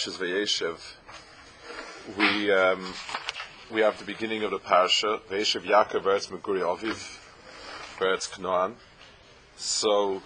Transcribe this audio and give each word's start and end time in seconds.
Parshas 0.00 0.16
Vayeshev, 0.16 0.78
we 2.16 2.50
um, 2.50 2.94
we 3.70 3.82
have 3.82 3.98
the 3.98 4.04
beginning 4.06 4.42
of 4.44 4.50
the 4.50 4.58
Parsha, 4.58 5.20
Vayeshev 5.28 5.66
Yaakov 5.66 6.04
Eretz 6.04 6.30
Meguri 6.30 6.62
Aviv, 6.62 7.18
Eretz 7.98 8.32
Canaan. 8.32 8.76
So 9.56 10.22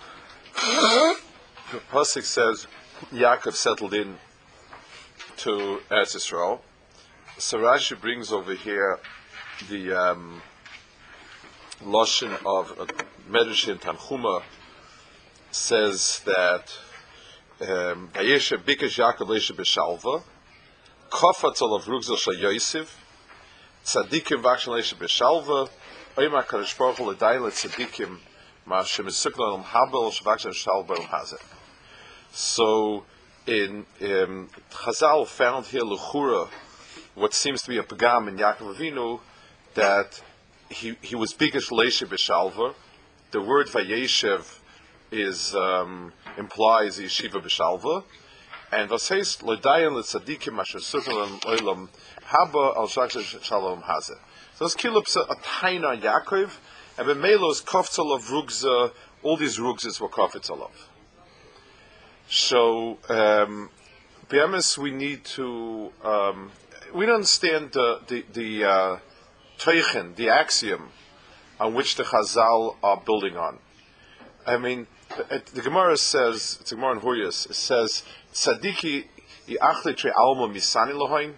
the 0.54 1.78
pasuk 1.90 2.22
says 2.22 2.68
Yaakov 3.12 3.54
settled 3.54 3.94
in 3.94 4.16
to 5.38 5.80
Eretz 5.90 6.14
Yisrael. 6.14 6.60
So 7.38 7.58
Rashi 7.58 8.00
brings 8.00 8.30
over 8.30 8.54
here 8.54 9.00
the 9.68 9.92
um, 9.92 10.40
lashon 11.82 12.32
of 12.46 12.78
uh, 12.78 12.86
Medrash 13.28 13.68
in 13.68 13.78
Tanchuma 13.78 14.44
says 15.50 16.20
that 16.26 16.72
Vayeshev 17.60 18.64
Bikesh 18.64 18.98
Yaakov 18.98 19.28
Leisha 19.28 19.52
B'Shalva, 19.52 20.22
Kofatz 21.10 21.62
Olav 21.62 21.84
Rugzel 21.84 22.18
Shal 22.18 22.34
Yosef, 22.34 23.00
Tzadikim 23.84 24.42
Vakshan 24.42 24.74
Leisha 24.74 24.94
B'Shalva, 24.94 25.68
Oima 26.16 26.44
Kadosh 26.44 26.76
Baruch 26.76 26.96
Hu 26.96 27.10
L'Dai 27.10 27.36
Tzadikim 27.36 28.18
Ma 28.66 28.82
Shem 28.82 29.06
Yisukna 29.06 29.36
Olam 29.36 29.62
Habel 29.62 30.10
Shvakshan 30.12 30.52
Shalva 30.52 30.96
Olam 30.96 31.06
Hazeh. 31.06 31.42
So 32.32 33.04
in 33.46 33.86
um, 34.02 34.48
Chazal 34.72 35.26
found 35.26 35.66
here 35.66 35.82
Luchura 35.82 36.48
what 37.14 37.32
seems 37.34 37.62
to 37.62 37.70
be 37.70 37.78
a 37.78 37.84
pagam 37.84 38.26
in 38.26 38.36
Yaakov 38.36 38.74
Avinu 38.74 39.20
that 39.74 40.20
he 40.70 40.96
he 41.02 41.14
was 41.14 41.32
Bikesh 41.32 41.70
Leisha 41.70 42.08
B'Shalva. 42.08 42.74
The 43.30 43.40
word 43.40 43.68
Vayeshev 43.68 44.58
is 45.14 45.54
um, 45.54 46.12
implies 46.36 46.98
yeshiva 46.98 47.42
b'shalva, 47.42 48.04
and 48.72 48.90
was 48.90 49.08
heißt 49.08 49.42
ledayan 49.42 49.92
letzadikim 49.92 50.58
asher 50.60 50.78
sukkam 50.78 51.40
olam 51.40 51.88
haba 52.26 52.76
al 52.76 52.88
shaksh 52.88 53.42
shalom 53.42 53.82
hazeh. 53.82 54.18
So 54.56 54.64
this 54.64 54.74
kilups 54.74 55.16
a 55.16 55.34
taina 55.36 56.00
Yaakov, 56.00 56.50
and 56.98 57.08
b'melos 57.08 57.62
koftzal 57.64 58.14
of 58.14 58.24
rugza, 58.24 58.92
all 59.22 59.36
these 59.36 59.58
rugsas 59.58 60.00
were 60.00 60.08
koftzal 60.08 60.62
of. 60.62 60.90
So, 62.28 62.98
um, 63.08 63.70
we 64.78 64.90
need 64.90 65.24
to, 65.24 65.92
um, 66.02 66.50
we 66.94 67.06
don't 67.06 67.16
understand 67.16 67.72
the, 67.72 68.00
the, 68.06 68.24
the 68.32 68.64
uh, 68.64 68.98
teichen, 69.58 70.16
the 70.16 70.30
axiom 70.30 70.88
on 71.60 71.74
which 71.74 71.96
the 71.96 72.02
Chazal 72.02 72.76
are 72.82 73.00
building 73.04 73.36
on. 73.36 73.58
I 74.46 74.56
mean, 74.56 74.86
the, 75.54 75.62
Gemara 75.62 75.96
says, 75.96 76.58
it's 76.60 76.72
a 76.72 76.74
Gemara 76.74 76.92
in 76.94 77.00
Huriyas, 77.00 77.50
it 77.50 77.54
says, 77.54 78.02
Tzadiki 78.32 79.04
yi'achle 79.46 79.96
tre 79.96 80.12
alma 80.16 80.48
misani 80.48 80.92
lohain. 80.92 81.34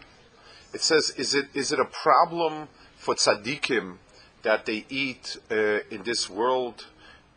It 0.73 0.81
says, 0.81 1.11
is 1.17 1.35
it, 1.35 1.47
is 1.55 1.73
it 1.73 1.81
a 1.81 1.85
problem 1.85 2.69
for 2.97 3.15
tzaddikim 3.15 3.97
that 4.43 4.67
they 4.67 4.85
eat 4.89 5.37
uh, 5.51 5.79
in 5.91 6.03
this 6.05 6.29
world? 6.29 6.87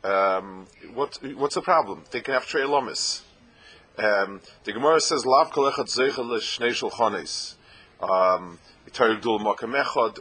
Um, 0.04 0.68
what, 0.94 1.20
what's 1.36 1.56
the 1.56 1.62
problem? 1.62 2.04
They 2.12 2.22
can 2.22 2.34
have 2.34 2.48
tre 2.48 2.64
lomis. 2.64 3.22
Um, 3.98 4.42
the 4.64 4.74
Gemara 4.74 5.02
says, 5.02 5.26
Lav 5.26 5.52
kolechat 5.52 5.88
zeichel 5.88 6.26
l'shnei 6.30 6.70
shulchanes. 6.72 7.56
Um, 8.02 8.60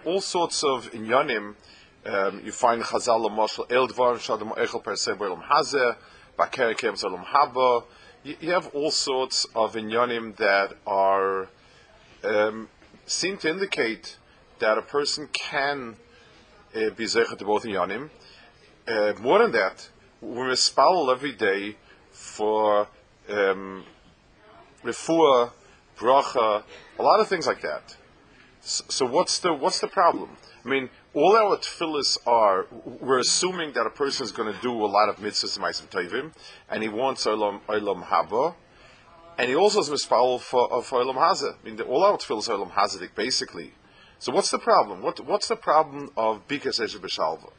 all 0.05 0.21
sorts 0.21 0.65
of 0.65 0.91
inyanim 0.93 1.55
um, 2.09 2.41
you 2.45 2.53
find 2.53 2.83
Chazal 2.83 3.29
Moshel 3.31 3.69
Eldvar 3.69 4.17
Shadam 4.17 4.57
Echel 4.57 4.83
Per 4.83 4.97
Se 4.97 5.13
Belam 5.13 5.43
Hazeh 5.43 5.97
Bakerikem 6.39 6.97
Salam 6.97 7.25
Haba. 7.25 7.85
You 8.25 8.51
have 8.53 8.69
all 8.75 8.91
sorts 8.91 9.47
of 9.55 9.75
inyanim 9.75 10.37
that 10.37 10.73
are 10.87 11.49
um, 12.25 12.69
seem 13.07 13.37
to 13.39 13.51
indicate 13.51 14.17
that 14.59 14.79
a 14.79 14.83
person 14.83 15.29
can 15.33 15.97
uh, 16.75 16.91
be 16.91 17.05
zeichet 17.05 17.39
to 17.39 17.45
both 17.45 17.65
inyanim. 17.65 18.11
Uh, 18.87 19.13
more 19.21 19.41
than 19.41 19.53
that, 19.53 19.89
we 20.23 20.39
mispal 20.39 21.13
every 21.13 21.33
day 21.33 21.77
for 22.11 22.89
um, 23.29 23.85
refuah, 24.83 25.53
bracha, 25.99 26.63
a 26.99 27.03
lot 27.03 27.21
of 27.21 27.29
things 27.29 27.47
like 27.47 27.61
that. 27.61 27.97
So, 28.63 28.85
so 28.89 29.07
what's 29.07 29.39
the 29.41 29.53
what's 29.53 29.81
the 29.81 29.89
problem? 29.89 30.37
I 30.65 30.69
mean, 30.69 30.91
all 31.15 31.37
our 31.37 31.57
tefillas 31.57 32.19
are, 32.27 32.67
we're 32.85 33.19
assuming 33.19 33.73
that 33.73 33.87
a 33.87 33.91
person 33.91 34.25
is 34.25 34.33
going 34.33 34.53
to 34.53 34.61
do 34.61 34.73
a 34.73 34.87
lot 34.87 35.09
of 35.09 35.17
mitzvahs 35.17 35.57
and 35.57 35.65
ma'asim 35.65 35.89
tovim, 35.89 36.33
and 36.69 36.83
he 36.83 36.89
wants 36.89 37.27
olam, 37.27 37.61
olam 37.69 38.05
haba, 38.05 38.55
and 39.39 39.49
he 39.49 39.55
also 39.55 39.81
is 39.81 39.89
mispal 39.89 40.41
for, 40.41 40.73
uh, 40.73 40.81
for 40.83 41.03
olam 41.03 41.15
hazeh. 41.15 41.55
I 41.55 41.65
mean, 41.65 41.77
the, 41.77 41.85
all 41.85 42.03
our 42.03 42.19
tefillas 42.19 42.49
are 42.49 42.59
olam 42.59 42.73
hazedik, 42.73 43.15
basically. 43.15 43.73
So 44.19 44.33
what's 44.33 44.51
the 44.51 44.59
problem? 44.59 45.01
What, 45.03 45.21
what's 45.21 45.49
the 45.49 45.57
problem 45.57 46.11
of 46.17 46.47
bikas 46.49 46.81
eshe 46.81 46.99
b'shalva? 46.99 47.53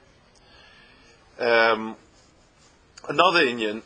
Um, 1.40 1.96
another 3.08 3.42
Indian 3.44 3.82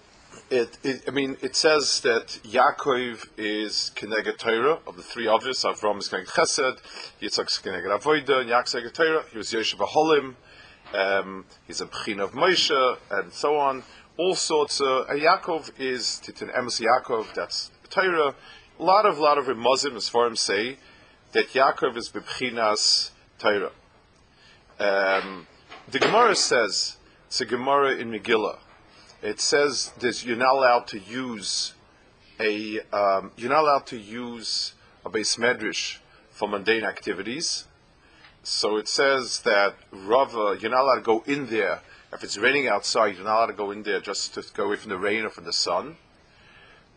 it, 0.54 0.78
it, 0.84 1.04
I 1.08 1.12
mean, 1.12 1.36
it 1.42 1.56
says 1.56 2.02
that 2.02 2.28
Yaakov 2.44 3.26
is 3.38 3.92
Keneged 3.96 4.38
Torah 4.38 4.78
of 4.86 4.96
the 4.96 5.02
three 5.02 5.26
Avos. 5.26 5.66
Avram 5.66 5.98
is 5.98 6.10
Keneged 6.10 6.28
Chesed, 6.28 6.78
Yitzchak 7.20 7.48
is 7.48 7.60
Keneged 7.64 8.00
Avoida, 8.00 8.42
and 8.42 8.50
Yaakov 8.52 8.86
is 8.86 8.92
Torah. 8.92 9.24
He 9.32 9.38
was 9.40 9.52
Yoshev 9.52 9.80
Aholim. 9.80 10.36
Um, 10.94 11.46
he's 11.66 11.82
a 11.82 11.88
Bchin 11.88 12.24
of 12.24 12.34
Moshe, 12.34 12.98
and 13.10 13.34
so 13.34 13.58
on. 13.58 13.82
All 14.18 14.36
sorts. 14.36 14.80
Of, 14.80 15.10
uh, 15.10 15.14
Yaakov 15.14 15.72
is 15.80 16.20
Titan 16.20 16.50
Emes 16.50 16.80
Yaakov. 16.80 17.34
That's 17.34 17.72
Torah. 17.90 18.36
A 18.80 18.84
lot 18.84 19.08
of 19.08 19.18
lot 19.18 19.40
of 19.40 19.58
Muslim 19.58 19.96
as 19.96 20.08
far 20.08 20.30
as 20.30 20.40
say 20.40 20.78
that 21.32 21.48
Yaakov 21.48 21.98
is 21.98 22.10
Bebchinas 22.10 23.10
Torah. 23.40 23.72
Um, 24.80 25.48
the 25.90 25.98
Gemara 25.98 26.36
says 26.36 26.98
it's 27.26 27.42
a 27.42 27.46
Gemara 27.46 27.96
in 27.96 28.12
Megillah 28.12 28.60
it 29.24 29.40
says 29.40 29.94
this, 30.00 30.26
you're 30.26 30.36
not 30.36 30.56
allowed 30.56 30.88
to 30.88 31.00
use 31.00 31.74
a 32.40 32.80
um, 32.92 33.32
you're 33.38 33.50
not 33.50 33.62
allowed 33.62 33.86
to 33.88 33.98
use 33.98 34.74
a 35.06 35.10
base 35.10 35.38
medrash 35.38 35.98
for 36.30 36.48
mundane 36.48 36.84
activities. 36.84 37.68
So 38.44 38.76
it 38.76 38.90
says 38.90 39.40
that 39.44 39.76
Rava, 39.92 40.58
you're 40.60 40.72
not 40.72 40.82
allowed 40.82 40.96
to 40.96 41.02
go 41.02 41.24
in 41.26 41.46
there 41.46 41.82
if 42.12 42.24
it's 42.24 42.38
raining 42.38 42.68
outside. 42.68 43.16
You're 43.16 43.24
not 43.24 43.38
allowed 43.38 43.46
to 43.48 43.54
go 43.54 43.72
in 43.72 43.84
there 43.84 44.02
just 44.02 44.34
to 44.34 44.44
go 44.54 44.66
away 44.66 44.76
from 44.76 44.90
the 44.90 44.98
rain 44.98 45.24
or 45.24 45.30
from 45.30 45.46
the 45.46 45.54
sun. 45.54 45.96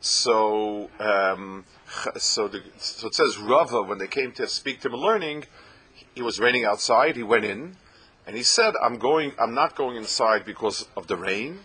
So 0.01 0.91
um, 0.99 1.65
so, 2.17 2.49
the, 2.49 2.63
so 2.79 3.07
it 3.07 3.15
says 3.15 3.39
Rava 3.39 3.83
when 3.83 3.99
they 3.99 4.09
came 4.09 4.33
to 4.33 4.49
speak 4.49 4.81
to 4.81 4.89
him 4.89 4.97
learning, 4.97 5.45
it 6.17 6.23
was 6.23 6.41
raining 6.41 6.65
outside. 6.65 7.15
He 7.15 7.23
went 7.23 7.45
in, 7.45 7.77
and 8.27 8.35
he 8.35 8.43
said, 8.43 8.75
"I'm 8.83 8.99
going. 8.99 9.33
I'm 9.39 9.55
not 9.55 9.77
going 9.77 9.97
inside 9.97 10.45
because 10.45 10.89
of 10.97 11.07
the 11.07 11.17
rain." 11.17 11.61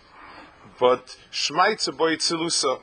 But 0.81 1.15
Shmaitza 1.31 1.95
boy 1.95 2.15
tzilusa, 2.15 2.81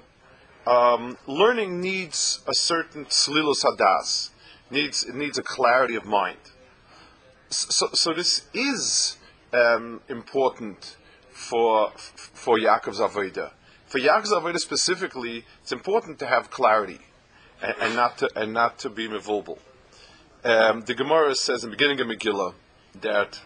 um, 0.69 1.19
learning 1.27 1.81
needs 1.81 2.41
a 2.47 2.55
certain 2.55 3.07
tzlilus 3.07 3.65
hadas, 3.65 4.31
needs 4.71 5.03
it 5.03 5.17
needs 5.17 5.37
a 5.37 5.43
clarity 5.43 5.97
of 5.97 6.05
mind. 6.05 6.39
So, 7.51 7.89
so 7.95 8.13
this 8.13 8.47
is 8.55 9.17
um, 9.53 10.01
important 10.09 10.97
for 11.33 11.91
for 11.97 12.57
Yaakov's 12.57 13.01
avodah. 13.01 13.51
For 13.87 13.99
Yaakov's 13.99 14.31
avodah 14.31 14.61
specifically, 14.61 15.45
it's 15.63 15.73
important 15.73 16.21
to 16.21 16.27
have 16.27 16.53
clarity 16.53 17.01
and, 17.61 17.75
and 17.81 17.97
not 17.97 18.19
to 18.19 18.31
and 18.37 18.53
not 18.53 18.79
to 18.79 18.91
be 18.91 19.09
mevulbel. 19.09 19.59
Um, 20.45 20.83
the 20.83 20.95
Gemara 20.95 21.35
says 21.35 21.65
in 21.65 21.71
the 21.71 21.77
beginning 21.77 22.01
of 22.01 22.07
Megillah 22.07 22.55
that 23.01 23.41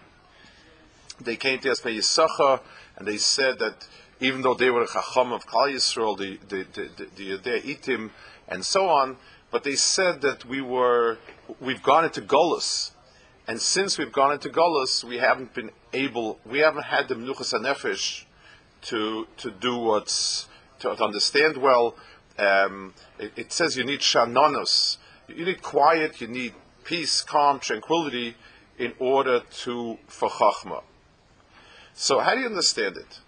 they 1.19 1.37
came 1.37 1.58
to 1.60 1.70
Yasmei 1.70 1.96
Yisachar 1.96 2.60
and 2.99 3.08
they 3.08 3.16
said 3.16 3.58
that 3.60 3.88
even 4.22 4.40
though 4.42 4.54
they 4.54 4.70
were 4.70 4.86
Chacham 4.86 5.32
of 5.32 5.46
Klal 5.46 5.74
Yisrael, 5.74 6.16
the 6.16 6.38
the 6.48 6.64
the, 6.72 7.06
the, 7.16 7.36
the 7.36 7.60
Itim, 7.60 8.10
and 8.48 8.64
so 8.64 8.88
on. 8.88 9.16
But 9.50 9.64
they 9.64 9.74
said 9.74 10.22
that 10.22 10.44
we 10.46 10.60
were 10.62 11.19
we've 11.60 11.82
gone 11.82 12.04
into 12.04 12.22
Golas, 12.22 12.92
and 13.46 13.60
since 13.60 13.98
we've 13.98 14.12
gone 14.12 14.32
into 14.32 14.48
Golas, 14.48 15.04
we 15.04 15.19
haven't 15.19 15.52
been 15.52 15.70
able, 15.92 16.38
we 16.46 16.60
haven't 16.60 16.84
had 16.84 17.08
the 17.08 17.16
Menuchas 17.16 17.52
Nefesh 17.52 18.24
to 18.82 19.26
to 19.38 19.50
do 19.50 19.76
what's 19.76 20.48
to, 20.78 20.94
to 20.94 21.04
understand 21.04 21.56
well. 21.56 21.96
Um, 22.38 22.94
it, 23.18 23.32
it, 23.36 23.52
says 23.52 23.76
you 23.76 23.84
need 23.84 24.00
shanonos, 24.00 24.96
you 25.28 25.44
need 25.44 25.60
quiet, 25.60 26.20
you 26.20 26.28
need 26.28 26.54
peace, 26.82 27.20
calm, 27.20 27.58
tranquility 27.58 28.36
in 28.78 28.94
order 28.98 29.40
to 29.64 29.98
for 30.06 30.30
chachma. 30.30 30.82
So 31.92 32.20
how 32.20 32.34
do 32.34 32.40
you 32.40 32.46
understand 32.46 32.96
it? 32.96 33.20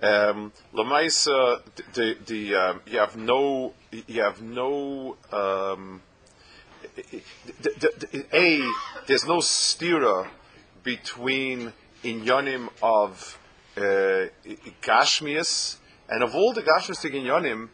Um, 0.00 0.52
Lamaisa, 0.72 1.60
the, 1.94 2.16
the 2.24 2.54
um, 2.54 2.80
you 2.86 2.98
have 2.98 3.16
no 3.16 3.74
you 3.90 4.22
have 4.22 4.40
no 4.40 5.16
um, 5.32 6.02
the, 6.94 7.22
the, 7.80 8.26
a 8.32 8.60
there's 9.06 9.26
no 9.26 9.38
stira 9.38 10.28
between 10.84 11.72
inyanim 12.04 12.68
of 12.80 13.38
uh, 13.76 14.26
and 16.10 16.22
of 16.22 16.34
all 16.34 16.52
the 16.52 16.62
gashmias 16.62 17.04
inyanim, 17.10 17.68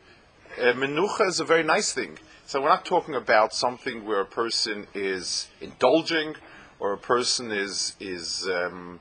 uh, 0.59 0.73
menucha 0.73 1.29
is 1.29 1.41
a 1.41 1.44
very 1.44 1.62
nice 1.62 1.93
thing. 1.93 2.19
So 2.47 2.61
we're 2.61 2.69
not 2.69 2.85
talking 2.85 3.15
about 3.15 3.55
something 3.55 4.05
where 4.05 4.20
a 4.20 4.27
person 4.27 4.87
is 4.94 5.49
indulging 5.61 6.37
or 6.79 6.93
a 6.94 6.99
person 6.99 7.50
is 7.50 7.97
is 8.00 8.49
um, 8.49 9.00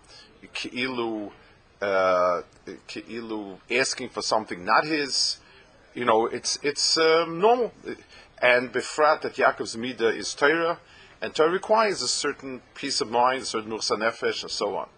ki'ilu 0.54 1.32
uh, 1.82 2.42
ki'ilu 2.88 3.58
asking 3.72 4.10
for 4.10 4.22
something 4.22 4.64
not 4.64 4.86
his. 4.86 5.38
You 5.94 6.06
know, 6.06 6.26
it's 6.26 6.58
it's 6.64 6.98
um, 6.98 7.40
normal. 7.40 7.72
And 8.42 8.74
befrat 8.74 9.22
that 9.22 9.36
Yaakov's 9.36 9.76
midah 9.76 10.16
is 10.16 10.34
Torah, 10.34 10.80
and 11.22 11.34
Torah 11.34 11.52
requires 11.52 12.02
a 12.02 12.08
certain 12.08 12.62
peace 12.74 13.00
of 13.00 13.10
mind, 13.10 13.44
a 13.44 13.46
certain 13.46 13.72
nuchsa 13.72 13.98
nefesh, 13.98 14.42
and 14.42 14.52
so 14.52 14.76
on. 14.76 14.90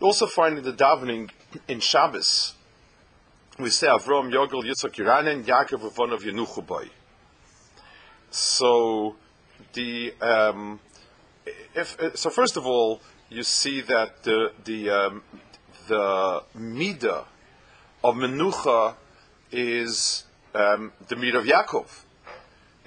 You 0.00 0.06
also 0.06 0.26
find 0.26 0.58
in 0.58 0.64
the 0.64 0.72
davening 0.72 1.30
in 1.68 1.80
Shabbos, 1.80 2.54
we 3.58 3.70
say 3.70 3.86
Avram 3.86 4.30
Yogel 4.30 4.62
Yitzchak 4.62 4.94
Yiranen 4.94 5.44
Yaakov 5.44 5.86
Avon 5.86 6.12
of 6.12 6.22
Yenuchubai. 6.22 6.90
So 8.30 9.16
the 9.72 10.12
um, 10.20 10.80
if 11.74 11.96
so, 12.14 12.30
first 12.30 12.56
of 12.56 12.66
all, 12.66 13.00
you 13.30 13.42
see 13.42 13.80
that 13.82 14.22
the 14.22 14.52
the 14.64 14.90
um, 14.90 15.22
the 15.88 16.42
midah 16.56 17.24
of 18.02 18.14
menucha 18.14 18.94
is 19.52 20.24
um, 20.54 20.92
the 21.08 21.16
midah 21.16 21.38
of 21.38 21.44
Yaakov. 21.44 22.02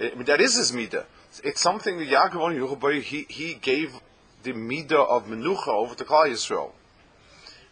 I 0.00 0.14
mean, 0.14 0.24
that 0.24 0.40
is 0.40 0.56
his 0.56 0.72
midah. 0.72 1.04
It's 1.44 1.60
something 1.60 1.98
that 1.98 2.08
Yaakov 2.08 3.02
he 3.02 3.26
he 3.28 3.54
gave 3.54 4.00
the 4.42 4.52
midah 4.52 5.08
of 5.08 5.26
menucha 5.26 5.68
over 5.68 5.94
to 5.94 6.04
Klal 6.04 6.28
Yisrael. 6.28 6.72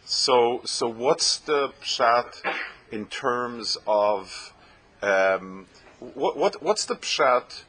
So 0.05 0.61
so 0.65 0.89
what's 0.89 1.39
the 1.39 1.73
pshat 1.83 2.43
in 2.93 3.07
terms 3.07 3.77
of 3.87 4.53
um, 5.03 5.67
what, 5.99 6.37
what 6.37 6.63
what's 6.63 6.85
the 6.87 6.97
pshat 6.97 7.63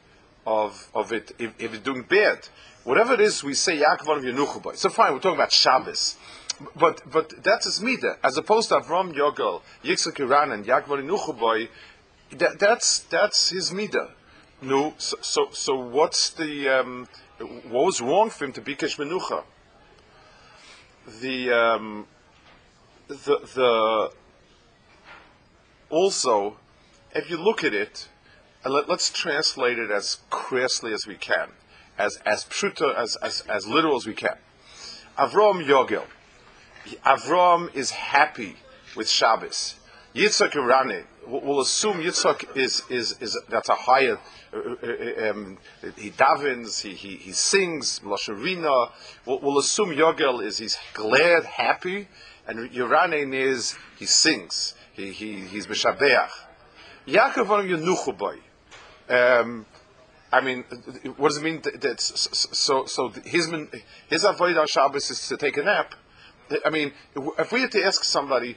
of 0.46 0.88
of 0.94 1.12
it 1.12 1.32
if, 1.38 1.52
if 1.58 1.74
it's 1.74 1.82
doing 1.82 2.02
bad? 2.02 2.48
Whatever 2.84 3.12
it 3.14 3.20
is, 3.20 3.44
we 3.44 3.54
say 3.54 3.78
Yaakov. 3.78 4.76
So 4.76 4.88
fine, 4.88 5.12
we're 5.12 5.18
talking 5.18 5.34
about 5.34 5.52
Shabbos. 5.52 6.16
But 6.76 7.02
but 7.10 7.42
that's 7.42 7.64
his 7.64 7.80
midah, 7.80 8.18
as 8.22 8.36
opposed 8.36 8.68
to 8.68 8.76
Avram 8.76 9.14
Yogel, 9.14 9.62
Yitzchak 9.82 10.20
Iran, 10.20 10.52
and 10.52 10.64
Yaakov 10.64 11.02
Yenuchabai. 11.02 11.68
That, 12.32 12.58
that's 12.58 13.00
that's 13.00 13.50
his 13.50 13.70
midah. 13.70 14.10
No, 14.62 14.94
so, 14.98 15.16
so, 15.22 15.48
so 15.52 15.74
what's 15.74 16.30
the 16.30 16.68
um, 16.68 17.08
what 17.38 17.86
was 17.86 18.00
wrong 18.02 18.28
for 18.28 18.44
him 18.44 18.52
to 18.52 18.60
be 18.60 18.74
Kish 18.74 18.98
Menucha? 18.98 19.42
The 21.20 21.50
um, 21.50 22.06
the 23.08 23.16
the 23.16 24.12
also, 25.88 26.58
if 27.14 27.30
you 27.30 27.38
look 27.38 27.64
at 27.64 27.72
it, 27.72 28.08
and 28.64 28.74
let, 28.74 28.90
us 28.90 29.10
translate 29.10 29.78
it 29.78 29.90
as 29.90 30.18
crassly 30.28 30.92
as 30.92 31.06
we 31.06 31.14
can, 31.14 31.48
as 31.98 32.18
as 32.26 32.44
pshuta, 32.44 32.94
as, 32.94 33.16
as 33.22 33.40
as 33.48 33.66
literal 33.66 33.96
as 33.96 34.06
we 34.06 34.12
can. 34.12 34.36
Avram 35.16 35.66
Yogel. 35.66 36.04
Avram 37.04 37.74
is 37.74 37.90
happy 37.90 38.56
with 38.96 39.08
Shabbos. 39.08 39.76
Yitzchak 40.14 40.52
Irani, 40.52 41.04
we'll 41.26 41.60
assume 41.60 41.98
Yitzchak 41.98 42.56
is, 42.56 42.82
is, 42.90 43.16
is 43.20 43.38
that's 43.48 43.68
a 43.68 43.74
higher, 43.74 44.18
uh, 44.52 44.58
uh, 44.58 45.30
um, 45.30 45.58
he 45.96 46.10
davens, 46.10 46.82
he, 46.82 46.90
he, 46.94 47.16
he 47.16 47.32
sings, 47.32 48.00
Lasharina. 48.00 48.90
We'll, 49.24 49.38
we'll 49.38 49.58
assume 49.58 49.90
Yogel 49.90 50.42
is 50.42 50.58
he's 50.58 50.76
glad, 50.94 51.44
happy, 51.44 52.08
and 52.48 52.70
Yeranin 52.70 53.34
is 53.34 53.76
he 53.98 54.06
sings, 54.06 54.74
he, 54.92 55.12
he, 55.12 55.40
he's 55.40 55.68
Meshabeach. 55.68 56.30
Yaakov 57.06 57.50
on 57.50 57.68
Yenuchuboy. 57.68 58.38
Um, 59.08 59.66
I 60.32 60.40
mean, 60.40 60.64
what 61.16 61.28
does 61.28 61.38
it 61.38 61.42
mean? 61.42 61.60
That, 61.62 62.00
so, 62.00 62.86
so 62.86 63.08
his 63.24 63.52
his 64.08 64.24
avoid 64.24 64.54
avodah 64.54 64.68
Shabbos 64.68 65.10
is 65.10 65.28
to 65.28 65.36
take 65.36 65.56
a 65.56 65.62
nap. 65.62 65.94
I 66.64 66.70
mean, 66.70 66.92
if 67.38 67.52
we 67.52 67.60
had 67.60 67.72
to 67.72 67.84
ask 67.84 68.04
somebody, 68.04 68.56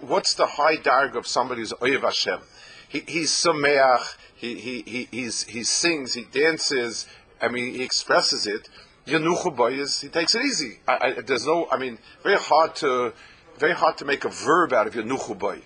what's 0.00 0.34
the 0.34 0.46
high 0.46 0.76
darg 0.76 1.16
of 1.16 1.26
somebody 1.26 1.62
who's 1.62 1.72
Oyev 1.74 2.02
Hashem? 2.02 2.40
He, 2.88 3.02
he's 3.06 3.30
Sameach, 3.30 4.16
he, 4.34 4.54
he, 4.54 4.82
he, 4.82 5.08
he's, 5.10 5.44
he 5.44 5.62
sings, 5.62 6.14
he 6.14 6.24
dances, 6.24 7.06
I 7.40 7.48
mean, 7.48 7.74
he 7.74 7.82
expresses 7.82 8.46
it. 8.46 8.68
Yanuchu 9.06 9.78
is, 9.78 10.00
he 10.00 10.08
takes 10.08 10.34
it 10.34 10.42
easy. 10.42 10.80
I, 10.86 10.98
I, 11.18 11.20
there's 11.20 11.46
no, 11.46 11.68
I 11.70 11.78
mean, 11.78 11.98
very 12.22 12.36
hard 12.36 12.76
to, 12.76 13.12
very 13.58 13.72
hard 13.72 13.98
to 13.98 14.04
make 14.04 14.24
a 14.24 14.28
verb 14.28 14.72
out 14.72 14.86
of 14.86 14.94
Yanuchu 14.94 15.62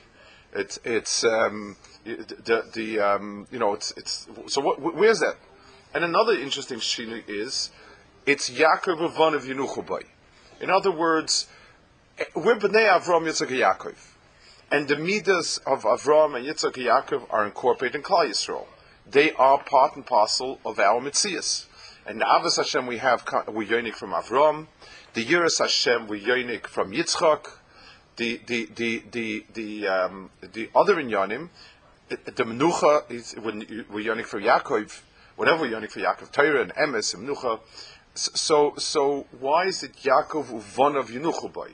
It's, 0.54 0.78
it's, 0.84 1.24
um, 1.24 1.76
the, 2.04 2.64
the, 2.72 3.00
um, 3.00 3.46
you 3.50 3.58
know, 3.58 3.74
it's, 3.74 3.92
it's, 3.96 4.26
so 4.46 4.60
what, 4.60 4.80
where's 4.80 5.20
that? 5.20 5.36
And 5.94 6.04
another 6.04 6.32
interesting 6.32 6.78
shini 6.78 7.22
is, 7.28 7.70
it's 8.24 8.50
Yaakov 8.50 9.02
Avon 9.02 9.34
of 9.34 9.44
Yanuchu 9.44 9.84
In 10.62 10.70
other 10.70 10.92
words, 10.92 11.48
we're 12.36 12.54
Bnei 12.54 12.88
Avram 12.88 13.24
Yitzchak 13.24 13.48
Yaakov. 13.48 13.96
And 14.70 14.86
the 14.86 14.96
midas 14.96 15.58
of 15.66 15.82
Avram 15.82 16.36
and 16.36 16.46
Yitzchak 16.46 16.74
Yaakov 16.74 17.26
are 17.30 17.44
incorporated 17.44 17.96
in 17.96 18.02
Klal 18.04 18.28
Yisrael. 18.28 18.66
They 19.04 19.32
are 19.32 19.60
part 19.60 19.96
and 19.96 20.06
parcel 20.06 20.60
of 20.64 20.78
our 20.78 21.00
Mitzias. 21.00 21.66
And 22.06 22.20
the 22.20 22.24
Avos 22.24 22.58
Hashem 22.58 22.86
we 22.86 22.98
have, 22.98 23.26
we 23.52 23.66
yonik 23.66 23.94
from 23.94 24.12
Avram. 24.12 24.68
The 25.14 25.24
Yiras 25.24 25.58
Hashem 25.58 26.06
we 26.06 26.20
yonik 26.24 26.68
from 26.68 26.92
Yitzchak. 26.92 27.58
The, 28.14 28.40
the, 28.46 28.66
the, 28.66 29.02
the, 29.10 29.44
the, 29.52 29.88
um, 29.88 30.30
the 30.52 30.70
other 30.76 30.94
inyanim, 30.94 31.48
the 32.08 32.44
Menucha 32.44 33.10
is 33.10 33.34
we 33.36 34.04
yonik 34.04 34.26
for 34.26 34.40
Yaakov, 34.40 35.00
whatever 35.34 35.62
we 35.62 35.70
yonik 35.70 35.90
for 35.90 35.98
Yaakov, 35.98 36.30
Torah 36.30 36.62
and 36.62 36.72
Emes 36.74 37.14
and 37.14 37.28
Menucha. 37.28 37.58
So, 38.14 38.74
so 38.76 39.26
why 39.40 39.66
is 39.66 39.82
it 39.82 39.94
Yaakov 39.96 40.46
uvon 40.46 40.98
of 40.98 41.08
Yenuchabai? 41.08 41.72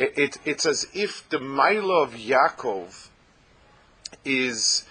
it, 0.00 0.18
it, 0.18 0.38
it's 0.44 0.66
as 0.66 0.86
if 0.94 1.28
the 1.28 1.38
Maila 1.38 2.04
of 2.04 2.14
Yaakov 2.14 3.08
is 4.24 4.84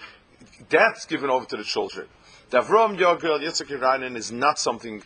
that's 0.68 1.04
given 1.06 1.30
over 1.30 1.46
to 1.46 1.56
the 1.56 1.64
children. 1.64 2.06
The 2.50 2.60
Avram 2.60 2.96
Yogel 2.96 3.40
Yitzchak 3.40 3.76
Iranin 3.76 4.16
is 4.16 4.30
not 4.30 4.58
something 4.58 5.02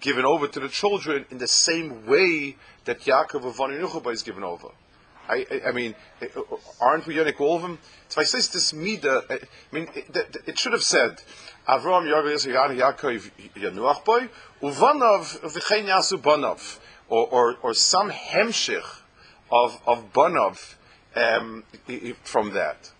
given 0.00 0.24
over 0.24 0.48
to 0.48 0.60
the 0.60 0.68
children 0.68 1.24
in 1.30 1.38
the 1.38 1.46
same 1.46 2.06
way 2.06 2.56
that 2.84 3.00
Yaakov 3.00 3.46
of 3.46 3.56
Vaninuchaba 3.56 4.12
is 4.12 4.22
given 4.22 4.44
over. 4.44 4.68
I, 5.32 5.46
I, 5.50 5.68
I, 5.68 5.72
mean, 5.72 5.94
aren't 6.80 7.06
we 7.06 7.16
Yonik 7.16 7.40
all 7.40 7.56
of 7.56 7.62
them? 7.62 7.78
So 8.08 8.20
I 8.20 8.24
say 8.24 8.38
this 8.38 8.72
Mida, 8.72 9.22
I 9.30 9.38
mean, 9.74 9.88
it, 9.94 10.36
it, 10.46 10.58
should 10.58 10.72
have 10.72 10.82
said, 10.82 11.22
Avram 11.66 12.04
Yogel 12.06 12.34
Yitzchak 12.34 12.78
Yaakov 12.78 13.30
Yanuach 13.54 14.04
boy, 14.04 14.28
Uvanav 14.60 15.40
V'chein 15.40 15.86
Yasu 15.86 16.20
Banav, 16.20 16.78
or, 17.08 17.26
or, 17.28 17.56
or 17.62 17.74
some 17.74 18.10
Hemshich 18.10 19.00
of, 19.50 19.80
of 19.86 20.12
Banov 20.12 20.74
um, 21.16 21.64
from 22.24 22.52
that. 22.52 22.90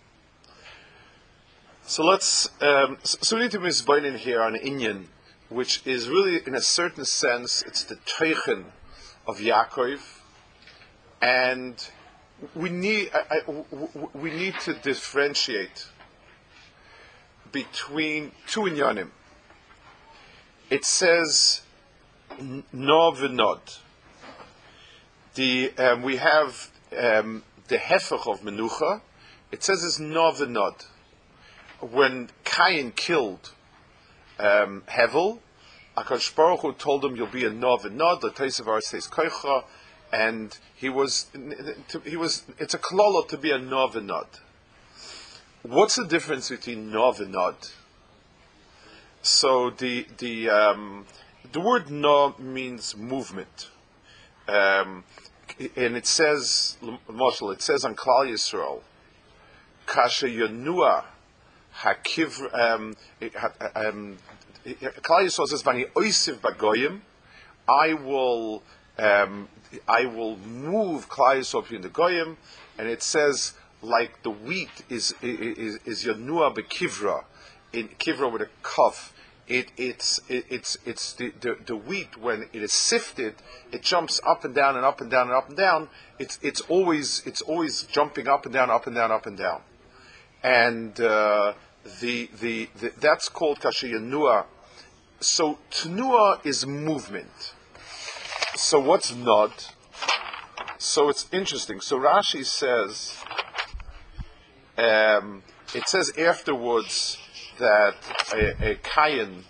So 1.85 2.05
let's, 2.05 2.49
um, 2.63 2.99
so 3.03 3.37
we 3.37 3.43
need 3.43 3.51
to 3.51 3.59
misbain 3.59 4.05
in 4.05 4.17
here 4.17 4.41
on 4.41 4.55
Inyan, 4.55 5.07
which 5.49 5.87
is 5.87 6.09
really, 6.09 6.41
in 6.47 6.55
a 6.55 6.61
certain 6.61 7.05
sense, 7.05 7.63
it's 7.67 7.85
the 7.85 7.97
Teichen 7.97 8.65
of 9.27 9.39
Yaakov, 9.39 10.01
and 11.21 11.91
we 12.55 12.71
need, 12.71 13.11
I, 13.15 13.39
I, 13.39 13.43
we 14.15 14.31
need 14.31 14.59
to 14.61 14.75
differentiate 14.75 15.87
between 17.51 18.33
two 18.47 18.63
inyanim. 18.63 19.11
It 20.71 20.85
says 20.85 21.63
no 22.73 23.13
v'nod 23.13 23.61
the 25.35 25.73
um, 25.79 26.03
we 26.03 26.17
have 26.17 26.71
um, 26.99 27.43
the 27.69 27.79
hefech 27.79 28.31
of 28.31 28.43
menucha. 28.43 29.01
It 29.51 29.63
says 29.63 29.85
it's 29.85 29.99
nov 29.99 30.41
and 30.41 30.55
nod. 30.55 30.75
When 31.81 32.31
Cain 32.45 32.93
killed 32.93 33.53
um, 34.39 34.83
Hevel, 34.89 35.41
Akash 35.97 36.35
Baruch 36.35 36.61
Hu 36.61 36.73
told 36.73 37.05
him, 37.05 37.17
"You'll 37.17 37.27
be 37.27 37.45
a 37.45 37.51
nov 37.51 37.85
and 37.85 37.97
nod." 37.97 38.21
The 38.21 38.31
Teisavar 38.31 38.81
says 38.81 39.07
koicha, 39.09 39.65
and 40.13 40.57
he 40.75 40.89
was 40.89 41.27
he 42.05 42.17
was. 42.17 42.45
It's 42.59 42.75
a 42.75 42.79
klolo 42.79 43.27
to 43.29 43.37
be 43.37 43.51
a 43.51 43.59
nov 43.59 43.97
and 43.97 44.09
nod. 44.09 44.27
what's 45.63 45.97
the 45.97 46.07
difference 46.07 46.51
between 46.51 46.91
nov? 46.91 47.21
So 49.23 49.71
the 49.71 50.07
the 50.19 50.51
um, 50.51 51.07
the 51.53 51.61
word 51.61 51.91
no 51.91 52.35
means 52.39 52.97
movement, 52.97 53.71
um, 54.49 55.05
and 55.59 55.97
it 55.97 56.07
says, 56.07 56.77
Marshall, 57.09 57.53
it 57.53 57.63
says 57.63 57.85
on 57.85 57.95
Klal 57.95 58.29
Yisrael, 58.29 58.81
kasha 59.87 60.27
yanua 60.27 61.05
hakiv. 61.79 62.43
Um, 62.53 62.97
um, 63.75 64.19
Klal 64.67 65.25
Yisrael 65.25 65.47
says, 65.47 65.63
"Vani 65.63 65.91
oisiv 65.93 66.39
bagoyim." 66.41 67.01
I 67.69 67.95
will 67.95 68.65
um, 68.99 69.49
I 69.89 70.07
will 70.07 70.37
move 70.39 71.09
Yisrael 71.09 71.71
in 71.73 71.83
the 71.83 71.89
goyim, 71.89 72.37
and 72.79 72.89
it 72.89 73.03
says 73.03 73.55
like 73.83 74.23
the 74.23 74.31
wheat 74.31 74.85
is 74.89 75.15
is, 75.23 75.79
is 75.85 76.05
yanua 76.05 76.55
bekivra 76.55 77.25
in 77.73 77.89
kivra 77.99 78.31
with 78.31 78.43
a 78.43 78.49
cuff. 78.63 79.13
It, 79.49 79.73
it's 79.77 80.21
it, 80.29 80.47
it's 80.49 80.79
it's 80.87 81.13
the, 81.15 81.33
the, 81.41 81.57
the 81.67 81.77
wheat 81.77 82.17
when 82.17 82.49
it 82.53 82.63
is 82.63 82.73
sifted, 82.73 83.35
it 83.73 83.83
jumps 83.83 84.21
up 84.27 84.45
and 84.45 84.55
down 84.55 84.77
and 84.77 84.85
up 84.85 85.01
and 85.01 85.11
down 85.11 85.27
and 85.27 85.37
up 85.37 85.49
and 85.49 85.57
down. 85.57 85.89
It's 86.19 86.39
it's 86.43 86.61
always 86.63 87.23
it's 87.27 87.43
always 87.43 87.83
jumping 87.83 88.29
up 88.29 88.45
and 88.45 88.55
down, 88.55 88.71
up 88.71 88.87
and 88.87 88.95
down, 88.95 89.11
up 89.11 89.27
and 89.27 89.37
down, 89.37 89.63
and 90.43 90.99
uh, 91.01 91.55
the, 92.01 92.31
the, 92.41 92.69
the 92.79 92.93
that's 93.01 93.29
called 93.29 93.61
kashiyanua. 93.61 94.45
So 95.21 95.59
tnua 95.71 96.45
is 96.47 96.67
movement. 96.67 97.55
So 98.55 98.81
what's 98.81 99.15
not? 99.15 99.75
So 100.79 101.09
it's 101.09 101.27
interesting. 101.33 101.81
So 101.81 101.99
Rashi 101.99 102.45
says 102.45 103.17
um, 104.77 105.43
it 105.75 105.89
says 105.89 106.13
afterwards 106.19 107.19
that 107.59 107.95
a, 108.35 108.73
a 108.73 108.75
Kayan 108.77 109.45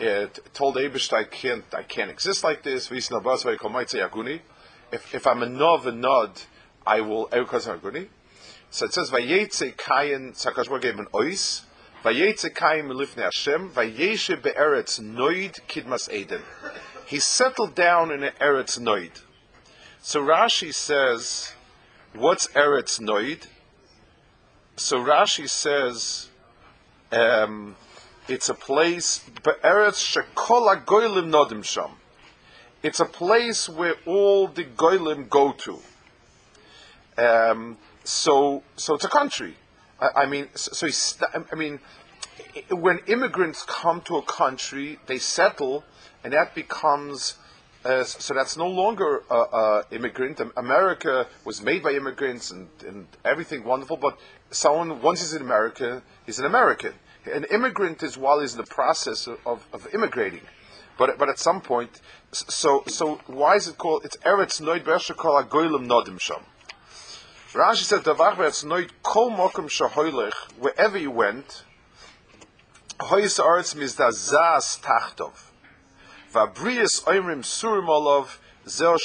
uh, 0.00 0.26
told 0.52 0.76
Abish, 0.76 1.12
I 1.12 1.24
can't, 1.24 1.64
I 1.72 1.82
can't 1.82 2.10
exist 2.10 2.44
like 2.44 2.62
this. 2.62 2.90
If, 2.90 5.14
if 5.14 5.26
I'm 5.26 5.42
a 5.42 5.48
nov 5.48 5.86
and 5.86 6.00
nod, 6.00 6.42
I 6.86 7.00
will. 7.00 7.28
So 7.30 8.86
it 8.86 8.92
says, 8.92 9.10
Vayetze 9.10 9.76
Kayan, 9.76 10.32
Sakashbar 10.32 10.80
gave 10.80 10.98
an 10.98 11.06
ois, 11.06 11.62
Vayetze 12.04 12.54
Kayan 12.54 12.88
milifne 12.88 13.22
Hashem, 13.22 13.70
Vayeshe 13.70 14.42
be'eretz 14.42 15.00
noid 15.00 15.60
kidmas 15.66 16.12
Eden. 16.12 16.42
He 17.06 17.20
settled 17.20 17.74
down 17.74 18.10
in 18.10 18.20
eretz 18.20 18.78
noid. 18.80 19.22
So 20.00 20.20
Rashi 20.20 20.74
says, 20.74 21.52
what's 22.14 22.48
eretz 22.48 23.00
noid? 23.00 23.46
so 24.76 24.98
Rashi 24.98 25.48
says 25.48 26.28
um, 27.10 27.76
it's 28.28 28.48
a 28.48 28.54
place 28.54 29.20
be'eretz 29.42 30.00
shekola 30.14 30.84
goylim 30.84 31.30
nodim 31.30 31.64
sham. 31.64 31.90
It's 32.82 33.00
a 33.00 33.06
place 33.06 33.68
where 33.68 33.94
all 34.04 34.48
the 34.48 34.64
goylim 34.64 35.28
go 35.28 35.52
to. 35.52 35.80
Um, 37.18 37.78
so, 38.04 38.62
so 38.76 38.94
it's 38.94 39.04
a 39.04 39.08
country. 39.08 39.56
I, 40.00 40.08
I 40.22 40.26
mean, 40.26 40.48
so, 40.54 40.88
so 40.88 41.26
I 41.34 41.54
mean, 41.54 41.80
when 42.70 42.98
immigrants 43.06 43.64
come 43.66 44.02
to 44.02 44.16
a 44.16 44.22
country, 44.22 44.98
they 45.06 45.18
settle, 45.18 45.84
and 46.26 46.32
that 46.32 46.56
becomes 46.56 47.36
uh, 47.84 48.02
so 48.02 48.34
that's 48.34 48.56
no 48.56 48.66
longer 48.66 49.22
uh, 49.30 49.42
uh, 49.42 49.82
immigrant. 49.92 50.40
America 50.56 51.28
was 51.44 51.62
made 51.62 51.84
by 51.84 51.92
immigrants 51.92 52.50
and, 52.50 52.68
and 52.84 53.06
everything 53.24 53.62
wonderful, 53.62 53.96
but 53.96 54.18
someone, 54.50 55.00
once 55.00 55.20
he's 55.20 55.34
in 55.34 55.40
America, 55.40 56.02
he's 56.24 56.40
an 56.40 56.46
American. 56.46 56.92
An 57.32 57.44
immigrant 57.44 58.02
is 58.02 58.18
while 58.18 58.40
he's 58.40 58.54
in 58.54 58.58
the 58.58 58.66
process 58.66 59.28
of, 59.28 59.64
of 59.72 59.86
immigrating. 59.94 60.40
But, 60.98 61.16
but 61.16 61.28
at 61.28 61.38
some 61.38 61.60
point, 61.60 62.00
so, 62.32 62.82
so 62.88 63.20
why 63.28 63.54
is 63.54 63.68
it 63.68 63.78
called, 63.78 64.04
it's 64.04 64.16
Eretz 64.16 64.60
Noid 64.60 64.84
Kol 65.16 65.40
Agoylim 65.40 65.86
Nodim 65.86 66.20
Sham. 66.20 66.42
Rashi 67.52 67.84
said, 67.84 68.00
Davach 68.00 68.34
Eretz 68.34 68.64
Noid 68.64 68.90
Kol 69.04 69.30
Mokum 69.30 69.68
Shahoylech, 69.68 70.34
wherever 70.58 70.98
you 70.98 71.12
went, 71.12 71.62
Hoyis 72.98 73.38
Aretz 73.38 73.76
Mizdazaz 73.76 74.80
Tachtov. 74.80 75.52
Vabrius 76.36 77.02
oimrim 77.04 77.42
surim 77.42 77.88
olav 77.88 78.38
zel 78.68 78.98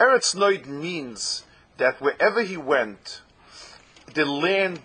Eretz 0.00 0.34
Noid 0.34 0.64
means 0.64 1.44
that 1.76 2.00
wherever 2.00 2.40
he 2.42 2.56
went, 2.56 3.20
the 4.14 4.24
land 4.24 4.80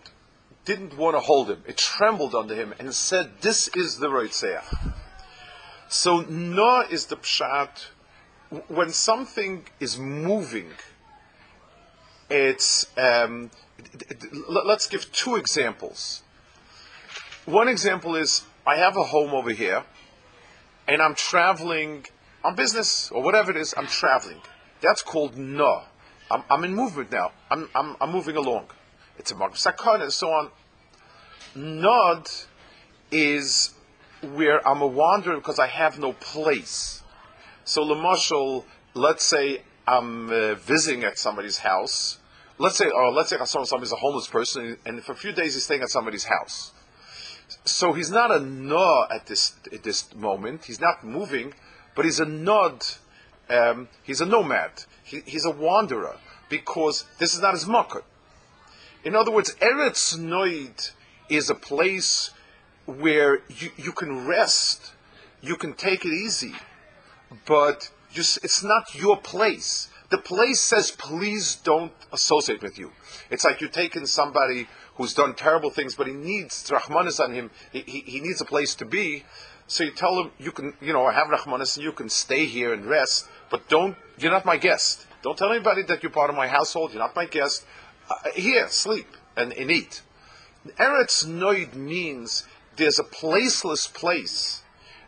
didn't 0.66 0.98
want 0.98 1.16
to 1.16 1.22
hold 1.22 1.50
him. 1.50 1.64
It 1.66 1.78
trembled 1.78 2.36
under 2.36 2.56
him 2.56 2.74
and 2.78 2.94
said, 2.94 3.42
"This 3.42 3.70
is 3.70 4.00
the 4.00 4.10
Roitzeach." 4.10 4.96
So 5.88 6.22
Na 6.22 6.82
is 6.82 7.06
the 7.06 7.16
pshat. 7.16 7.88
When 8.68 8.90
something 8.90 9.66
is 9.80 9.98
moving, 9.98 10.72
it's. 12.30 12.86
Um, 12.98 13.50
let's 14.50 14.88
give 14.88 15.10
two 15.14 15.38
examples. 15.38 16.24
One 17.46 17.70
example 17.70 18.16
is 18.16 18.44
I 18.68 18.76
have 18.76 18.98
a 18.98 19.04
home 19.04 19.34
over 19.34 19.52
here 19.52 19.86
and 20.88 21.02
I'm 21.02 21.16
traveling 21.16 22.06
on 22.44 22.56
business 22.56 23.12
or 23.12 23.24
whatever 23.24 23.52
it 23.52 23.58
is, 23.58 23.74
I'm 23.78 23.88
traveling. 23.88 24.42
That's 24.82 25.02
called 25.02 25.38
no. 25.38 25.84
I'm, 26.30 26.44
I'm 26.50 26.64
in 26.64 26.76
movement 26.76 27.12
now. 27.12 27.32
I'm, 27.50 27.70
I'm, 27.76 27.96
I'm 28.02 28.12
moving 28.12 28.36
along. 28.36 28.68
It's 29.18 29.32
a 29.32 29.36
mark 29.36 29.54
of 29.54 29.60
sakon 29.60 30.02
and 30.02 30.12
so 30.12 30.32
on. 30.32 30.50
Nod 31.56 32.30
is 33.12 33.74
where 34.22 34.66
I'm 34.68 34.82
a 34.82 34.88
wanderer 34.88 35.36
because 35.36 35.60
I 35.60 35.68
have 35.68 36.00
no 36.00 36.14
place. 36.14 37.04
So, 37.64 37.84
Lamashal, 37.84 38.66
let's 38.94 39.24
say 39.24 39.62
I'm 39.88 40.30
uh, 40.30 40.56
visiting 40.56 41.04
at 41.04 41.18
somebody's 41.18 41.60
house. 41.60 42.18
Let's 42.58 42.78
say, 42.78 42.90
or 42.90 43.12
let's 43.12 43.30
say 43.30 43.38
I 43.38 43.46
saw 43.46 43.64
somebody's 43.64 43.92
a 43.92 43.98
homeless 43.98 44.28
person, 44.28 44.78
and 44.86 45.04
for 45.04 45.12
a 45.14 45.16
few 45.16 45.32
days 45.32 45.54
he's 45.54 45.64
staying 45.64 45.82
at 45.82 45.90
somebody's 45.90 46.26
house 46.26 46.74
so 47.66 47.94
he's 47.94 48.12
not 48.12 48.32
a 48.32 48.40
no 48.40 49.06
at 49.12 49.28
this 49.28 49.56
at 49.72 49.84
this 49.84 50.14
moment. 50.16 50.66
He's 50.66 50.80
not 50.80 51.04
moving, 51.04 51.54
but 51.96 52.06
he's 52.06 52.20
a 52.20 52.26
nod. 52.26 52.84
Um, 53.50 53.90
he's 54.04 54.22
a 54.22 54.26
nomad. 54.26 54.72
He, 55.04 55.22
he's 55.26 55.46
a 55.46 55.52
wanderer 55.52 56.18
because 56.50 57.06
this 57.20 57.34
is 57.34 57.42
not 57.42 57.54
his 57.54 57.68
makkah. 57.68 58.04
In 59.04 59.16
other 59.16 59.32
words, 59.32 59.54
Eretz 59.56 60.18
Noid 60.18 60.92
is 61.30 61.50
a 61.50 61.56
place 61.56 62.32
where 62.86 63.42
you, 63.50 63.72
you 63.76 63.92
can 63.92 64.26
rest, 64.26 64.94
you 65.42 65.56
can 65.56 65.74
take 65.74 66.06
it 66.06 66.14
easy, 66.14 66.54
but 67.46 67.90
just, 68.12 68.44
it's 68.44 68.64
not 68.64 68.96
your 68.96 69.18
place. 69.18 69.90
The 70.10 70.18
place 70.18 70.62
says, 70.62 70.92
please 70.92 71.56
don't 71.56 71.92
associate 72.12 72.62
with 72.62 72.78
you. 72.78 72.92
It's 73.30 73.44
like 73.44 73.62
you're 73.62 73.70
taking 73.70 74.06
somebody 74.06 74.68
who's 74.96 75.14
done 75.14 75.34
terrible 75.34 75.70
things, 75.70 75.96
but 75.96 76.08
he 76.08 76.14
needs 76.14 76.70
Rahmanis 76.70 77.20
on 77.20 77.34
him. 77.34 77.52
He, 77.72 77.82
he, 77.82 78.00
he, 78.02 78.20
needs 78.20 78.42
a 78.42 78.46
place 78.46 78.76
to 78.76 78.86
be. 78.86 79.24
So 79.68 79.84
you 79.84 79.92
tell 79.92 80.20
him, 80.20 80.32
you 80.38 80.52
can, 80.52 80.74
you 80.82 80.94
know, 80.94 81.10
have 81.10 81.28
Rahmanis 81.28 81.78
and 81.78 81.84
you 81.84 81.92
can 81.92 82.10
stay 82.10 82.46
here 82.46 82.74
and 82.74 82.86
rest, 82.86 83.28
but 83.50 83.68
don't, 83.70 83.96
you're 84.18 84.32
not 84.32 84.46
my 84.46 84.58
guest. 84.58 85.08
Don't 85.24 85.38
tell 85.38 85.52
anybody 85.52 85.84
that 85.84 86.04
you're 86.04 86.12
part 86.12 86.30
of 86.30 86.36
my 86.36 86.48
household. 86.48 86.92
You're 86.92 87.02
not 87.02 87.16
my 87.16 87.26
guest. 87.26 87.66
Uh, 88.10 88.16
here, 88.36 88.68
sleep 88.68 89.08
and, 89.36 89.54
and 89.54 89.72
eat. 89.72 90.02
Eretz 90.78 91.26
Noid 91.26 91.74
means 91.74 92.46
there's 92.76 93.00
a 93.00 93.04
placeless 93.04 93.92
place 93.92 94.64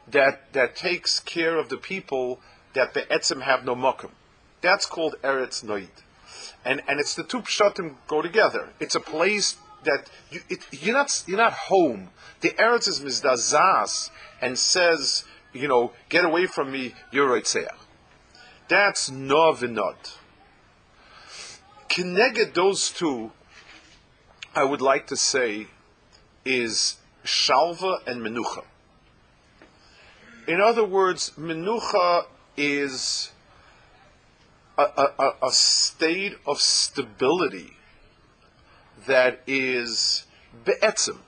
that, 0.07 0.53
that 0.53 0.75
takes 0.75 1.19
care 1.19 1.57
of 1.57 1.69
the 1.69 1.77
people 1.77 2.39
that 2.73 2.93
the 2.93 3.01
Etzim 3.01 3.41
have 3.41 3.65
no 3.65 3.75
mokum. 3.75 4.11
That's 4.61 4.85
called 4.85 5.15
Eretz 5.21 5.63
Noid. 5.63 5.89
And, 6.63 6.81
and 6.87 6.99
it's 6.99 7.15
the 7.15 7.23
two 7.23 7.41
pshatim 7.41 7.95
go 8.07 8.21
together. 8.21 8.69
It's 8.79 8.95
a 8.95 8.99
place 8.99 9.57
that 9.85 10.09
you, 10.29 10.41
you're 10.71 10.95
not 10.95 11.23
you're 11.27 11.37
not 11.37 11.53
home. 11.53 12.09
The 12.41 12.49
Eretz 12.51 12.87
is 12.87 12.99
mizdazas 12.99 14.09
and 14.41 14.57
says, 14.57 15.23
you 15.53 15.67
know, 15.67 15.93
get 16.09 16.25
away 16.25 16.45
from 16.45 16.71
me, 16.71 16.93
you're 17.11 17.29
Reitzea. 17.29 17.69
That's 18.67 19.09
novinot. 19.09 20.17
Connected 21.87 22.53
those 22.53 22.89
two, 22.89 23.31
I 24.53 24.63
would 24.63 24.81
like 24.81 25.07
to 25.07 25.15
say, 25.15 25.67
is 26.43 26.97
shalva 27.23 27.99
and 28.05 28.21
menucha. 28.21 28.65
In 30.47 30.61
other 30.61 30.83
words, 30.83 31.31
menucha 31.37 32.25
is 32.57 33.31
a, 34.77 34.83
a, 34.83 35.31
a 35.43 35.51
state 35.51 36.35
of 36.45 36.59
stability 36.59 37.74
that 39.07 39.41
is 39.47 40.25
be'etzim. 40.65 41.19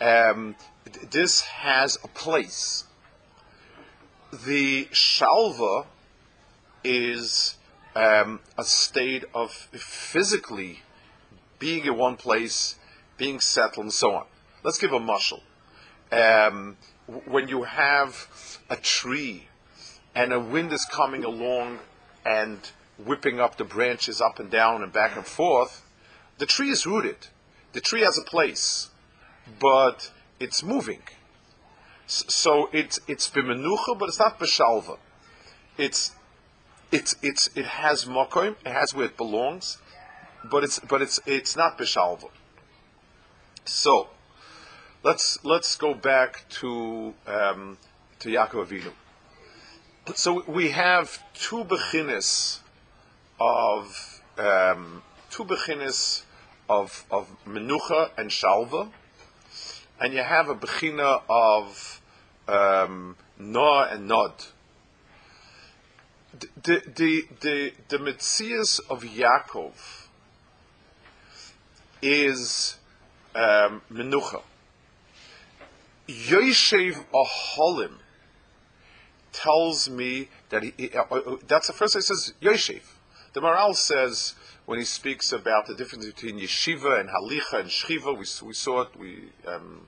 Um, 0.00 0.56
this 1.10 1.42
has 1.42 1.98
a 2.02 2.08
place. 2.08 2.84
The 4.32 4.86
shalva 4.86 5.86
is 6.84 7.56
um, 7.94 8.40
a 8.56 8.64
state 8.64 9.24
of 9.34 9.52
physically 9.52 10.80
being 11.58 11.84
in 11.84 11.96
one 11.96 12.16
place, 12.16 12.76
being 13.16 13.40
settled, 13.40 13.84
and 13.84 13.92
so 13.92 14.14
on. 14.14 14.26
Let's 14.62 14.78
give 14.78 14.92
a 14.92 15.00
mushal. 15.00 15.40
Um, 16.12 16.76
when 17.26 17.48
you 17.48 17.64
have 17.64 18.60
a 18.70 18.76
tree 18.76 19.48
and 20.14 20.32
a 20.32 20.40
wind 20.40 20.72
is 20.72 20.84
coming 20.84 21.24
along 21.24 21.78
and 22.24 22.58
whipping 22.98 23.40
up 23.40 23.56
the 23.56 23.64
branches 23.64 24.20
up 24.20 24.38
and 24.38 24.50
down 24.50 24.82
and 24.82 24.92
back 24.92 25.16
and 25.16 25.26
forth, 25.26 25.84
the 26.38 26.46
tree 26.46 26.70
is 26.70 26.86
rooted. 26.86 27.28
The 27.72 27.80
tree 27.80 28.02
has 28.02 28.18
a 28.18 28.22
place, 28.22 28.90
but 29.60 30.10
it's 30.40 30.62
moving. 30.62 31.02
So 32.06 32.70
it's 32.72 32.98
it's 33.06 33.28
bimenucha, 33.28 33.98
but 33.98 34.08
it's 34.08 34.18
not 34.18 34.38
b'shalva. 34.38 34.98
It's 35.76 36.12
it's 36.90 37.14
it's 37.22 37.50
it 37.54 37.66
has 37.66 38.06
mokoim, 38.06 38.56
it 38.64 38.72
has 38.72 38.94
where 38.94 39.06
it 39.06 39.16
belongs, 39.16 39.78
but 40.50 40.64
it's 40.64 40.78
but 40.78 41.02
it's 41.02 41.20
it's 41.26 41.56
not 41.56 41.76
b'shalva. 41.76 42.30
So 43.66 44.08
let's 45.02 45.44
let's 45.44 45.76
go 45.76 45.92
back 45.92 46.44
to 46.60 47.12
um, 47.26 47.76
to 48.20 48.30
Yaakov 48.30 48.68
Avinu. 48.68 48.92
So 50.14 50.42
we 50.48 50.70
have 50.70 51.22
two 51.34 51.64
beginners 51.64 52.60
of 53.38 54.22
um, 54.38 55.02
two 55.30 55.44
beginners 55.44 56.24
of 56.68 57.04
of 57.10 57.28
menucha 57.46 58.10
and 58.16 58.30
shalva, 58.30 58.90
and 60.00 60.12
you 60.12 60.22
have 60.22 60.48
a 60.48 60.54
bechina 60.54 61.22
of 61.28 62.00
um, 62.46 63.16
noah 63.38 63.88
and 63.92 64.08
nod. 64.08 64.32
The 66.62 66.82
the 66.94 67.26
the 67.40 67.72
the 67.88 67.98
mitzias 67.98 68.80
of 68.90 69.02
Yaakov 69.02 70.06
is 72.02 72.76
um, 73.34 73.82
menucha. 73.92 74.42
Yoshev 76.08 77.04
Aholim 77.12 77.98
tells 79.32 79.90
me 79.90 80.28
that 80.48 80.62
he, 80.62 80.90
uh, 80.94 81.02
uh, 81.10 81.36
that's 81.46 81.66
the 81.66 81.72
first 81.72 81.94
he 81.94 82.00
says 82.00 82.32
Yoshev. 82.40 82.82
The 83.34 83.40
Maharal 83.40 83.74
says 83.74 84.34
when 84.68 84.78
he 84.78 84.84
speaks 84.84 85.32
about 85.32 85.66
the 85.66 85.74
difference 85.74 86.04
between 86.04 86.38
yeshiva 86.38 87.00
and 87.00 87.08
halicha 87.08 87.60
and 87.60 87.70
shchiva, 87.70 88.12
we, 88.12 88.46
we 88.46 88.52
saw 88.52 88.82
it. 88.82 88.90
We 88.98 89.30
um, 89.46 89.86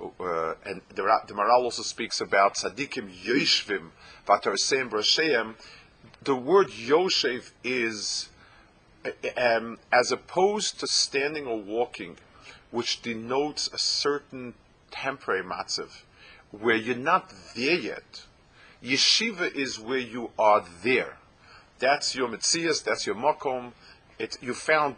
uh, 0.00 0.54
and 0.64 0.80
the, 0.94 1.02
the 1.26 1.34
Maharal 1.34 1.64
also 1.64 1.82
speaks 1.82 2.20
about 2.20 2.54
tzaddikim 2.54 3.12
yoshvim 3.24 3.88
v'atarseim 4.28 4.88
brasheim. 4.88 5.56
The 6.22 6.36
word 6.36 6.68
yoshev 6.68 7.50
is 7.64 8.28
um, 9.36 9.80
as 9.92 10.12
opposed 10.12 10.78
to 10.78 10.86
standing 10.86 11.48
or 11.48 11.60
walking, 11.60 12.16
which 12.70 13.02
denotes 13.02 13.66
a 13.72 13.78
certain 13.78 14.54
temporary 14.92 15.42
matzav, 15.42 16.02
where 16.52 16.76
you're 16.76 16.94
not 16.94 17.32
there 17.56 17.80
yet. 17.80 18.26
Yeshiva 18.80 19.52
is 19.52 19.80
where 19.80 19.98
you 19.98 20.30
are 20.38 20.64
there. 20.84 21.16
That's 21.80 22.14
your 22.14 22.28
mitzias, 22.28 22.84
that's 22.84 23.06
your 23.06 23.16
makom. 23.16 23.72
It, 24.20 24.38
you 24.40 24.54
found 24.54 24.96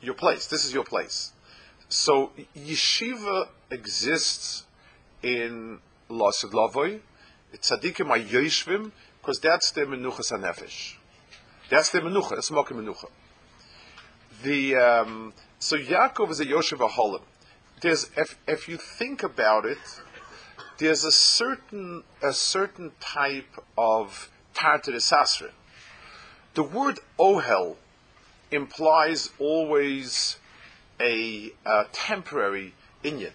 your 0.00 0.14
place. 0.14 0.46
This 0.46 0.64
is 0.64 0.72
your 0.72 0.84
place. 0.84 1.32
So 1.88 2.32
yeshiva 2.56 3.48
exists 3.70 4.64
in 5.22 5.80
Lavoy. 6.08 7.00
It's 7.52 7.70
tzaddikim 7.70 8.08
ayoshvim, 8.16 8.92
because 9.20 9.38
that's 9.40 9.70
the 9.72 9.82
menuchas 9.82 10.32
hanefesh. 10.32 10.96
That's 11.68 11.90
the 11.90 12.00
menucha. 12.00 12.30
That's 12.30 12.50
makom 12.50 12.78
menucha. 12.80 13.08
The 14.42 14.76
um, 14.76 15.32
so 15.58 15.76
Yaakov 15.76 16.30
is 16.30 16.40
a 16.40 16.46
Yoshev 16.46 16.88
Aholim 16.88 17.22
there's 17.84 18.10
if 18.16 18.38
if 18.46 18.66
you 18.66 18.78
think 18.78 19.22
about 19.22 19.66
it, 19.66 20.00
there's 20.78 21.04
a 21.04 21.12
certain 21.12 22.02
a 22.22 22.32
certain 22.32 22.92
type 22.98 23.62
of 23.76 24.30
tartaris 24.54 25.12
asra. 25.12 25.50
The 26.54 26.62
word 26.62 26.98
ohel 27.18 27.76
implies 28.54 29.30
always 29.38 30.38
a, 31.00 31.52
a 31.66 31.84
temporary 31.92 32.74
inyan. 33.02 33.32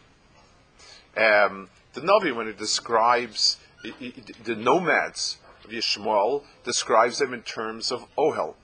Um, 1.17 1.69
the 1.93 2.01
Navi, 2.01 2.36
when 2.36 2.47
it 2.47 2.58
describes 2.58 3.58
the 3.84 4.55
nomads 4.55 5.38
of 5.63 5.71
Yishmael, 5.71 6.43
describes 6.63 7.19
them 7.19 7.34
in 7.34 7.41
terms 7.41 7.91
of 7.91 8.05
ohel. 8.17 8.55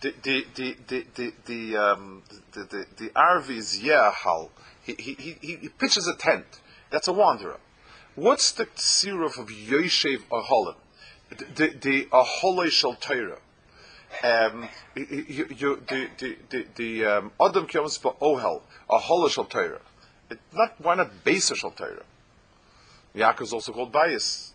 The 0.00 0.14
the 0.22 0.46
the 0.54 0.76
the 0.86 1.06
the 1.14 1.32
the, 1.46 1.76
um, 1.76 2.22
the, 2.52 2.60
the, 2.64 2.86
the 2.96 3.08
Arvi 3.10 3.56
is 3.56 3.80
yehal 3.82 4.50
he, 4.88 5.14
he, 5.14 5.36
he, 5.40 5.56
he 5.56 5.68
pitches 5.68 6.06
a 6.06 6.16
tent. 6.16 6.60
That's 6.90 7.08
a 7.08 7.12
wanderer. 7.12 7.58
What's 8.14 8.52
the 8.52 8.64
siruf 8.66 9.38
of 9.38 9.48
Yoshev 9.48 10.22
Aholim? 10.30 10.76
The, 11.30 11.68
the 11.78 12.04
Aholei 12.06 12.70
Shal 12.70 12.94
Torah. 12.94 13.38
Um, 14.22 14.68
you, 14.96 15.46
you, 15.56 15.82
the 16.76 17.04
um, 17.04 17.32
Adam 17.40 17.66
comes 17.66 17.96
for 17.96 18.14
Ohel, 18.20 18.62
Aholei 18.90 19.30
Shal 19.30 19.44
Torah. 19.44 19.80
Not 20.52 20.74
why 20.80 20.94
not 20.94 21.10
Shal 21.24 21.70
Torah? 21.70 22.02
Yaakov 23.14 23.42
is 23.42 23.52
also 23.52 23.72
called 23.72 23.92
bias. 23.92 24.52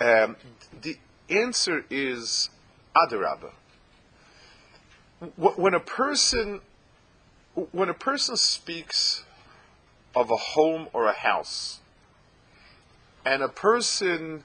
Um, 0.00 0.36
the 0.82 0.98
answer 1.30 1.84
is 1.90 2.50
Adarabah. 2.94 3.52
When 5.36 5.74
a 5.74 5.80
person 5.80 6.60
when 7.72 7.88
a 7.88 7.94
person 7.94 8.36
speaks 8.36 9.24
of 10.14 10.30
a 10.30 10.36
home 10.36 10.88
or 10.92 11.06
a 11.06 11.12
house. 11.12 11.80
And 13.24 13.42
a 13.42 13.48
person, 13.48 14.44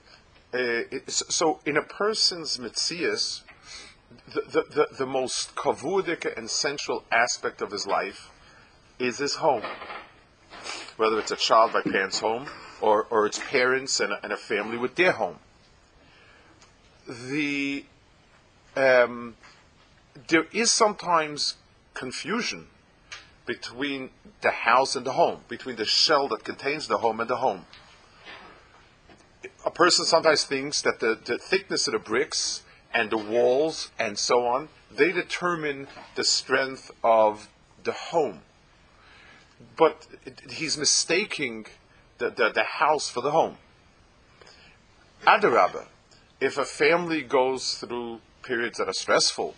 uh, 0.54 0.82
so 1.08 1.60
in 1.66 1.78
a 1.78 1.82
person's 1.82 2.58
mitzias, 2.58 3.42
the, 4.34 4.42
the, 4.42 4.64
the, 4.64 4.88
the 5.00 5.06
most 5.06 5.56
kavudik 5.56 6.38
and 6.38 6.50
central 6.50 7.04
aspect 7.12 7.62
of 7.62 7.72
his 7.72 7.88
life 7.88 8.30
is 9.00 9.18
his 9.18 9.36
home. 9.36 9.64
Whether 10.98 11.20
it's 11.20 11.32
a 11.32 11.36
child 11.36 11.74
by 11.74 11.82
parents' 11.82 12.20
home 12.20 12.48
or, 12.82 13.08
or 13.10 13.26
its 13.26 13.40
parents 13.40 14.00
and 14.00 14.14
a, 14.14 14.20
and 14.24 14.32
a 14.32 14.38
family 14.38 14.78
with 14.78 14.96
their 14.96 15.14
home. 15.14 15.38
The, 17.08 17.86
um, 18.76 19.36
there 20.28 20.46
is 20.52 20.72
sometimes 20.72 21.56
confusion 21.94 22.68
between 23.46 24.12
the 24.42 24.52
house 24.52 24.96
and 24.96 25.06
the 25.06 25.14
home, 25.14 25.42
between 25.48 25.76
the 25.76 25.86
shell 25.86 26.28
that 26.30 26.44
contains 26.44 26.88
the 26.88 26.98
home 26.98 27.20
and 27.20 27.30
the 27.30 27.38
home. 27.38 27.66
A 29.66 29.72
person 29.72 30.06
sometimes 30.06 30.44
thinks 30.44 30.82
that 30.84 31.00
the, 31.00 31.18
the 31.24 31.38
thickness 31.38 31.88
of 31.88 31.94
the 31.94 32.00
bricks 32.00 32.62
and 32.94 33.10
the 33.10 33.18
walls 33.18 33.92
and 33.98 34.18
so 34.18 34.46
on, 34.46 34.70
they 34.96 35.12
determine 35.12 35.88
the 36.16 36.24
strength 36.24 36.92
of 37.04 37.50
the 37.84 37.92
home. 37.92 38.40
But 39.78 40.08
he's 40.50 40.78
mistaking 40.78 41.68
the, 42.18 42.30
the, 42.30 42.52
the 42.54 42.64
house 42.64 43.10
for 43.10 43.22
the 43.22 43.32
home. 43.32 43.58
Adarabah, 45.26 45.86
if 46.40 46.58
a 46.58 46.66
family 46.66 47.22
goes 47.22 47.76
through 47.76 48.20
periods 48.42 48.80
that 48.80 48.88
are 48.88 48.94
stressful, 48.94 49.56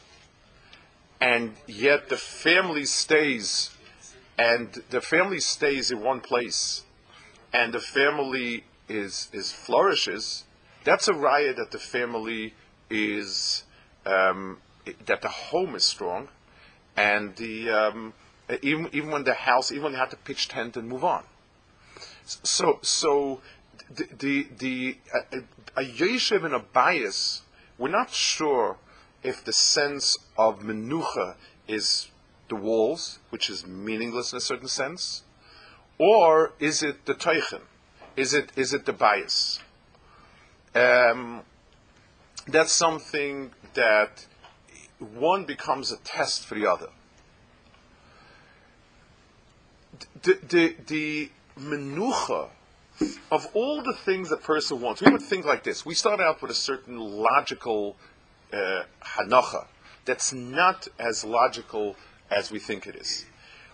and 1.22 1.54
yet 1.68 2.10
the 2.10 2.18
family 2.18 2.86
stays 2.86 3.70
and 4.38 4.84
the 4.90 5.00
family 5.00 5.40
stays 5.40 5.92
in 5.92 6.02
one 6.02 6.20
place, 6.20 6.84
and 7.54 7.74
the 7.74 7.80
family 7.80 8.66
is 8.90 9.30
is 9.32 9.52
flourishes, 9.52 10.44
that's 10.84 11.08
a 11.08 11.14
riot 11.14 11.56
that 11.56 11.72
the 11.72 11.80
family 11.80 12.54
is 12.94 13.64
um, 14.06 14.60
that 15.06 15.22
the 15.22 15.30
home 15.30 15.76
is 15.76 15.84
strong, 15.84 16.30
and 16.96 17.36
the 17.36 17.70
um, 17.70 18.14
even 18.62 18.90
even 18.94 19.10
when 19.10 19.24
the 19.24 19.34
house 19.34 19.72
even 19.72 19.84
when 19.84 19.92
they 19.94 19.98
have 19.98 20.12
to 20.12 20.18
pitch 20.18 20.48
tent 20.48 20.78
and 20.78 20.88
move 20.88 21.04
on. 21.04 21.24
So 22.26 22.80
so 22.82 23.42
the 23.90 24.08
the, 24.18 24.48
the 24.58 24.98
a, 25.76 25.82
a 25.82 25.86
yeshiv 25.86 26.46
and 26.46 26.54
a 26.54 26.60
bias, 26.60 27.42
we're 27.78 27.90
not 27.90 28.12
sure 28.12 28.78
if 29.24 29.44
the 29.44 29.54
sense 29.54 30.18
of 30.38 30.60
menucha 30.60 31.36
is 31.68 32.10
the 32.50 32.56
walls, 32.56 33.20
which 33.30 33.50
is 33.50 33.66
meaningless 33.66 34.32
in 34.34 34.38
a 34.38 34.42
certain 34.42 34.68
sense, 34.68 35.24
or 35.98 36.54
is 36.60 36.84
it 36.84 37.06
the 37.06 37.16
teichen? 37.16 37.62
Is 38.16 38.34
it 38.34 38.52
is 38.56 38.74
it 38.74 38.86
the 38.86 38.94
bias? 38.94 39.60
Um, 40.76 41.44
that's 42.48 42.74
something 42.74 43.52
that 43.74 44.26
one 45.00 45.46
becomes 45.46 45.92
a 45.92 45.98
test 45.98 46.46
for 46.46 46.56
the 46.56 46.70
other. 46.70 46.90
The 50.22 50.40
the, 50.48 50.76
the 50.88 51.32
menucha 51.60 52.50
of 53.32 53.48
all 53.54 53.82
the 53.82 53.94
things 53.94 54.32
a 54.32 54.38
person 54.38 54.82
wants, 54.82 55.02
we 55.02 55.12
would 55.12 55.22
think 55.22 55.46
like 55.46 55.64
this. 55.64 55.86
We 55.86 55.96
start 55.96 56.20
out 56.20 56.42
with 56.42 56.52
a 56.52 56.56
certain 56.56 56.98
logical 56.98 57.96
uh, 58.52 58.84
that's 60.06 60.34
not 60.34 60.88
as 61.00 61.24
logical 61.24 61.96
as 62.30 62.52
we 62.52 62.60
think 62.60 62.88
it 62.88 62.96
is. 62.96 63.26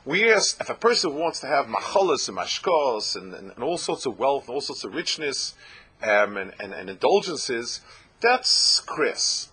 We 0.06 0.32
ask 0.32 0.60
if 0.62 0.70
a 0.70 0.76
person 0.76 1.16
wants 1.16 1.42
to 1.42 1.48
have 1.48 1.66
machalas 1.66 2.30
and 2.30 2.38
mashkos 2.38 3.16
and, 3.16 3.34
and, 3.34 3.52
and, 3.52 3.64
all 3.64 3.78
sorts 3.78 4.06
of 4.06 4.18
wealth, 4.18 4.50
all 4.50 4.62
sorts 4.62 4.84
of 4.84 4.96
richness 4.96 5.56
um, 6.02 6.38
and, 6.38 6.54
and, 6.60 6.74
and 6.74 6.90
indulgences, 6.90 7.82
that's 8.22 8.82
Chris. 8.82 9.50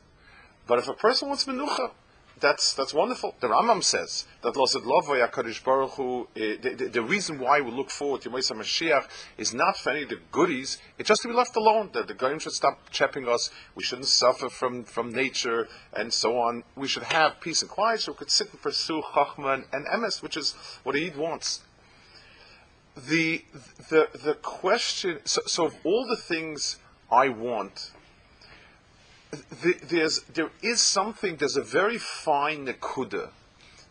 But 0.66 0.78
if 0.78 0.88
a 0.88 0.94
person 0.94 1.28
wants 1.28 1.44
menucha, 1.44 1.90
that's 2.38 2.74
that's 2.74 2.92
wonderful. 2.92 3.34
The 3.40 3.48
Rambam 3.48 3.82
says 3.82 4.26
that 4.42 4.54
Baruch 5.64 5.90
Hu. 5.92 6.28
Eh, 6.36 6.56
the, 6.60 6.74
the, 6.74 6.88
the, 6.88 7.02
reason 7.02 7.38
why 7.38 7.62
we 7.62 7.70
look 7.70 7.90
forward 7.90 8.20
to 8.22 8.30
Yemais 8.30 8.52
Mashiach 8.52 9.08
is 9.38 9.54
not 9.54 9.78
for 9.78 9.90
any 9.90 10.02
of 10.02 10.10
the 10.10 10.18
goodies. 10.32 10.78
It's 10.98 11.08
just 11.08 11.22
to 11.22 11.28
be 11.28 11.34
left 11.34 11.56
alone. 11.56 11.90
That 11.94 12.08
the 12.08 12.14
Goyim 12.14 12.38
should 12.38 12.52
stop 12.52 12.90
chapping 12.90 13.26
us. 13.26 13.50
We 13.74 13.82
shouldn't 13.82 14.08
suffer 14.08 14.50
from, 14.50 14.84
from 14.84 15.12
nature 15.12 15.68
and 15.94 16.12
so 16.12 16.38
on. 16.38 16.64
We 16.74 16.88
should 16.88 17.04
have 17.04 17.40
peace 17.40 17.62
and 17.62 17.70
quiet, 17.70 18.00
so 18.00 18.12
we 18.12 18.18
could 18.18 18.30
sit 18.30 18.52
and 18.52 18.60
pursue 18.60 19.00
Chachma 19.14 19.54
and, 19.54 19.64
and 19.72 19.86
Emes, 19.86 20.22
which 20.22 20.36
is 20.36 20.54
what 20.82 20.94
Eid 20.94 21.16
wants. 21.16 21.62
The 22.96 23.44
the 23.88 24.08
the 24.12 24.34
question. 24.34 25.20
So, 25.24 25.40
so 25.46 25.66
of 25.66 25.76
all 25.84 26.06
the 26.06 26.16
things 26.16 26.76
I 27.10 27.30
want 27.30 27.92
there's 29.88 30.22
there 30.34 30.50
is 30.62 30.80
something. 30.80 31.36
There's 31.36 31.56
a 31.56 31.62
very 31.62 31.98
fine 31.98 32.66
nekuda 32.66 33.30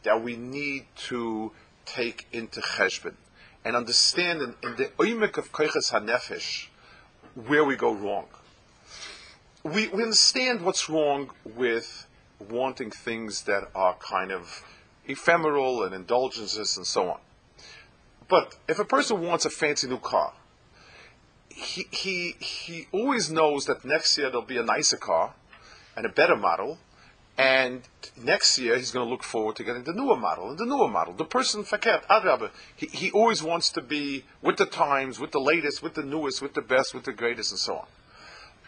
that 0.04 0.24
we 0.24 0.36
need 0.36 0.86
to 0.96 1.52
take 1.86 2.28
into 2.32 2.62
cheshbon 2.62 3.16
and 3.64 3.76
understand 3.76 4.42
in, 4.42 4.56
in 4.64 4.76
the 4.76 4.86
oimek 5.00 5.38
of 5.38 5.52
koiches 5.52 5.92
hanefesh 5.92 6.68
where 7.48 7.64
we 7.66 7.76
go 7.76 7.94
wrong. 7.94 8.28
We, 9.64 9.88
we 9.88 10.04
understand 10.04 10.62
what's 10.62 10.90
wrong 10.90 11.32
with 11.44 12.06
wanting 12.40 12.92
things 12.92 13.44
that 13.44 13.70
are 13.74 13.96
kind 13.96 14.32
of 14.32 14.64
ephemeral 15.08 15.84
and 15.84 15.94
indulgences 15.94 16.78
and 16.78 16.86
so 16.86 17.10
on. 17.10 17.20
But 18.28 18.56
if 18.68 18.80
a 18.80 18.86
person 18.86 19.22
wants 19.22 19.46
a 19.46 19.50
fancy 19.50 19.88
new 19.88 19.98
car, 19.98 20.34
he, 21.56 21.88
he, 21.92 22.36
he 22.40 22.88
always 22.92 23.32
knows 23.32 23.66
that 23.66 23.86
next 23.86 24.18
year 24.18 24.30
there'll 24.30 24.46
be 24.46 24.58
a 24.58 24.64
nicer 24.64 24.98
car 24.98 25.34
and 25.96 26.06
a 26.06 26.10
better 26.10 26.36
model, 26.36 26.78
and 27.38 27.82
next 28.22 28.60
year 28.60 28.76
he's 28.76 28.92
going 28.92 29.06
to 29.06 29.10
look 29.10 29.24
forward 29.24 29.56
to 29.56 29.64
getting 29.64 29.86
the 29.86 29.94
newer 29.94 30.18
model 30.18 30.50
and 30.50 30.58
the 30.58 30.66
newer 30.66 30.90
model. 30.90 31.14
The 31.14 31.24
person 31.24 31.64
adrabe, 31.64 32.50
he, 32.76 32.88
he 32.88 33.12
always 33.12 33.42
wants 33.42 33.70
to 33.72 33.82
be 33.82 34.26
with 34.42 34.58
the 34.58 34.66
times, 34.66 35.18
with 35.18 35.32
the 35.32 35.40
latest, 35.40 35.82
with 35.82 35.94
the 35.94 36.04
newest, 36.04 36.42
with 36.42 36.54
the 36.56 36.62
best, 36.62 36.94
with 36.94 37.06
the 37.06 37.14
greatest, 37.14 37.52
and 37.52 37.60
so 37.60 37.78
on. 37.78 37.88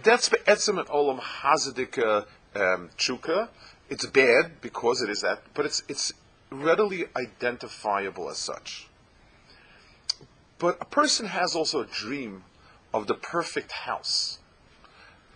That's 0.03 0.29
be'etzim 0.29 0.79
and 0.79 0.87
olam 0.87 1.19
hazadika 1.19 2.25
um, 2.55 2.89
chuka. 2.97 3.49
It's 3.89 4.05
bad 4.05 4.61
because 4.61 5.01
it 5.01 5.09
is 5.09 5.21
that, 5.21 5.41
but 5.53 5.65
it's 5.65 5.83
it's 5.89 6.13
readily 6.49 7.05
identifiable 7.17 8.29
as 8.29 8.37
such. 8.37 8.87
But 10.59 10.77
a 10.79 10.85
person 10.85 11.27
has 11.27 11.55
also 11.55 11.81
a 11.81 11.85
dream 11.85 12.43
of 12.97 13.07
the 13.07 13.13
perfect 13.13 13.71
house, 13.71 14.39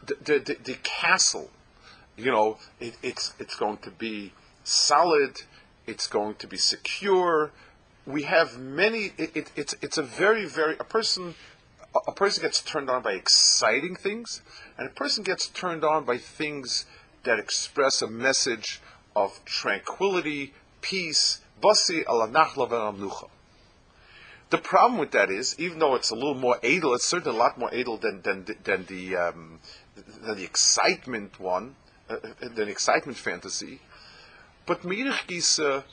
the, 0.06 0.16
the, 0.24 0.40
the, 0.40 0.58
the 0.64 0.78
castle. 0.84 1.52
You 2.18 2.32
know, 2.32 2.58
it, 2.80 2.98
it's, 3.02 3.34
it's 3.40 3.56
going 3.56 3.78
to 3.78 3.92
be 3.92 4.34
solid, 4.64 5.42
it's 5.88 6.08
going 6.08 6.36
to 6.36 6.48
be 6.48 6.58
secure. 6.58 7.52
We 8.06 8.24
have 8.24 8.58
many, 8.58 9.14
it, 9.18 9.36
it, 9.36 9.52
it's, 9.56 9.76
it's 9.82 9.98
a 9.98 10.04
very, 10.04 10.46
very, 10.46 10.76
a 10.80 10.84
person, 10.84 11.36
a 12.08 12.12
person 12.12 12.42
gets 12.44 12.62
turned 12.62 12.90
on 12.90 13.04
by 13.04 13.14
exciting 13.14 13.96
things, 13.96 14.42
and 14.78 14.88
a 14.88 14.92
person 14.92 15.24
gets 15.24 15.48
turned 15.48 15.84
on 15.84 16.04
by 16.04 16.18
things 16.18 16.86
that 17.24 17.38
express 17.38 18.02
a 18.02 18.08
message 18.08 18.82
of 19.16 19.40
tranquility, 19.46 20.54
peace, 20.82 21.42
basi 21.62 22.00
ala 22.10 22.28
nachla 22.28 22.68
the 24.52 24.58
problem 24.58 25.00
with 25.00 25.12
that 25.12 25.32
is, 25.32 25.56
even 25.58 25.80
though 25.80 25.96
it's 25.96 26.12
a 26.12 26.16
little 26.16 26.36
more 26.36 26.60
edel, 26.62 26.94
it's 26.94 27.06
certainly 27.06 27.36
a 27.36 27.40
lot 27.40 27.58
more 27.58 27.74
edel 27.74 27.98
than 27.98 28.22
than 28.22 28.46
than 28.64 28.86
the 28.86 29.16
um, 29.16 29.60
than 29.96 30.36
the 30.36 30.44
excitement 30.44 31.40
one, 31.40 31.76
uh, 32.10 32.16
uh 32.16 32.50
than 32.50 32.68
excitement 32.68 33.18
fantasy. 33.18 33.80
But 34.66 34.82
Mirich 34.84 35.26
Gisa, 35.28 35.86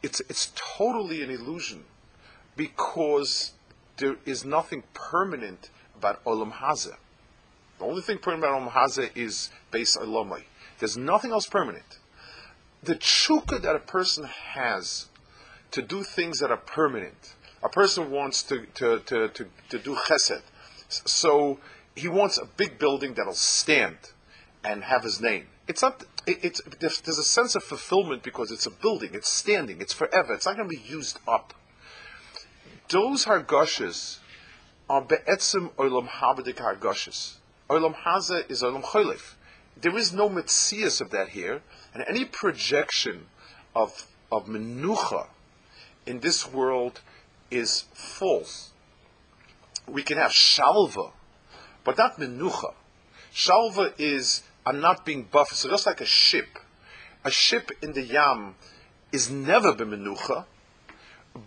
it's 0.00 0.20
it's 0.28 0.52
totally 0.54 1.24
an 1.24 1.30
illusion, 1.30 1.84
because 2.56 3.52
there 3.96 4.16
is 4.24 4.44
nothing 4.44 4.84
permanent 4.94 5.70
about 5.96 6.24
Olam 6.24 6.52
Hazeh. 6.52 6.96
The 7.80 7.84
only 7.84 8.02
thing 8.02 8.18
permanent 8.18 8.44
about 8.44 8.62
Olam 8.62 8.72
Hazeh 8.72 9.10
is 9.16 9.50
based 9.72 9.98
on 9.98 10.06
Lomai. 10.06 10.44
There's 10.78 10.96
nothing 10.96 11.32
else 11.32 11.48
permanent. 11.48 11.98
The 12.84 12.94
chukka 12.94 13.60
that 13.60 13.74
a 13.74 13.80
person 13.80 14.24
has 14.24 15.06
to 15.72 15.82
do 15.82 16.02
things 16.02 16.38
that 16.38 16.50
are 16.50 16.56
permanent 16.56 17.34
a 17.62 17.68
person 17.68 18.10
wants 18.10 18.42
to, 18.44 18.66
to, 18.74 19.00
to, 19.00 19.28
to, 19.28 19.46
to 19.68 19.78
do 19.78 19.94
chesed. 19.94 20.42
So 20.88 21.58
he 21.94 22.08
wants 22.08 22.38
a 22.38 22.46
big 22.46 22.78
building 22.78 23.14
that'll 23.14 23.34
stand 23.34 23.96
and 24.64 24.84
have 24.84 25.02
his 25.02 25.20
name. 25.20 25.46
It's 25.68 25.82
not. 25.82 26.04
It, 26.26 26.44
it's 26.44 26.60
there's 26.80 27.18
a 27.18 27.24
sense 27.24 27.54
of 27.54 27.62
fulfillment 27.62 28.22
because 28.22 28.50
it's 28.50 28.66
a 28.66 28.70
building. 28.70 29.10
It's 29.12 29.30
standing. 29.30 29.80
It's 29.80 29.92
forever. 29.92 30.34
It's 30.34 30.46
not 30.46 30.56
going 30.56 30.68
to 30.68 30.76
be 30.76 30.82
used 30.82 31.18
up. 31.28 31.54
Those 32.88 33.26
hargoshes 33.26 34.18
are 34.88 35.02
be'etzim 35.02 35.70
olam 35.74 36.08
habadik 36.08 36.56
hargoshes. 36.56 37.34
Olam 37.68 37.94
haza 37.94 38.50
is 38.50 38.62
olam 38.62 38.82
cholif. 38.82 39.34
There 39.80 39.96
is 39.96 40.12
no 40.12 40.28
mitzias 40.28 41.00
of 41.00 41.10
that 41.10 41.28
here, 41.28 41.62
and 41.94 42.04
any 42.08 42.24
projection 42.24 43.26
of 43.74 44.08
of 44.32 44.46
menucha 44.46 45.28
in 46.06 46.20
this 46.20 46.50
world 46.52 47.00
is 47.50 47.84
false. 47.92 48.70
We 49.86 50.02
can 50.02 50.18
have 50.18 50.30
shalva, 50.30 51.12
but 51.84 51.98
not 51.98 52.18
menucha. 52.18 52.74
Shalva 53.32 53.94
is 53.98 54.42
I'm 54.66 54.80
not 54.80 55.04
being 55.04 55.24
buffeted. 55.24 55.58
So 55.58 55.68
just 55.68 55.86
like 55.86 56.00
a 56.00 56.06
ship, 56.06 56.58
a 57.24 57.30
ship 57.30 57.70
in 57.82 57.92
the 57.92 58.02
yam 58.02 58.54
is 59.12 59.30
never 59.30 59.74
menucha, 59.74 60.44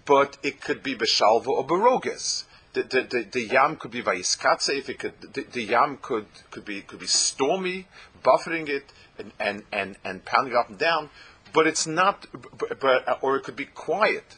but 0.05 0.37
it 0.43 0.61
could 0.61 0.83
be 0.83 0.95
beshalva 0.95 1.47
or 1.47 1.65
beroges. 1.65 2.45
The, 2.73 2.83
the, 2.83 3.01
the, 3.03 3.27
the, 3.31 3.41
yam 3.41 3.75
could 3.75 3.91
be 3.91 4.01
vayiskatse, 4.01 4.75
if 4.75 4.89
it 4.89 4.97
could, 4.97 5.13
the, 5.21 5.43
the, 5.43 5.61
yam 5.61 5.99
could, 6.01 6.25
could 6.49 6.65
be 6.65 6.81
could 6.81 6.99
be 6.99 7.05
stormy, 7.05 7.87
buffeting 8.23 8.67
it 8.67 8.91
and, 9.19 9.31
and, 9.39 9.63
and, 9.71 9.97
and 10.03 10.25
pounding 10.25 10.55
up 10.55 10.69
and 10.69 10.79
down, 10.79 11.11
but 11.53 11.67
it's 11.67 11.85
not, 11.85 12.25
or 13.21 13.35
it 13.35 13.43
could 13.43 13.55
be 13.55 13.65
quiet 13.65 14.37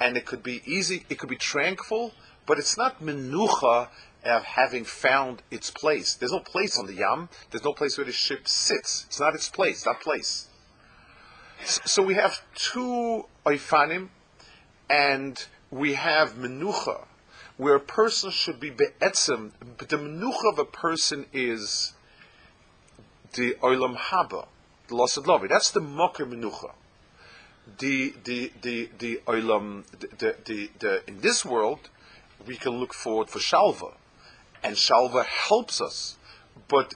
and 0.00 0.16
it 0.16 0.26
could 0.26 0.42
be 0.42 0.62
easy, 0.64 1.04
it 1.08 1.18
could 1.18 1.28
be 1.28 1.36
tranquil, 1.36 2.12
but 2.46 2.58
it's 2.58 2.76
not 2.76 3.02
menucha 3.02 3.88
of 4.24 4.44
having 4.44 4.84
found 4.84 5.42
its 5.50 5.70
place. 5.70 6.14
There's 6.14 6.32
no 6.32 6.40
place 6.40 6.78
on 6.78 6.86
the 6.86 6.94
yam. 6.94 7.28
There's 7.50 7.64
no 7.64 7.72
place 7.72 7.96
where 7.96 8.04
the 8.04 8.12
ship 8.12 8.48
sits. 8.48 9.04
It's 9.06 9.20
not 9.20 9.34
its 9.34 9.48
place. 9.48 9.84
That 9.84 10.00
place. 10.00 10.48
So 11.64 12.02
we 12.02 12.14
have 12.14 12.40
two 12.54 13.24
oifanim, 13.44 14.08
and 14.90 15.44
we 15.70 15.94
have 15.94 16.34
menucha, 16.34 17.06
where 17.56 17.76
a 17.76 17.80
person 17.80 18.30
should 18.30 18.60
be 18.60 18.70
be'etzem. 18.70 19.52
But 19.78 19.88
the 19.88 19.96
menucha 19.96 20.52
of 20.52 20.58
a 20.58 20.64
person 20.64 21.26
is 21.32 21.94
the 23.34 23.54
oilam 23.62 23.96
haba, 23.96 24.46
the 24.88 24.96
loss 24.96 25.16
of 25.16 25.26
love. 25.26 25.46
That's 25.48 25.70
the 25.70 25.80
mocker 25.80 26.26
menucha 26.26 26.72
the 27.78 28.14
the 28.24 28.52
the 28.62 28.90
the 28.98 29.20
olam 29.26 29.84
the, 30.18 30.36
the, 30.44 30.70
the, 30.78 31.02
in 31.08 31.20
this 31.20 31.44
world 31.44 31.90
we 32.46 32.56
can 32.56 32.72
look 32.72 32.94
forward 32.94 33.28
for 33.28 33.38
shalva, 33.38 33.94
and 34.62 34.76
shalva 34.76 35.24
helps 35.24 35.80
us, 35.80 36.16
but 36.68 36.94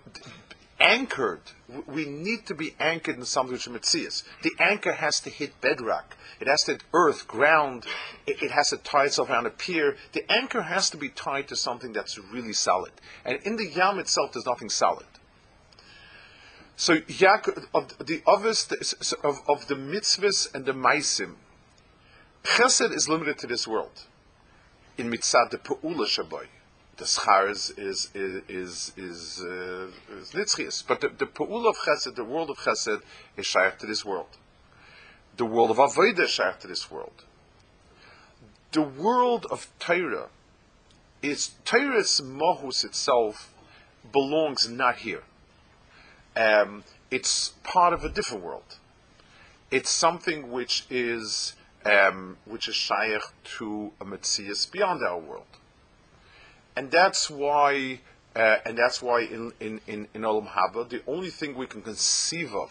anchored. 0.79 1.43
We 1.87 2.07
need 2.07 2.47
to 2.47 2.55
be 2.55 2.75
anchored 2.81 3.17
in 3.17 3.25
something 3.25 3.53
which 3.53 3.95
is 3.95 4.25
The 4.43 4.53
anchor 4.59 4.93
has 4.93 5.21
to 5.21 5.31
hit 5.31 5.61
bedrock. 5.61 6.17
It 6.41 6.49
has 6.49 6.63
to 6.65 6.73
hit 6.73 6.85
earth, 6.95 7.29
ground. 7.29 7.85
It, 8.27 8.43
it, 8.43 8.51
has 8.51 8.71
to 8.71 8.79
tie 8.79 9.05
itself 9.05 9.29
around 9.29 9.47
a 9.47 9.51
pier. 9.51 9.97
The 10.13 10.25
anchor 10.33 10.63
has 10.63 10.91
to 10.91 10.97
be 10.97 11.11
tied 11.11 11.49
to 11.49 11.57
something 11.57 11.93
that's 11.93 12.19
really 12.19 12.55
solid. 12.55 12.93
And 13.25 13.39
in 13.45 13.57
the 13.57 13.67
yam 13.67 13.99
itself, 13.99 14.33
there's 14.33 14.47
nothing 14.47 14.71
solid. 14.71 15.07
So 16.81 16.97
Yaakov, 16.97 17.67
of 17.75 18.07
the 18.07 18.23
others 18.27 18.67
of, 19.23 19.43
of 19.47 19.67
the 19.67 19.75
mitzvahs 19.75 20.55
and 20.55 20.65
the 20.65 20.73
maisim, 20.73 21.35
chesed 22.43 22.95
is 22.95 23.07
limited 23.07 23.37
to 23.41 23.47
this 23.47 23.69
world. 23.69 24.07
In 24.97 25.11
mitzvah 25.11 25.49
the 25.51 25.59
peula 25.59 26.07
shaboy, 26.07 26.47
the 26.97 27.05
schar 27.05 27.51
is 27.51 27.69
is 27.77 28.09
is 28.15 28.93
is, 28.97 29.43
uh, 29.43 29.89
is 30.11 30.83
but 30.89 31.03
the, 31.03 31.11
the 31.11 31.27
peula 31.27 31.69
of 31.69 31.77
chesed, 31.77 32.15
the 32.15 32.25
world 32.25 32.49
of 32.49 32.57
chesed, 32.57 33.03
is 33.37 33.45
shaykh 33.45 33.77
to 33.81 33.87
this 33.87 34.03
world. 34.03 34.39
The 35.37 35.45
world 35.45 35.71
of 35.73 35.77
avodah 35.77 36.21
is 36.21 36.31
shaykh 36.31 36.61
to 36.61 36.67
this 36.67 36.91
world. 36.91 37.25
The 38.73 38.81
world 38.81 39.45
of 39.51 39.69
Torah 39.81 40.31
is 41.21 41.51
Torah's 41.67 42.23
mohus 42.25 42.87
itself 42.87 43.53
belongs 44.11 44.67
not 44.67 44.97
here 44.97 45.25
um, 46.41 46.85
it's 47.11 47.51
part 47.63 47.93
of 47.93 48.05
a 48.05 48.09
different 48.09 48.43
world. 48.43 48.79
It's 49.71 49.91
something 49.91 50.51
which 50.51 50.87
is 50.91 51.55
um, 51.85 52.37
which 52.45 52.69
is 52.69 52.75
shaykh 52.75 53.23
to 53.59 53.93
a 54.01 54.05
Metzias 54.05 54.71
beyond 54.71 55.03
our 55.03 55.19
world. 55.19 55.53
And 56.77 56.91
that's 56.91 57.31
why, 57.31 58.01
uh, 58.37 58.57
and 58.65 58.77
that's 58.77 59.03
why 59.03 59.23
in, 59.23 59.53
in, 59.61 59.81
in, 59.87 60.09
in 60.15 60.23
Olam 60.23 60.49
Haba, 60.49 60.89
the 60.89 61.03
only 61.07 61.31
thing 61.31 61.57
we 61.57 61.67
can 61.67 61.83
conceive 61.83 62.55
of, 62.55 62.71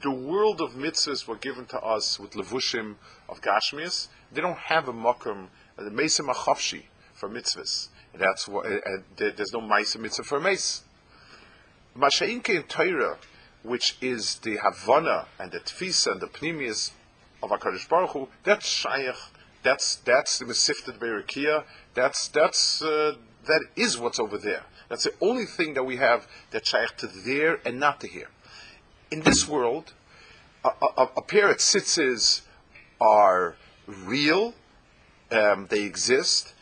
the 0.00 0.10
world 0.10 0.60
of 0.60 0.72
mitzvahs 0.72 1.26
were 1.26 1.36
given 1.36 1.66
to 1.66 1.80
us 1.80 2.20
with 2.20 2.32
levushim 2.32 2.96
of 3.28 3.40
Gashmias. 3.40 4.08
They 4.32 4.40
don't 4.40 4.58
have 4.58 4.88
a 4.88 4.92
makom, 4.92 5.46
the 5.76 5.90
Mesa 5.90 6.22
Machavshi 6.22 6.82
for 7.14 7.28
mitzvahs. 7.28 7.88
That's 8.12 8.46
why, 8.48 8.60
uh, 8.62 8.98
there's 9.16 9.52
no 9.52 9.60
Mesa 9.60 9.98
mitzvah 9.98 10.24
for 10.24 10.40
Mesa. 10.40 10.82
Masha'inke 11.96 12.50
in 12.50 12.62
Torah, 12.64 13.16
which 13.62 13.96
is 14.00 14.36
the 14.36 14.58
Havana 14.62 15.26
and 15.38 15.50
the 15.50 15.60
Tfisa 15.60 16.12
and 16.12 16.20
the 16.20 16.26
Pnimius 16.26 16.92
of 17.42 17.50
HaKadosh 17.50 17.88
Baruch 17.88 18.10
Hu, 18.10 18.28
that's 18.44 18.66
Shaykh, 18.66 19.16
that's, 19.62 19.96
that's 19.96 20.38
the 20.38 20.44
Mesifted 20.44 20.98
Berikia, 20.98 21.64
that's, 21.94 22.28
that's, 22.28 22.82
uh, 22.82 23.14
that 23.46 23.62
is 23.76 23.98
what's 23.98 24.20
over 24.20 24.38
there. 24.38 24.62
That's 24.88 25.04
the 25.04 25.14
only 25.20 25.46
thing 25.46 25.74
that 25.74 25.84
we 25.84 25.96
have 25.96 26.28
that's 26.50 26.68
Shaykh 26.68 26.96
to 26.98 27.06
there 27.06 27.60
and 27.64 27.80
not 27.80 28.00
to 28.00 28.08
here. 28.08 28.28
In 29.10 29.20
this 29.22 29.48
world, 29.48 29.92
a, 30.64 30.68
a, 30.68 31.10
a 31.16 31.22
pair 31.22 31.50
of 31.50 31.58
tzitzis 31.58 32.42
are 33.00 33.56
real, 33.86 34.54
um, 35.30 35.66
they 35.70 35.82
exist. 35.82 36.54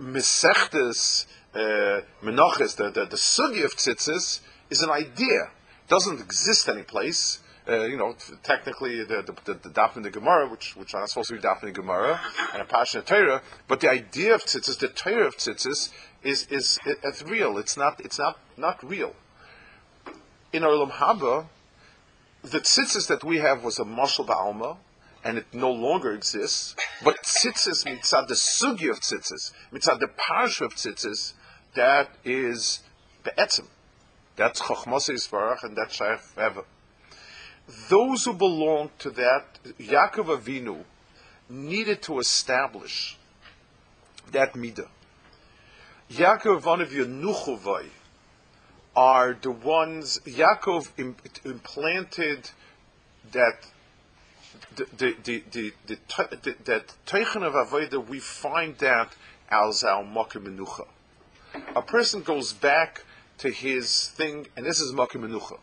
Mesechtes, 0.00 1.26
uh, 1.54 2.02
Menachis, 2.22 2.76
the, 2.76 2.90
the, 2.90 3.06
the 3.06 3.16
sugi 3.16 3.64
of 3.64 3.76
tzitzis, 3.76 4.40
is 4.70 4.82
an 4.82 4.90
idea. 4.90 5.42
It 5.84 5.88
doesn't 5.88 6.20
exist 6.20 6.68
any 6.68 6.82
place. 6.82 7.40
Uh, 7.68 7.84
you 7.84 7.96
know, 7.96 8.16
technically 8.42 9.04
the 9.04 9.22
the, 9.22 9.52
the, 9.52 9.68
the 9.68 9.90
in 9.96 10.02
the 10.02 10.10
Gemara, 10.10 10.48
which 10.48 10.74
which 10.76 10.94
are 10.94 11.00
not 11.00 11.10
supposed 11.10 11.28
to 11.28 11.34
be 11.34 11.40
daf 11.40 11.60
the 11.60 11.70
Gemara 11.70 12.18
and 12.52 12.62
a 12.62 12.64
passionate 12.64 13.06
Torah, 13.06 13.42
but 13.68 13.80
the 13.80 13.90
idea 13.90 14.34
of 14.34 14.42
tzitzis, 14.44 14.78
the 14.78 14.88
Torah 14.88 15.26
of 15.26 15.36
tzitzis, 15.36 15.90
is 16.22 16.46
is 16.50 16.78
it, 16.86 16.98
it's 17.04 17.22
real. 17.22 17.58
It's 17.58 17.76
not 17.76 18.00
it's 18.00 18.18
not 18.18 18.38
not 18.56 18.82
real. 18.82 19.14
In 20.52 20.62
Olam 20.62 20.90
Haba, 20.90 21.46
the 22.42 22.60
tzitzis 22.60 23.06
that 23.08 23.22
we 23.22 23.38
have 23.38 23.62
was 23.62 23.78
a 23.78 23.84
mashal 23.84 24.26
ba'alma, 24.26 24.78
and 25.22 25.38
it 25.38 25.46
no 25.52 25.70
longer 25.70 26.12
exists. 26.12 26.74
But 27.04 27.22
tzitzis 27.22 27.84
mitzad 27.84 28.28
the 28.28 28.34
sugi 28.34 28.90
of 28.90 29.00
tzitzis, 29.00 29.52
mitzad 29.72 30.00
the 30.00 30.08
parsha 30.08 30.62
of 30.62 30.74
tzitzis, 30.74 31.34
that 31.74 32.08
is 32.24 32.80
be'etzim. 33.22 33.66
That's 34.40 34.62
Chochmasa 34.62 35.10
Yisbarach, 35.10 35.64
and 35.64 35.76
that's 35.76 35.96
Shaykh 35.96 36.18
forever. 36.18 36.64
Those 37.90 38.24
who 38.24 38.32
belong 38.32 38.88
to 39.00 39.10
that, 39.10 39.58
Yaakov 39.78 40.38
Avinu, 40.38 40.82
needed 41.50 42.00
to 42.04 42.18
establish 42.20 43.18
that 44.32 44.54
midah. 44.54 44.88
Yaakov 46.10 46.62
Avinu 46.62 46.88
Yenuchovai 46.88 47.88
are 48.96 49.34
the 49.34 49.50
ones, 49.50 50.20
Yaakov 50.24 50.88
implanted 51.44 52.48
that 53.32 53.66
the, 54.74 54.86
the, 54.96 55.42
the, 55.50 55.72
the, 55.86 56.54
that 56.64 56.94
of 57.42 57.52
Avodah, 57.52 58.08
we 58.08 58.20
find 58.20 58.78
that 58.78 59.14
as 59.50 59.84
our 59.84 60.02
Menucha. 60.02 60.86
A 61.76 61.82
person 61.82 62.22
goes 62.22 62.54
back 62.54 63.04
to 63.40 63.50
his 63.50 64.08
thing, 64.08 64.46
and 64.54 64.66
this 64.66 64.80
is 64.80 64.92
Makim 64.92 65.22
Menucha. 65.22 65.58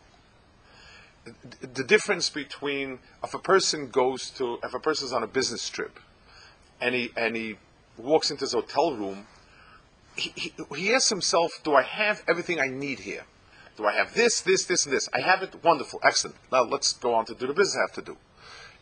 The 1.60 1.84
difference 1.84 2.28
between 2.28 2.98
if 3.22 3.34
a 3.34 3.38
person 3.38 3.88
goes 3.88 4.30
to 4.30 4.58
if 4.64 4.74
a 4.74 4.80
person 4.80 5.06
is 5.06 5.12
on 5.12 5.22
a 5.22 5.26
business 5.26 5.68
trip, 5.68 6.00
and 6.80 6.94
he 6.94 7.10
and 7.16 7.36
he 7.36 7.56
walks 7.96 8.30
into 8.30 8.40
his 8.40 8.52
hotel 8.52 8.94
room, 8.94 9.26
he, 10.16 10.32
he, 10.34 10.52
he 10.76 10.94
asks 10.94 11.10
himself, 11.10 11.60
"Do 11.62 11.74
I 11.74 11.82
have 11.82 12.24
everything 12.26 12.58
I 12.58 12.66
need 12.66 13.00
here? 13.00 13.24
Do 13.76 13.86
I 13.86 13.92
have 13.92 14.12
this, 14.14 14.40
this, 14.40 14.64
this, 14.64 14.84
and 14.84 14.92
this? 14.92 15.08
I 15.14 15.20
have 15.20 15.42
it. 15.44 15.62
Wonderful, 15.62 16.00
excellent. 16.02 16.36
Now 16.50 16.62
let's 16.62 16.92
go 16.94 17.14
on 17.14 17.26
to 17.26 17.34
do 17.34 17.46
the 17.46 17.54
business 17.54 17.76
I 17.76 17.82
have 17.82 18.04
to 18.04 18.12
do." 18.12 18.16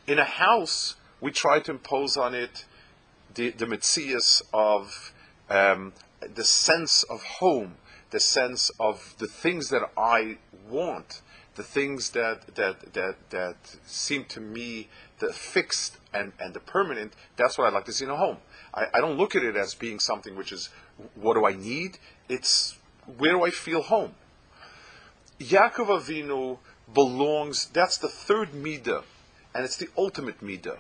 In 0.06 0.18
a 0.18 0.24
house, 0.24 0.94
we 1.20 1.32
try 1.32 1.60
to 1.60 1.72
impose 1.72 2.16
on 2.16 2.32
it 2.34 2.64
the 3.34 3.50
the 3.50 3.66
mitzias 3.66 4.40
of 4.54 5.12
um, 5.50 5.92
the 6.34 6.44
sense 6.44 7.02
of 7.02 7.22
home 7.22 7.76
the 8.10 8.20
sense 8.20 8.70
of 8.78 9.14
the 9.18 9.26
things 9.26 9.68
that 9.70 9.82
I 9.96 10.38
want, 10.68 11.22
the 11.56 11.62
things 11.62 12.10
that 12.10 12.54
that 12.54 12.92
that 12.94 13.16
that 13.30 13.56
seem 13.86 14.24
to 14.26 14.40
me 14.40 14.88
the 15.18 15.32
fixed 15.32 15.96
and, 16.12 16.32
and 16.38 16.54
the 16.54 16.60
permanent, 16.60 17.14
that's 17.36 17.56
what 17.56 17.66
I'd 17.66 17.72
like 17.72 17.86
to 17.86 17.92
see 17.92 18.04
in 18.04 18.10
a 18.10 18.16
home. 18.16 18.38
I, 18.74 18.86
I 18.94 19.00
don't 19.00 19.16
look 19.16 19.34
at 19.34 19.42
it 19.42 19.56
as 19.56 19.74
being 19.74 19.98
something 19.98 20.36
which 20.36 20.52
is 20.52 20.68
what 21.14 21.34
do 21.34 21.46
I 21.46 21.54
need? 21.54 21.98
It's 22.28 22.76
where 23.18 23.32
do 23.32 23.44
I 23.44 23.50
feel 23.50 23.82
home? 23.82 24.14
Yaakov 25.40 26.00
Avinu 26.00 26.58
belongs, 26.92 27.66
that's 27.66 27.98
the 27.98 28.08
third 28.08 28.52
midah, 28.52 29.02
and 29.54 29.64
it's 29.64 29.76
the 29.76 29.88
ultimate 29.96 30.40
midah 30.42 30.78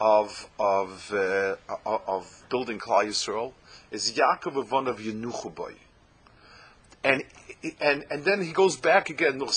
of 0.00 0.48
of 0.58 1.12
uh, 1.12 1.56
of 1.84 2.44
building 2.48 2.78
Klal 2.78 3.06
Yisrael, 3.06 3.52
is 3.90 4.12
Yaakov 4.12 4.64
Avon 4.64 4.88
of 4.88 4.98
Yenuchubai 4.98 5.74
and 7.04 7.22
and 7.80 8.04
and 8.10 8.24
then 8.24 8.42
he 8.42 8.52
goes 8.52 8.76
back 8.76 9.10
again. 9.10 9.40
All 9.40 9.50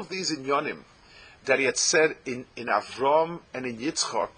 of 0.00 0.08
these 0.08 0.30
in 0.30 0.44
Yonim 0.44 0.84
that 1.44 1.58
he 1.58 1.64
had 1.66 1.76
said 1.76 2.16
in 2.24 2.46
in 2.56 2.66
Avram 2.66 3.40
and 3.52 3.66
in 3.66 3.76
Yitzchak, 3.76 4.30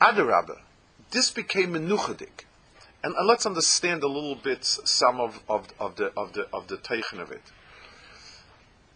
Adarabah, 0.00 0.60
this 1.10 1.30
became 1.30 1.72
menuchadik. 1.72 2.44
And, 3.02 3.14
and 3.16 3.26
let's 3.26 3.44
understand 3.44 4.02
a 4.02 4.08
little 4.08 4.34
bit 4.34 4.64
some 4.64 5.20
of, 5.20 5.40
of, 5.48 5.68
of 5.78 5.96
the 5.96 6.12
of 6.16 6.32
the 6.32 6.46
of 6.52 6.68
the 6.68 6.76
teichen 6.76 7.20
of 7.20 7.30
it. 7.32 7.42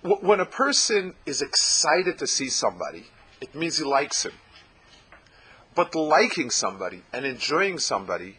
When 0.02 0.40
a 0.40 0.46
person 0.46 1.14
is 1.26 1.42
excited 1.42 2.18
to 2.18 2.26
see 2.26 2.48
somebody, 2.48 3.06
it 3.40 3.54
means 3.54 3.78
he 3.78 3.84
likes 3.84 4.24
him. 4.24 4.32
But 5.74 5.94
liking 5.94 6.50
somebody 6.50 7.02
and 7.12 7.24
enjoying 7.26 7.78
somebody 7.78 8.38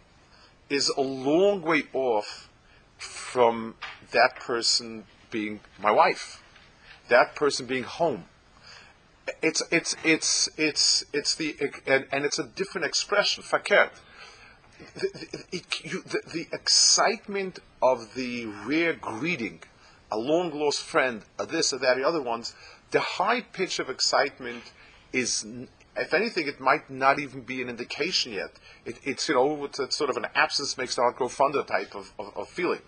is 0.69 0.89
a 0.89 1.01
long 1.01 1.62
way 1.62 1.84
off 1.93 2.49
from 2.97 3.75
that 4.12 4.36
person 4.39 5.05
being 5.32 5.60
my 5.82 5.91
wife, 5.91 6.43
that 7.08 7.36
person 7.36 7.65
being 7.65 7.84
home. 7.84 8.25
It's 9.41 9.62
it's 9.71 9.95
it's 10.03 10.49
it's 10.58 11.05
it's 11.13 11.36
the 11.36 11.55
and, 11.86 12.05
and 12.12 12.25
it's 12.25 12.39
a 12.39 12.43
different 12.43 12.86
expression. 12.86 13.43
Faket. 13.43 13.89
The, 14.95 15.10
the, 15.51 15.89
the, 15.89 16.21
the, 16.34 16.47
excitement 16.53 17.60
of 17.82 18.15
the 18.15 18.45
rare 18.45 18.93
greeting, 18.93 19.62
a 20.10 20.17
long 20.17 20.58
lost 20.58 20.82
friend, 20.82 21.23
a 21.38 21.45
this 21.45 21.73
or 21.73 21.79
that, 21.79 21.97
the 21.97 22.08
other 22.08 22.21
ones, 22.21 22.55
the 22.91 23.01
high 23.01 23.41
pitch 23.41 23.79
of 23.79 23.89
excitement 23.89 24.71
is 25.12 25.45
if 25.99 26.13
anything, 26.13 26.47
it 26.47 26.59
might 26.59 26.89
not 26.89 27.19
even 27.19 27.41
be 27.41 27.62
an 27.62 27.69
indication 27.69 28.31
yet. 28.31 28.51
It, 28.85 28.99
it's 29.03 29.27
you 29.27 29.35
know 29.35 29.65
it's, 29.65 29.79
it's, 29.79 29.97
sort 29.97 30.09
of 30.09 30.17
an 30.17 30.27
absence 30.33 30.77
makes 30.77 30.95
the 30.95 31.01
heart 31.01 31.17
grow 31.17 31.27
fonder 31.27 31.63
type 31.63 31.93
of, 31.93 32.12
of, 32.17 32.35
of, 32.38 32.47
feeling. 32.47 32.81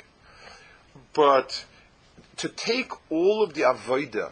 But 1.14 1.66
to 2.38 2.48
take 2.48 2.92
all 3.12 3.44
of 3.44 3.54
the 3.54 3.62
avodah 3.62 4.32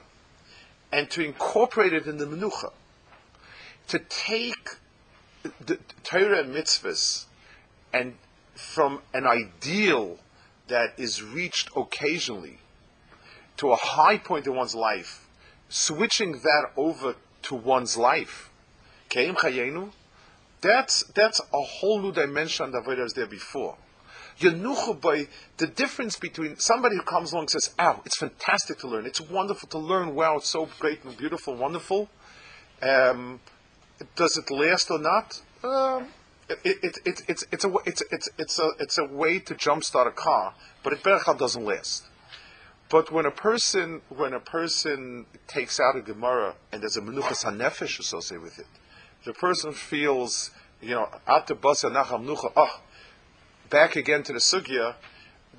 and 0.91 1.09
to 1.11 1.23
incorporate 1.23 1.93
it 1.93 2.07
in 2.07 2.17
the 2.17 2.25
menucha, 2.25 2.71
to 3.89 3.99
take 3.99 4.69
the 5.65 5.79
Torah 6.03 6.41
and 6.41 6.55
mitzvahs 6.55 7.25
and 7.91 8.15
from 8.55 9.01
an 9.13 9.25
ideal 9.25 10.19
that 10.67 10.93
is 10.97 11.21
reached 11.23 11.69
occasionally 11.75 12.59
to 13.57 13.71
a 13.71 13.75
high 13.75 14.17
point 14.17 14.47
in 14.47 14.55
one's 14.55 14.75
life, 14.75 15.27
switching 15.67 16.31
that 16.31 16.71
over 16.77 17.15
to 17.41 17.55
one's 17.55 17.97
life 17.97 18.48
Keim 19.10 19.36
Chayenu, 19.36 19.91
that's, 20.62 21.04
that's 21.15 21.39
a 21.39 21.62
whole 21.62 22.02
new 22.02 22.12
dimension 22.12 22.72
that 22.72 22.86
was 22.86 23.13
there 23.13 23.28
before. 23.28 23.78
Yenuchu 24.39 25.02
by 25.02 25.28
the 25.58 25.67
difference 25.67 26.17
between 26.17 26.58
somebody 26.58 26.95
who 26.95 27.02
comes 27.02 27.34
along 27.34 27.43
and 27.43 27.50
says, 27.50 27.74
"Ow, 27.78 28.02
it's 28.06 28.17
fantastic 28.17 28.80
to 28.80 28.88
learn. 28.88 29.06
It's 29.06 29.19
wonderful 29.19 29.67
to 29.69 29.78
learn. 29.78 30.15
Wow, 30.15 30.38
it's 30.38 30.50
so 30.50 30.69
great 30.80 31.04
and 31.04 31.17
beautiful, 31.17 31.54
and 31.54 31.62
wonderful." 31.62 32.10
Um, 32.82 33.41
does 34.15 34.38
it 34.38 34.50
last 34.50 34.89
or 34.91 35.00
not? 35.00 35.41
Um, 35.62 36.08
it, 36.50 36.78
it, 36.82 37.00
it, 37.06 37.22
it's, 37.28 37.45
it's, 37.52 37.65
a, 37.65 37.74
it's, 37.86 38.02
it's, 38.38 38.60
a, 38.60 38.69
it's 38.80 38.98
a 38.98 39.06
way 39.06 39.39
to 39.39 39.54
jumpstart 39.54 40.08
a 40.08 40.12
car, 40.12 40.54
but 40.84 40.93
it 40.93 41.04
doesn't 41.04 41.65
last. 41.65 42.06
But 42.89 43.12
when 43.12 43.26
a 43.26 43.32
person 43.32 44.02
when 44.10 44.34
a 44.34 44.39
person 44.39 45.28
takes 45.48 45.80
out 45.80 45.95
a 45.95 46.02
Gemara 46.02 46.56
and 46.72 46.82
there's 46.82 46.98
a 46.98 47.02
menuchas 47.02 47.43
hanefesh 47.43 48.00
associated 48.00 48.41
with 48.41 48.58
it, 48.58 48.65
the 49.25 49.34
person 49.34 49.73
feels, 49.73 50.51
you 50.82 50.91
know, 50.91 51.10
oh, 51.27 52.82
back 53.69 53.95
again 53.95 54.23
to 54.23 54.34
the 54.34 54.39
sugya, 54.39 54.95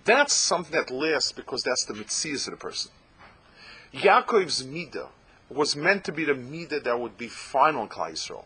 that's 0.05 0.35
something 0.35 0.73
that 0.73 0.91
lasts 0.91 1.33
because 1.33 1.63
that's 1.63 1.85
the 1.85 1.95
mitzvah 1.95 2.35
of 2.35 2.45
the 2.45 2.57
person. 2.57 2.91
Yaakov's 3.93 4.65
Midah 4.65 5.09
was 5.49 5.77
meant 5.77 6.05
to 6.05 6.13
be 6.13 6.25
the 6.25 6.33
Midah 6.33 6.83
that 6.85 6.99
would 6.99 7.19
be 7.19 7.29
final 7.29 7.83
in 7.83 7.89
Klal 7.89 8.13
Yisrael. 8.13 8.45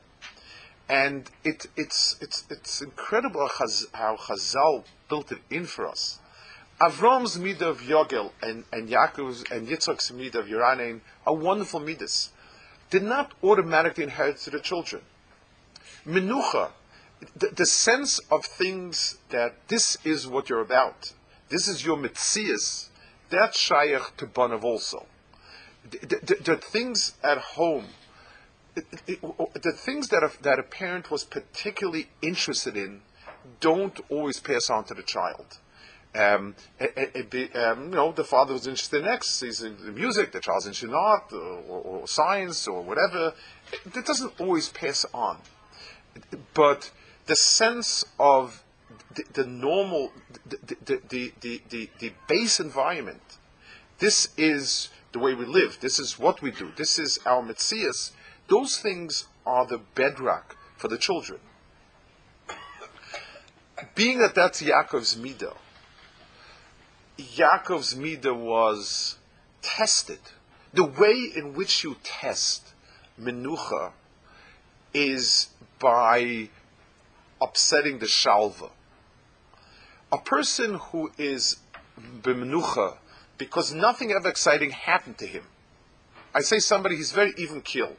And 0.89 1.31
it, 1.45 1.67
it's, 1.77 2.17
it's, 2.21 2.45
it's 2.51 2.83
incredible 2.83 3.49
how 3.93 4.17
Chazal 4.17 4.85
built 5.09 5.33
it 5.33 5.39
in 5.51 5.67
for 5.67 5.87
us. 5.87 6.19
Avram's 6.81 7.39
midah 7.39 7.63
of 7.63 7.83
Yogel 7.83 8.33
and, 8.43 8.65
and 8.73 8.89
Yaakov's 8.89 9.45
and 9.51 9.69
Yitzchak's 9.69 10.11
midah 10.11 10.41
of 10.41 10.47
Yeranein 10.47 11.01
are 11.25 11.35
wonderful 11.35 11.79
midas. 11.79 12.31
Did 12.95 13.03
not 13.03 13.35
automatically 13.43 14.05
inherit 14.05 14.37
to 14.43 14.51
the 14.51 14.61
children. 14.61 15.03
Menucha, 16.07 16.71
the, 17.35 17.49
the, 17.49 17.67
sense 17.67 18.21
of 18.31 18.45
things 18.45 19.19
that 19.31 19.67
this 19.67 19.99
is 20.05 20.29
what 20.29 20.49
you're 20.49 20.61
about, 20.61 21.13
this 21.49 21.67
is 21.67 21.85
your 21.85 21.97
mitzias, 21.97 22.91
that's 23.31 23.59
shaykh 23.59 24.17
to 24.19 24.29
Banav 24.29 24.63
also. 24.63 25.07
The, 25.91 25.99
the, 26.07 26.37
the, 26.45 26.57
things 26.57 27.15
at 27.25 27.39
home, 27.39 27.87
the 28.77 29.73
things 29.77 30.07
that 30.11 30.23
a, 30.23 30.31
that 30.45 30.61
a 30.61 30.63
parent 30.63 31.11
was 31.11 31.25
particularly 31.25 32.11
interested 32.23 32.77
in, 32.77 33.01
don't 33.59 33.99
always 34.09 34.39
pass 34.39 34.71
on 34.71 34.85
to 34.85 34.95
the 34.95 35.03
child. 35.03 35.59
Um, 36.15 36.55
it, 36.79 37.35
it, 37.35 37.57
um, 37.57 37.87
you 37.87 37.97
know, 37.97 38.13
the 38.13 38.23
father 38.23 38.53
was 38.53 38.69
interested 38.69 39.03
in 39.03 39.09
X, 39.09 39.41
he's 39.41 39.63
in 39.63 39.77
music, 39.95 40.31
the 40.31 40.39
child's 40.39 40.67
interested 40.67 40.91
in 40.91 40.95
art 40.95 41.33
or, 41.33 41.39
or, 41.69 41.81
or 41.81 42.09
science 42.09 42.69
or 42.69 42.83
whatever. 42.83 43.35
It, 43.73 43.97
it, 43.97 44.07
doesn't 44.07 44.41
always 44.41 44.69
pass 44.69 45.05
on. 45.13 45.39
But 46.55 46.93
the 47.27 47.35
sense 47.35 48.05
of 48.21 48.63
the, 49.17 49.25
the 49.33 49.45
normal, 49.45 50.13
the, 50.47 50.77
the, 50.85 51.33
the, 51.41 51.63
the, 51.69 51.91
the, 51.99 52.13
base 52.29 52.61
environment, 52.61 53.39
this 53.99 54.29
is 54.37 54.91
the 55.11 55.19
way 55.19 55.35
we 55.35 55.47
live, 55.47 55.79
this 55.81 55.99
is 55.99 56.17
what 56.17 56.43
we 56.43 56.53
do, 56.53 56.71
this 56.77 56.97
is 56.97 57.19
our 57.27 57.43
Metzias, 57.43 58.13
those 58.49 58.79
things 58.79 59.27
are 59.45 59.67
the 59.67 59.79
bedrock 59.79 60.57
for 60.77 60.87
the 60.87 60.99
children. 60.99 61.41
Being 63.97 64.19
that 64.19 64.37
that's 64.37 64.63
Yaakov's 64.63 65.17
Midah, 65.17 65.57
Yaakov's 67.19 67.95
Midah 67.95 68.37
was 68.37 69.17
tested. 69.63 70.19
The 70.73 70.85
way 70.85 71.31
in 71.37 71.55
which 71.55 71.85
you 71.85 71.97
test 72.03 72.73
Menucha 73.21 73.93
is 74.93 75.49
by 75.79 76.49
upsetting 77.41 77.99
the 77.99 78.07
Shalva. 78.07 78.71
A 80.11 80.19
person 80.19 80.75
who 80.75 81.11
is 81.19 81.57
Bemenucha 81.99 82.97
because 83.39 83.73
nothing 83.73 84.13
ever 84.13 84.29
exciting 84.29 84.71
happened 84.71 85.19
to 85.19 85.27
him. 85.27 85.45
I 86.35 86.41
say 86.41 86.59
somebody, 86.59 86.97
he's 86.97 87.13
very 87.13 87.33
even 87.37 87.61
killed. 87.63 87.97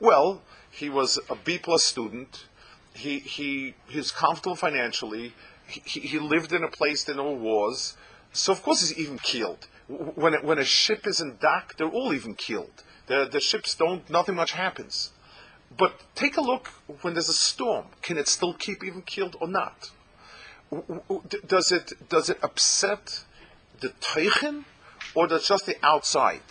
Well, 0.00 0.42
he 0.70 0.88
was 0.88 1.18
a 1.28 1.36
B 1.36 1.58
plus 1.58 1.84
student. 1.84 2.46
He, 2.94 3.18
he, 3.18 3.74
he's 3.88 4.10
comfortable 4.10 4.56
financially. 4.56 5.34
He, 5.66 6.00
he 6.00 6.18
lived 6.18 6.52
in 6.52 6.62
a 6.62 6.68
place 6.68 7.04
that 7.04 7.16
no 7.16 7.32
wars. 7.32 7.96
So 8.34 8.52
of 8.52 8.62
course 8.62 8.80
he's 8.80 8.98
even 8.98 9.18
keeled. 9.18 9.68
When, 9.88 10.34
when 10.44 10.58
a 10.58 10.64
ship 10.64 11.06
is 11.06 11.20
in 11.20 11.36
dock, 11.40 11.76
they're 11.76 11.88
all 11.88 12.12
even 12.12 12.34
keeled. 12.34 12.82
The, 13.06 13.28
the 13.30 13.40
ships 13.40 13.74
don't, 13.74 14.08
nothing 14.10 14.34
much 14.34 14.52
happens. 14.52 15.12
But 15.76 16.00
take 16.14 16.36
a 16.36 16.40
look 16.40 16.68
when 17.02 17.14
there's 17.14 17.28
a 17.28 17.34
storm. 17.34 17.86
Can 18.02 18.18
it 18.18 18.26
still 18.26 18.52
keep 18.52 18.82
even 18.82 19.02
keeled 19.02 19.36
or 19.40 19.46
not? 19.46 19.90
Does 21.46 21.70
it, 21.70 21.92
does 22.08 22.28
it 22.28 22.38
upset 22.42 23.24
the 23.80 23.90
teichen 24.00 24.64
or 25.14 25.28
does 25.28 25.46
just 25.46 25.66
the 25.66 25.76
outside? 25.84 26.42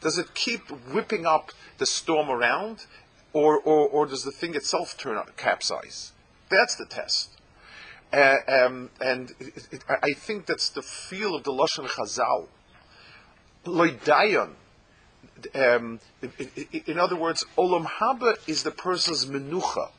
Does 0.00 0.18
it 0.18 0.34
keep 0.34 0.68
whipping 0.92 1.26
up 1.26 1.50
the 1.78 1.86
storm 1.86 2.30
around 2.30 2.86
or, 3.32 3.58
or, 3.58 3.88
or 3.88 4.06
does 4.06 4.22
the 4.22 4.30
thing 4.30 4.54
itself 4.54 4.96
turn 4.96 5.16
out 5.16 5.36
capsize? 5.36 6.12
That's 6.50 6.76
the 6.76 6.86
test. 6.86 7.30
Uh, 8.12 8.36
um, 8.46 8.90
and 9.00 9.32
it, 9.40 9.68
it, 9.70 9.84
I 9.88 10.12
think 10.12 10.46
that's 10.46 10.68
the 10.68 10.82
feel 10.82 11.34
of 11.34 11.44
the 11.44 11.52
Lashon 11.52 11.88
Chazal. 11.88 12.46
Loidayon. 13.64 14.50
Um, 15.54 15.98
in 16.86 16.98
other 16.98 17.16
words, 17.16 17.44
Olam 17.56 17.86
Haba 17.86 18.36
is 18.48 18.62
the 18.62 18.70
person's 18.70 19.26
menucha. 19.26 19.90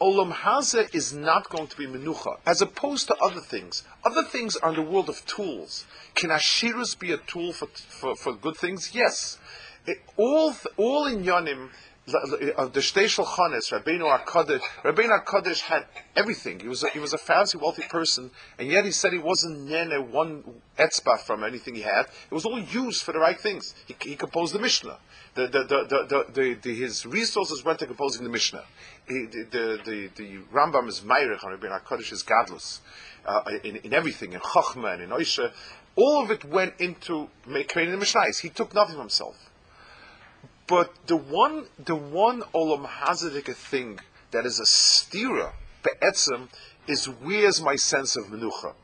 Olam 0.00 0.30
Haza 0.30 0.94
is 0.94 1.14
not 1.14 1.48
going 1.48 1.66
to 1.68 1.76
be 1.76 1.86
menucha, 1.86 2.38
as 2.44 2.60
opposed 2.60 3.06
to 3.06 3.16
other 3.16 3.40
things. 3.40 3.82
Other 4.04 4.22
things 4.22 4.56
are 4.56 4.70
in 4.70 4.76
the 4.76 4.82
world 4.82 5.08
of 5.08 5.24
tools. 5.24 5.86
Can 6.14 6.28
Ashirus 6.28 6.98
be 6.98 7.12
a 7.12 7.16
tool 7.16 7.54
for, 7.54 7.66
for, 7.66 8.14
for 8.14 8.34
good 8.34 8.56
things? 8.56 8.94
Yes. 8.94 9.38
It, 9.86 10.02
all, 10.16 10.54
all 10.76 11.06
in 11.06 11.24
Yonim 11.24 11.70
of 12.14 12.72
the 12.72 12.80
Shtei 12.80 13.06
Shulchanis, 13.06 13.72
Rabbeinu 13.72 14.24
HaKadosh, 14.24 14.60
Rabbeinu 14.84 15.24
HaKadosh 15.24 15.60
had 15.60 15.86
everything. 16.14 16.60
He 16.60 16.68
was 16.68 16.84
a, 16.84 16.88
he 16.90 17.00
was 17.00 17.12
a 17.12 17.18
fancy, 17.18 17.58
wealthy 17.58 17.82
person, 17.82 18.30
and 18.58 18.68
yet 18.68 18.84
he 18.84 18.92
said 18.92 19.12
he 19.12 19.18
wasn't 19.18 19.68
nene 19.68 20.12
one 20.12 20.44
etzba 20.78 21.18
from 21.18 21.42
anything 21.42 21.74
he 21.74 21.82
had. 21.82 22.06
It 22.30 22.34
was 22.34 22.44
all 22.44 22.60
used 22.60 23.02
for 23.02 23.10
the 23.12 23.18
right 23.18 23.38
things. 23.38 23.74
He, 23.86 23.96
he 24.00 24.14
composed 24.14 24.54
the 24.54 24.60
Mishnah. 24.60 24.98
The, 25.34 25.48
the, 25.48 26.24
the, 26.32 26.56
the, 26.62 26.74
his 26.74 27.04
resources 27.04 27.64
went 27.64 27.80
to 27.80 27.86
composing 27.86 28.22
the 28.22 28.30
Mishnah. 28.30 28.64
He, 29.08 29.26
the, 29.26 29.80
the, 29.84 30.10
the, 30.14 30.38
Rambam 30.52 30.88
is 30.88 31.00
Meirich 31.00 31.44
on 31.44 31.58
Rabbeinu 31.58 31.82
HaKadosh 31.82 32.12
is 32.12 32.22
Gadlus. 32.22 32.80
Uh, 33.24 33.42
in, 33.64 33.76
in 33.76 33.92
everything, 33.92 34.32
in 34.32 34.40
Chochmah 34.40 34.94
and 34.94 35.02
in 35.02 35.10
Oisha, 35.10 35.50
all 35.96 36.22
of 36.22 36.30
it 36.30 36.44
went 36.44 36.74
into 36.78 37.28
creating 37.44 37.98
the 37.98 38.04
Mishnahs. 38.04 38.40
He 38.40 38.50
took 38.50 38.72
nothing 38.72 38.94
for 38.94 39.00
himself. 39.00 39.36
But 40.66 41.06
the 41.06 41.16
one, 41.16 41.66
the 41.78 41.94
one 41.94 42.42
olam 42.54 42.86
hazadik 42.86 43.54
thing 43.54 44.00
that 44.32 44.44
is 44.44 44.58
a 44.58 44.64
stira 44.64 45.52
be'etzem 45.82 46.48
is 46.88 47.06
where's 47.06 47.62
my 47.62 47.76
sense 47.76 48.16
of 48.16 48.26
menucha. 48.26 48.74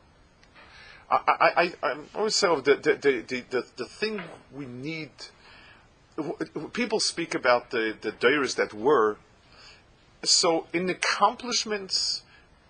I, 1.11 1.21
I, 1.27 1.73
I, 1.83 1.90
am 1.90 2.07
always 2.14 2.37
saying 2.37 2.62
the, 2.62 2.77
the, 2.77 2.95
the, 2.95 3.45
the, 3.51 3.66
the 3.77 3.85
thing 3.85 4.23
we 4.53 4.66
need. 4.66 5.11
People 6.73 7.01
speak 7.01 7.35
about 7.35 7.71
the 7.71 7.97
the 8.01 8.12
dairies 8.12 8.55
that 8.55 8.73
were. 8.73 9.16
So 10.25 10.68
in 10.73 10.88
accomplishments, 10.88 12.23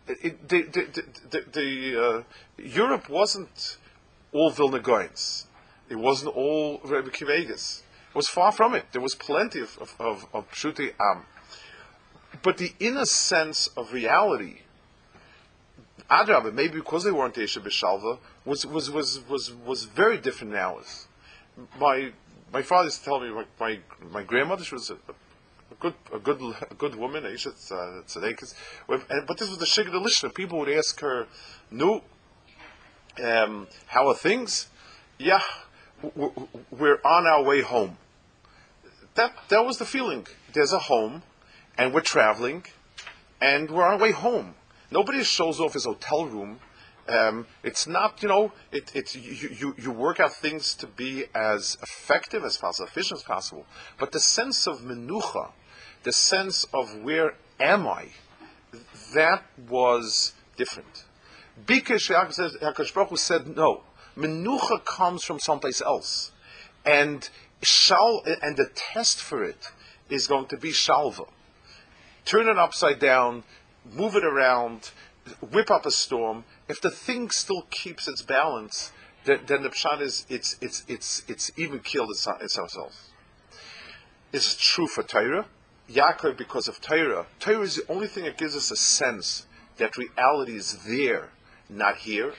it, 0.09 0.49
the, 0.49 0.63
the, 0.63 1.05
the, 1.31 1.45
the 1.53 2.03
uh, 2.03 2.23
Europe 2.57 3.09
wasn't 3.09 3.77
all 4.33 4.51
Vilna 4.51 4.81
Gaons. 4.81 5.47
It 5.91 5.97
wasn't 5.97 6.35
all 6.35 6.81
Rebbe 6.85 7.11
Akiva 7.11 7.31
Eigers 7.31 7.83
was 8.15 8.29
far 8.29 8.53
from 8.53 8.75
it. 8.75 8.87
There 8.93 9.01
was 9.01 9.15
plenty 9.15 9.61
of, 9.61 9.79
of, 9.81 9.95
of, 9.99 10.27
of 10.33 10.51
Pshuti 10.51 10.93
Am. 11.01 11.25
But 12.43 12.59
the 12.59 12.73
inner 12.81 13.05
sense 13.05 13.69
of 13.77 13.93
reality, 13.93 14.61
Adrab, 16.11 16.53
maybe 16.53 16.79
because 16.79 17.05
they 17.05 17.13
weren't 17.13 17.35
Esha 17.35 17.63
B'Shalva, 17.63 18.19
was, 18.45 18.67
was, 18.67 18.91
was, 18.91 19.21
was, 19.29 19.53
was 19.53 19.85
very 19.85 20.19
different 20.19 20.53
than 20.53 20.61
ours. 20.61 21.07
My, 21.79 22.13
my 22.53 22.63
father 22.63 22.87
used 22.87 23.01
to 23.01 23.05
tell 23.05 23.21
me, 23.21 23.31
my, 23.31 23.45
my, 23.61 23.79
my 24.11 24.23
grandmother, 24.23 24.65
she 24.65 24.75
was 24.75 24.91
a, 24.91 24.95
a 24.95 25.75
good, 25.79 25.95
a 26.13 26.19
good, 26.19 26.41
a 26.71 26.75
good 26.75 26.95
woman, 26.95 27.25
Aisha 27.25 27.53
Tzadekis. 28.07 28.55
But 28.87 29.39
this 29.39 29.49
was 29.49 29.59
the 29.59 29.67
Shigda 29.67 30.03
Lishna. 30.03 30.35
People 30.35 30.59
would 30.61 30.69
ask 30.69 31.01
her, 31.01 31.27
"No, 31.71 32.03
um, 33.23 33.69
how 33.87 34.09
are 34.09 34.15
things?" 34.15 34.69
Yeah, 35.19 35.43
we're 36.71 37.01
on 37.05 37.27
our 37.27 37.43
way 37.43 37.63
home 37.63 37.97
that 39.15 39.35
that 39.49 39.65
was 39.65 39.79
the 39.79 39.85
feeling. 39.85 40.27
There's 40.53 40.73
a 40.73 40.79
home, 40.79 41.23
and 41.77 41.93
we're 41.93 42.01
traveling, 42.01 42.65
and 43.41 43.71
we're 43.71 43.85
on 43.85 43.95
our 43.95 43.99
way 43.99 44.13
home. 44.13 44.55
Nobody 44.91 45.23
shows 45.25 45.61
off 45.61 45.75
his 45.75 45.85
hotel 45.85 46.27
room. 46.27 46.61
Um, 47.09 47.47
it's 47.65 47.87
not, 47.87 48.23
you 48.23 48.29
know, 48.29 48.53
it, 48.71 48.93
it's 48.95 49.17
you, 49.17 49.49
you, 49.49 49.75
you 49.77 49.91
work 49.91 50.21
out 50.21 50.33
things 50.35 50.75
to 50.77 50.87
be 50.87 51.25
as 51.35 51.77
effective 51.83 52.45
as 52.45 52.57
possible, 52.57 52.87
efficient 52.87 53.21
as 53.21 53.25
possible. 53.25 53.67
But 53.99 54.13
the 54.13 54.21
sense 54.21 54.67
of 54.67 54.81
menucha, 54.81 55.51
the 56.05 56.13
sense 56.13 56.65
of 56.73 57.03
where 57.03 57.35
am 57.59 57.89
I, 57.89 58.09
that 59.15 59.43
was 59.69 60.33
different. 60.57 61.05
Because 61.67 62.07
Hakadosh 62.09 62.95
Baruch 62.95 63.19
said 63.19 63.57
no. 63.57 63.83
Menucha 64.17 64.85
comes 64.85 65.25
from 65.25 65.39
someplace 65.39 65.81
else, 65.81 66.33
and 66.85 67.29
shal, 67.63 68.23
and 68.43 68.57
the 68.57 68.71
test 68.75 69.21
for 69.21 69.43
it 69.43 69.69
is 70.09 70.27
going 70.27 70.47
to 70.47 70.57
be 70.57 70.71
shalva. 70.71 71.29
Turn 72.25 72.49
it 72.49 72.59
upside 72.59 72.99
down, 72.99 73.45
move 73.91 74.15
it 74.17 74.25
around, 74.25 74.91
whip 75.41 75.71
up 75.71 75.87
a 75.87 75.91
storm. 75.91 76.45
If 76.69 76.81
the 76.81 76.91
thing 76.91 77.31
still 77.31 77.63
keeps 77.71 78.07
its 78.07 78.23
balance, 78.23 78.93
then, 79.25 79.41
then 79.47 79.63
the 79.63 79.71
pshat 79.71 80.01
is 80.01 80.27
it's 80.29 80.57
it's 80.61 80.85
it's 80.89 81.23
it's 81.29 81.51
even 81.57 81.81
killed 81.81 82.11
itself. 82.11 83.11
Is 84.33 84.55
it 84.55 84.59
true 84.59 84.87
for 84.87 85.03
Torah? 85.03 85.47
Yaakov, 85.91 86.37
because 86.37 86.69
of 86.69 86.81
Torah, 86.81 87.27
Torah 87.39 87.63
is 87.63 87.77
the 87.77 87.93
only 87.93 88.07
thing 88.07 88.25
that 88.25 88.39
gives 88.39 88.57
us 88.57 88.71
a 88.71 88.77
sense 88.77 89.47
that 89.77 89.97
reality 89.97 90.57
is 90.57 90.85
there, 90.87 91.31
not 91.69 91.97
here. 91.97 92.35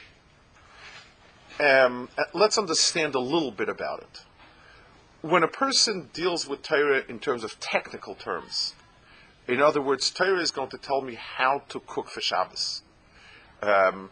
Um, 1.59 2.09
let's 2.33 2.57
understand 2.57 3.15
a 3.15 3.19
little 3.19 3.51
bit 3.51 3.69
about 3.69 3.99
it 3.99 4.23
when 5.23 5.41
a 5.41 5.47
person 5.47 6.09
deals 6.11 6.49
with 6.49 6.61
Torah 6.61 7.01
in 7.07 7.17
terms 7.17 7.45
of 7.45 7.57
technical 7.61 8.13
terms, 8.13 8.75
in 9.47 9.61
other 9.61 9.81
words, 9.81 10.11
Torah 10.11 10.41
is 10.41 10.51
going 10.51 10.69
to 10.71 10.77
tell 10.77 11.01
me 11.01 11.15
how 11.15 11.63
to 11.69 11.79
cook 11.79 12.09
for 12.09 12.19
Shabbos. 12.19 12.81
Um, 13.61 14.09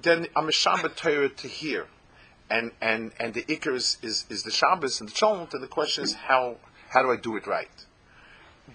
then 0.00 0.26
I'm 0.34 0.48
a 0.48 0.52
Shabbat 0.52 0.96
Torah 0.96 1.28
to 1.28 1.48
hear, 1.48 1.86
and 2.48 2.72
and 2.80 3.12
and 3.20 3.34
the 3.34 3.42
Iker 3.42 3.74
is, 3.74 3.98
is, 4.00 4.24
is 4.30 4.42
the 4.42 4.50
Shabbos 4.50 5.00
and 5.00 5.10
the 5.10 5.14
Shalom, 5.14 5.46
and 5.52 5.62
the 5.62 5.66
question 5.66 6.04
is 6.04 6.14
how 6.14 6.56
how 6.88 7.02
do 7.02 7.10
I 7.10 7.16
do 7.16 7.36
it 7.36 7.46
right? 7.46 7.84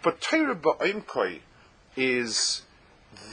But 0.04 0.22
Torah 0.22 0.56
ba'imkoi 0.56 1.40
is 1.98 2.62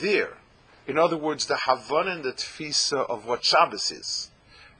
there. 0.00 0.38
In 0.86 0.96
other 0.96 1.18
words, 1.18 1.44
the 1.44 1.56
Havan 1.66 2.10
and 2.10 2.24
the 2.24 2.32
Tfisa 2.32 3.04
of 3.10 3.26
what 3.26 3.44
Shabbos 3.44 3.90
is. 3.90 4.30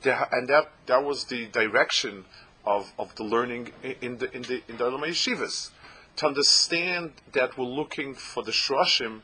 And 0.06 0.48
that, 0.48 0.70
that 0.86 1.04
was 1.04 1.24
the 1.24 1.46
direction 1.46 2.24
of, 2.66 2.92
of 2.98 3.14
the 3.16 3.24
learning 3.24 3.70
in 4.00 4.18
the 4.18 4.34
in 4.34 4.42
the 4.42 4.62
in 4.68 4.76
the 4.76 4.84
Yeshivas. 4.84 5.70
To 6.16 6.26
understand 6.26 7.12
that 7.32 7.58
we're 7.58 7.66
looking 7.66 8.14
for 8.14 8.42
the 8.42 8.50
Shroshim, 8.50 9.20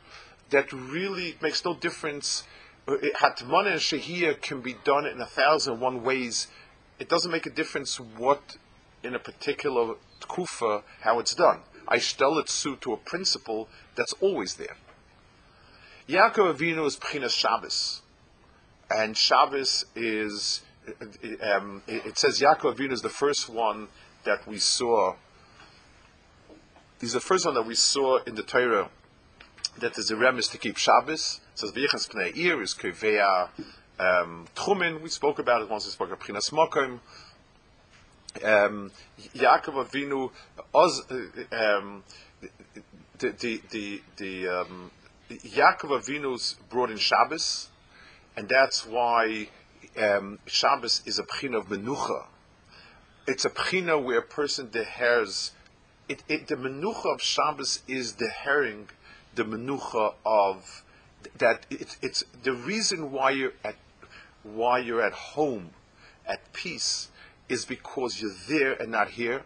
that 0.51 0.73
really 0.73 1.37
makes 1.41 1.65
no 1.65 1.75
difference. 1.75 2.45
Uh, 2.87 2.97
Hatman 3.17 3.67
and 3.67 3.81
Shehiyah 3.81 4.41
can 4.43 4.61
be 4.61 4.75
done 4.85 5.07
in 5.07 5.21
a 5.21 5.27
thousand 5.27 5.81
one 5.81 6.03
ways. 6.03 6.49
It 6.99 7.09
doesn't 7.09 7.31
make 7.31 7.47
a 7.47 7.51
difference 7.51 7.99
what 7.99 8.57
in 9.03 9.15
a 9.15 9.19
particular 9.19 9.95
kufa 10.29 10.83
how 11.01 11.19
it's 11.19 11.35
done. 11.35 11.61
I 11.89 11.99
stell 11.99 12.39
it 12.39 12.49
suit 12.49 12.81
to 12.83 12.93
a 12.93 12.97
principle 12.97 13.69
that's 13.97 14.13
always 14.21 14.55
there. 14.55 14.77
Yaakov 16.09 16.57
Avinu 16.57 16.87
is 16.87 16.97
Pchinas 16.97 17.31
Shabbos, 17.37 18.03
and 18.91 19.17
Shabbos 19.17 19.85
is. 19.97 20.63
Um, 21.43 21.83
it 21.87 22.19
says 22.19 22.41
Yaakov 22.41 22.77
Avinu 22.77 22.93
is 22.93 23.03
the 23.03 23.09
first 23.09 23.49
one 23.49 23.89
that 24.25 24.47
we 24.47 24.59
saw. 24.59 25.15
He's 27.01 27.13
the 27.13 27.21
first 27.21 27.45
one 27.47 27.55
that 27.55 27.67
we 27.67 27.75
saw 27.75 28.19
in 28.25 28.35
the 28.35 28.43
Torah 28.43 28.89
that 29.79 29.97
is 29.99 30.11
a 30.11 30.15
remes 30.15 30.51
to 30.51 30.59
keep 30.59 30.77
Shabbos. 30.77 31.41
It 31.53 31.59
says 31.59 31.73
V'yichas 31.73 32.09
Pnei 32.09 32.63
is 32.63 32.75
Kevea 32.75 33.49
um. 33.99 34.47
We 35.03 35.09
spoke 35.09 35.39
about 35.39 35.63
it 35.63 35.71
once. 35.71 35.85
We 35.87 35.93
spoke 35.93 36.09
about 36.09 36.21
Pchinas 36.21 36.51
Mokim 36.51 37.01
um, 38.45 38.91
Yaakov 39.35 39.87
Avinu, 39.87 40.31
Oz, 40.75 41.03
um, 41.53 42.03
the 43.19 43.31
the 43.31 43.63
the, 43.71 44.03
the 44.17 44.49
um, 44.49 44.91
Yaakov 45.31 46.03
Avinu's 46.03 46.57
brought 46.71 46.91
in 46.91 46.97
Shabbos, 46.97 47.69
and 48.37 48.49
that's 48.49 48.87
why 48.87 49.49
um, 49.97 50.39
Shabbos 50.47 51.03
is 51.07 51.19
a 51.19 51.25
pchina 51.25 51.59
of 51.59 51.69
menucha. 51.69 52.27
It's 53.27 53.45
a 53.45 53.51
pchina 53.51 54.03
where 54.03 54.19
a 54.19 54.23
person 54.23 54.69
dehers. 54.69 55.53
It, 56.09 56.23
it, 56.29 56.49
the 56.49 56.57
menucha 56.57 57.15
of 57.15 57.23
Shabbos 57.23 57.83
is 57.87 58.15
dehering 58.15 58.87
the 59.35 59.45
menucha 59.45 60.15
of 60.25 60.83
that. 61.39 61.67
It, 61.71 61.97
it's 62.03 62.25
the 62.43 62.53
reason 62.53 63.13
why 63.13 63.31
you're 63.31 63.53
at 63.65 63.77
why 64.43 64.79
you're 64.79 65.03
at 65.03 65.13
home, 65.13 65.71
at 66.27 66.53
peace 66.53 67.09
is 67.49 67.65
because 67.65 68.21
you're 68.21 68.35
there 68.49 68.73
and 68.73 68.91
not 68.91 69.11
here. 69.11 69.43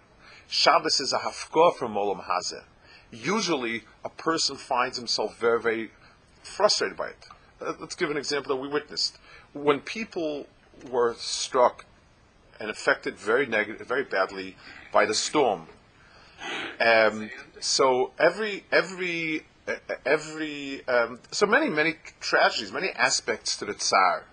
Shabbos 0.48 1.00
is 1.00 1.12
a 1.12 1.18
hafkah 1.18 1.74
from 1.74 1.94
Olam 1.94 2.24
Hazeh. 2.24 2.64
Usually, 3.10 3.82
a 4.04 4.08
person 4.08 4.56
finds 4.56 4.96
himself 4.96 5.38
very, 5.38 5.60
very 5.60 5.90
frustrated 6.42 6.96
by 6.96 7.08
it. 7.08 7.28
Uh, 7.60 7.72
let's 7.80 7.94
give 7.94 8.10
an 8.10 8.16
example 8.16 8.54
that 8.54 8.60
we 8.60 8.68
witnessed. 8.68 9.18
When 9.52 9.80
people 9.80 10.46
were 10.90 11.14
struck 11.14 11.84
and 12.60 12.70
affected 12.70 13.16
very 13.16 13.46
negative, 13.46 13.86
very 13.86 14.04
badly 14.04 14.56
by 14.92 15.06
the 15.06 15.14
storm, 15.14 15.66
um, 16.80 17.30
so 17.60 18.12
every 18.18 18.64
every 18.70 19.46
uh, 19.66 19.74
every 20.04 20.86
um, 20.86 21.20
so 21.30 21.46
many 21.46 21.68
many 21.68 21.94
tragedies, 22.20 22.72
many 22.72 22.90
aspects 22.90 23.56
to 23.56 23.64
the 23.64 23.74
tsar 23.74 24.24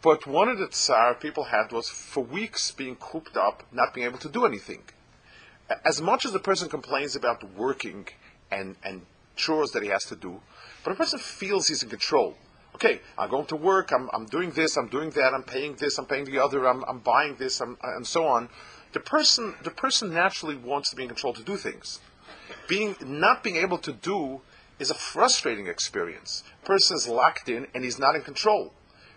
but 0.00 0.26
one 0.26 0.48
of 0.48 0.58
the 0.58 0.68
tsar 0.68 1.14
people 1.14 1.44
had 1.44 1.70
was 1.72 1.88
for 1.88 2.24
weeks 2.24 2.70
being 2.70 2.96
cooped 2.96 3.36
up, 3.36 3.64
not 3.72 3.92
being 3.92 4.06
able 4.06 4.18
to 4.18 4.28
do 4.28 4.46
anything. 4.46 4.82
As 5.84 6.00
much 6.00 6.24
as 6.24 6.32
the 6.32 6.38
person 6.38 6.68
complains 6.68 7.16
about 7.16 7.42
working 7.54 8.08
and, 8.50 8.76
and 8.82 9.02
chores 9.36 9.72
that 9.72 9.82
he 9.82 9.88
has 9.90 10.04
to 10.04 10.16
do, 10.16 10.40
but 10.84 10.92
a 10.92 10.94
person 10.94 11.18
feels 11.18 11.68
he's 11.68 11.82
in 11.82 11.88
control. 11.88 12.36
Okay, 12.74 13.00
I'm 13.16 13.30
going 13.30 13.46
to 13.46 13.56
work, 13.56 13.92
I'm, 13.92 14.10
I'm 14.12 14.26
doing 14.26 14.50
this, 14.50 14.76
I'm 14.76 14.88
doing 14.88 15.10
that, 15.10 15.32
I'm 15.32 15.44
paying 15.44 15.76
this, 15.76 15.96
I'm 15.98 16.06
paying 16.06 16.24
the 16.24 16.38
other, 16.42 16.66
I'm, 16.68 16.84
I'm 16.88 16.98
buying 16.98 17.36
this, 17.36 17.60
I'm, 17.60 17.78
and 17.82 18.06
so 18.06 18.26
on. 18.26 18.48
The 18.92 19.00
person, 19.00 19.54
the 19.62 19.70
person 19.70 20.12
naturally 20.12 20.56
wants 20.56 20.90
to 20.90 20.96
be 20.96 21.02
in 21.02 21.08
control 21.08 21.32
to 21.34 21.42
do 21.42 21.56
things. 21.56 22.00
Being, 22.68 22.96
not 23.04 23.42
being 23.42 23.56
able 23.56 23.78
to 23.78 23.92
do 23.92 24.40
is 24.78 24.90
a 24.90 24.94
frustrating 24.94 25.66
experience. 25.68 26.42
Person 26.64 26.96
is 26.96 27.08
locked 27.08 27.48
in 27.48 27.66
and 27.74 27.84
he's 27.84 27.98
not 27.98 28.16
in 28.16 28.22
control. 28.22 28.72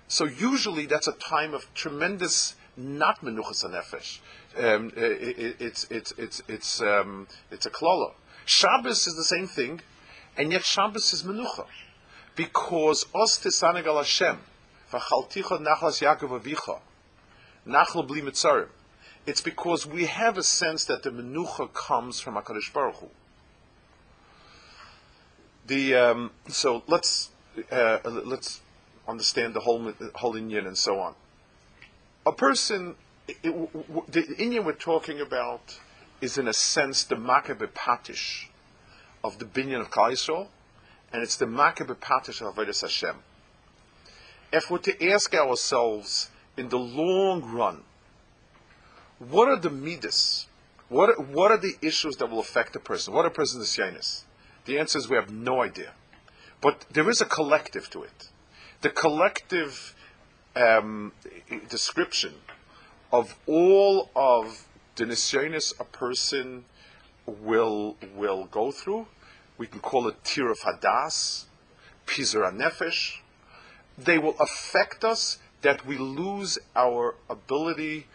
So 0.08 0.26
usually 0.26 0.86
that's 0.86 1.08
a 1.08 1.14
time 1.14 1.54
of 1.54 1.74
tremendous 1.74 2.56
not 2.78 3.22
menuchas 3.22 3.66
nefesh. 3.66 4.20
Um, 4.58 4.92
it, 4.96 5.38
it, 5.38 5.56
it's 5.60 5.88
it's 5.90 6.14
it's 6.18 6.42
it's 6.48 6.82
um, 6.82 7.28
it's 7.52 7.66
a 7.66 7.70
klala. 7.70 8.14
Shabbos 8.46 9.08
is 9.08 9.16
the 9.16 9.24
same 9.24 9.48
thing, 9.48 9.82
and 10.38 10.52
yet 10.52 10.64
Shabbos 10.64 11.14
is 11.14 11.24
menucha 11.24 11.66
because 12.36 13.06
os 13.14 13.40
tisaneg 13.40 13.86
al 13.86 13.98
Hashem 13.98 14.40
v'chalticha 14.92 15.60
nachlas 15.66 16.02
Yaakov 16.02 16.42
avicha 16.42 16.80
nachla 17.68 18.08
bli 18.08 18.22
mitzarim. 18.22 18.70
It's 19.26 19.42
because 19.42 19.86
we 19.86 20.06
have 20.06 20.38
a 20.38 20.44
sense 20.44 20.86
that 20.86 21.04
the 21.04 21.10
menucha 21.10 21.74
comes 21.74 22.22
from 22.22 22.36
Hakadosh 22.36 22.72
Baruch 22.72 22.96
Hu. 22.96 23.10
The 25.66 25.96
um, 25.96 26.32
so 26.48 26.84
let's 26.88 27.30
uh, 27.72 28.00
let's 28.06 28.62
understand 29.08 29.54
the 29.54 29.60
whole 29.60 29.92
whole 30.16 30.36
inyan 30.36 30.68
and 30.68 30.78
so 30.78 31.00
on. 31.00 31.16
A 32.26 32.32
person, 32.32 32.96
it, 33.28 33.38
it, 33.44 34.12
the 34.12 34.22
inyan 34.22 34.64
we're 34.64 34.74
talking 34.74 35.20
about 35.20 35.78
is 36.22 36.38
in 36.38 36.48
a 36.48 36.54
sense 36.54 37.04
the 37.04 37.18
Makkah 37.18 37.56
Patish 37.56 38.48
of 39.28 39.40
the 39.40 39.46
binyan 39.46 39.82
of 39.82 39.92
Klal 39.92 40.48
and 41.14 41.24
it's 41.24 41.38
the 41.38 41.48
Makkah 41.48 41.86
Patish 41.86 42.42
of 42.42 42.56
Avodas 42.56 42.82
Hashem. 42.82 43.16
If 44.52 44.72
we're 44.72 44.78
to 44.80 45.10
ask 45.10 45.34
ourselves 45.34 46.30
in 46.56 46.70
the 46.70 46.80
long 46.80 47.44
run, 47.44 47.84
what 49.20 49.48
are 49.48 49.58
the 49.58 49.70
midas? 49.70 50.48
What 50.90 51.10
are, 51.10 51.22
what 51.22 51.52
are 51.52 51.58
the 51.58 51.76
issues 51.82 52.16
that 52.18 52.30
will 52.30 52.40
affect 52.40 52.76
a 52.76 52.80
person? 52.80 53.14
What 53.14 53.26
are 53.26 53.30
a 53.30 53.32
person's 53.32 53.76
yanis? 53.76 54.24
The 54.66 54.80
answer 54.80 54.98
is 55.00 55.10
we 55.10 55.18
have 55.18 55.32
no 55.32 55.62
idea. 55.62 55.92
But 56.62 56.86
there 56.92 57.10
is 57.10 57.22
a 57.22 57.26
collective 57.26 57.90
to 57.92 58.04
it 58.04 58.30
the 58.82 58.90
collective 58.90 59.96
um, 60.56 61.12
description 61.70 62.34
of 63.12 63.36
all 63.48 64.10
of 64.16 64.68
the 64.96 65.06
nisyonis 65.06 65.74
a 65.80 65.84
person 65.84 66.66
will 67.26 67.98
will 68.16 68.46
go 68.46 68.72
through. 68.72 69.08
We 69.58 69.68
can 69.68 69.80
call 69.80 70.08
it 70.08 70.24
tir 70.24 70.52
of 70.52 70.60
hadas, 70.60 71.46
pizar 72.06 72.52
nefesh. 72.56 73.18
They 73.98 74.18
will 74.18 74.36
affect 74.40 75.04
us 75.04 75.40
that 75.62 75.86
we 75.86 75.98
lose 75.98 76.60
our 76.76 77.16
ability. 77.30 78.08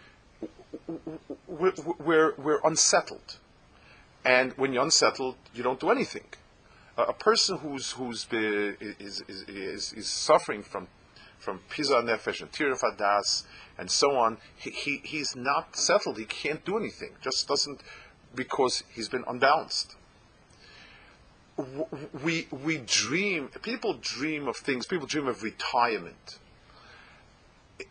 We're, 1.47 2.33
we're 2.37 2.61
unsettled, 2.63 3.37
and 4.25 4.53
when 4.53 4.73
you're 4.73 4.83
unsettled, 4.83 5.35
you 5.53 5.63
don't 5.63 5.79
do 5.79 5.91
anything 5.91 6.25
a 6.97 7.13
person 7.13 7.57
who's 7.57 7.91
who's 7.91 8.25
be, 8.25 8.37
is, 8.37 9.23
is, 9.27 9.43
is, 9.47 9.93
is 9.93 10.07
suffering 10.07 10.61
from 10.61 10.87
from 11.39 11.59
pizur 11.69 12.03
nefesh 12.03 12.41
and 12.41 12.51
tiraf 12.51 12.81
adas 12.81 13.43
and 13.77 13.89
so 13.89 14.15
on, 14.15 14.37
he, 14.55 14.69
he 14.69 15.01
he's 15.03 15.35
not 15.35 15.75
settled. 15.75 16.17
He 16.17 16.25
can't 16.25 16.63
do 16.63 16.77
anything. 16.77 17.11
Just 17.21 17.47
doesn't 17.47 17.81
because 18.35 18.83
he's 18.93 19.09
been 19.09 19.23
unbalanced. 19.27 19.95
We 22.23 22.47
we 22.51 22.77
dream. 22.77 23.49
People 23.61 23.95
dream 24.01 24.47
of 24.47 24.57
things. 24.57 24.85
People 24.87 25.07
dream 25.07 25.27
of 25.27 25.43
retirement. 25.43 26.39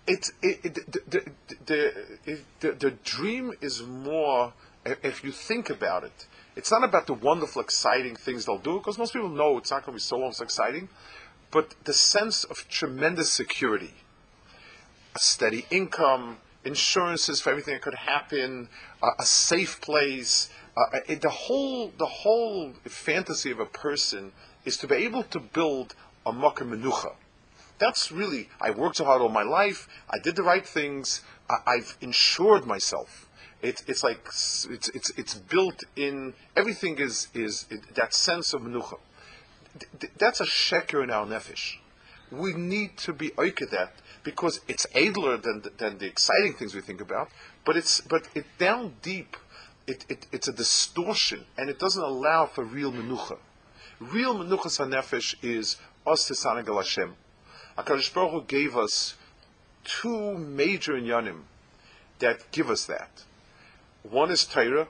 It's 0.07 0.33
it, 0.43 0.61
it, 0.65 0.75
the, 0.75 1.33
the, 1.67 2.41
the, 2.61 2.73
the, 2.73 2.91
dream 3.05 3.53
is 3.61 3.83
more. 3.83 4.53
If 4.85 5.23
you 5.23 5.31
think 5.31 5.71
about 5.71 6.03
it, 6.03 6.27
it's 6.57 6.71
not 6.73 6.83
about 6.83 7.07
the 7.07 7.15
wonderful, 7.15 7.63
exciting 7.63 8.17
things 8.17 8.47
they'll 8.47 8.59
do, 8.59 8.79
because 8.79 8.99
most 8.99 9.13
people 9.13 9.29
know 9.29 9.59
it's 9.59 9.71
not 9.71 9.87
going 9.87 9.93
to 9.93 9.97
be 9.97 10.01
so 10.01 10.17
long 10.17 10.31
as 10.31 10.41
exciting, 10.41 10.89
but 11.53 11.75
the 11.85 11.93
sense 11.93 12.43
of 12.45 12.69
tremendous 12.69 13.33
security, 13.33 13.95
a 15.15 15.19
steady 15.21 15.67
income, 15.71 16.39
insurances 16.65 17.41
for 17.41 17.51
everything 17.51 17.75
that 17.75 17.83
could 17.83 17.95
happen, 17.95 18.69
uh, 19.03 19.11
a 19.19 19.25
safe 19.25 19.81
place. 19.81 20.51
Uh, 20.77 21.01
it, 21.09 21.21
the 21.21 21.31
whole 21.31 21.93
the 21.99 22.07
whole 22.07 22.73
fantasy 22.85 23.51
of 23.51 23.61
a 23.61 23.67
person 23.67 24.33
is 24.65 24.77
to 24.79 24.87
be 24.87 24.97
able 24.97 25.23
to 25.25 25.41
build 25.41 25.95
a 26.25 26.33
makkah 26.33 26.65
menucha. 26.65 27.15
That's 27.79 28.13
really 28.13 28.49
I 28.61 28.71
worked 28.71 28.97
so 28.97 29.05
hard 29.05 29.21
all 29.23 29.29
my 29.29 29.43
life. 29.43 29.89
I 30.09 30.19
did 30.19 30.37
the 30.37 30.43
right 30.43 30.67
things. 30.67 31.23
I, 31.51 31.57
I've 31.67 31.97
insured 32.01 32.65
myself 32.67 33.29
It's 33.63 33.85
it's 33.87 34.03
like 34.03 34.27
it's 34.27 34.67
it's 34.95 35.11
it's 35.17 35.35
built 35.35 35.85
in. 35.95 36.35
Everything 36.57 36.99
is 36.99 37.29
is 37.33 37.67
it, 37.71 37.95
that 37.95 38.13
sense 38.13 38.53
of 38.55 38.63
menucha. 38.63 38.99
Th- 39.79 39.93
th- 40.01 40.13
that's 40.19 40.41
a 40.41 40.45
sheker 40.45 41.03
in 41.03 41.11
our 41.11 41.27
nefesh. 41.27 41.77
We 42.31 42.55
need 42.55 42.97
to 42.99 43.13
be 43.13 43.31
oike 43.31 43.71
that 43.71 43.93
because 44.25 44.61
it's 44.69 44.87
idler 44.95 45.37
than 45.37 45.63
than 45.79 45.99
the 45.99 46.07
exciting 46.07 46.55
things 46.55 46.75
we 46.75 46.81
think 46.81 47.01
about. 47.01 47.29
But 47.65 47.77
it's 47.77 48.01
but 48.01 48.29
it 48.35 48.47
down 48.59 48.95
deep. 49.03 49.37
It, 49.85 50.07
it, 50.09 50.27
it's 50.31 50.47
a 50.47 50.53
distortion, 50.53 51.45
and 51.59 51.69
it 51.69 51.81
doesn't 51.81 52.03
allow 52.03 52.47
for 52.47 52.63
real 52.63 52.93
menucha. 52.93 53.39
Real 53.99 54.35
menuchas 54.37 54.79
hanefesh 54.79 55.35
is 55.43 55.77
os 56.07 56.29
tesanagal 56.29 56.77
Hashem. 56.77 57.15
Hakadosh 57.77 58.15
Baruch 58.15 58.33
Hu 58.33 58.43
gave 58.43 58.77
us 58.77 59.15
two 59.85 60.39
major 60.39 60.93
inyanim 60.93 61.43
that 62.21 62.51
give 62.53 62.71
us 62.71 62.85
that. 62.87 63.25
One 64.03 64.31
is 64.31 64.45
Torah. 64.45 64.89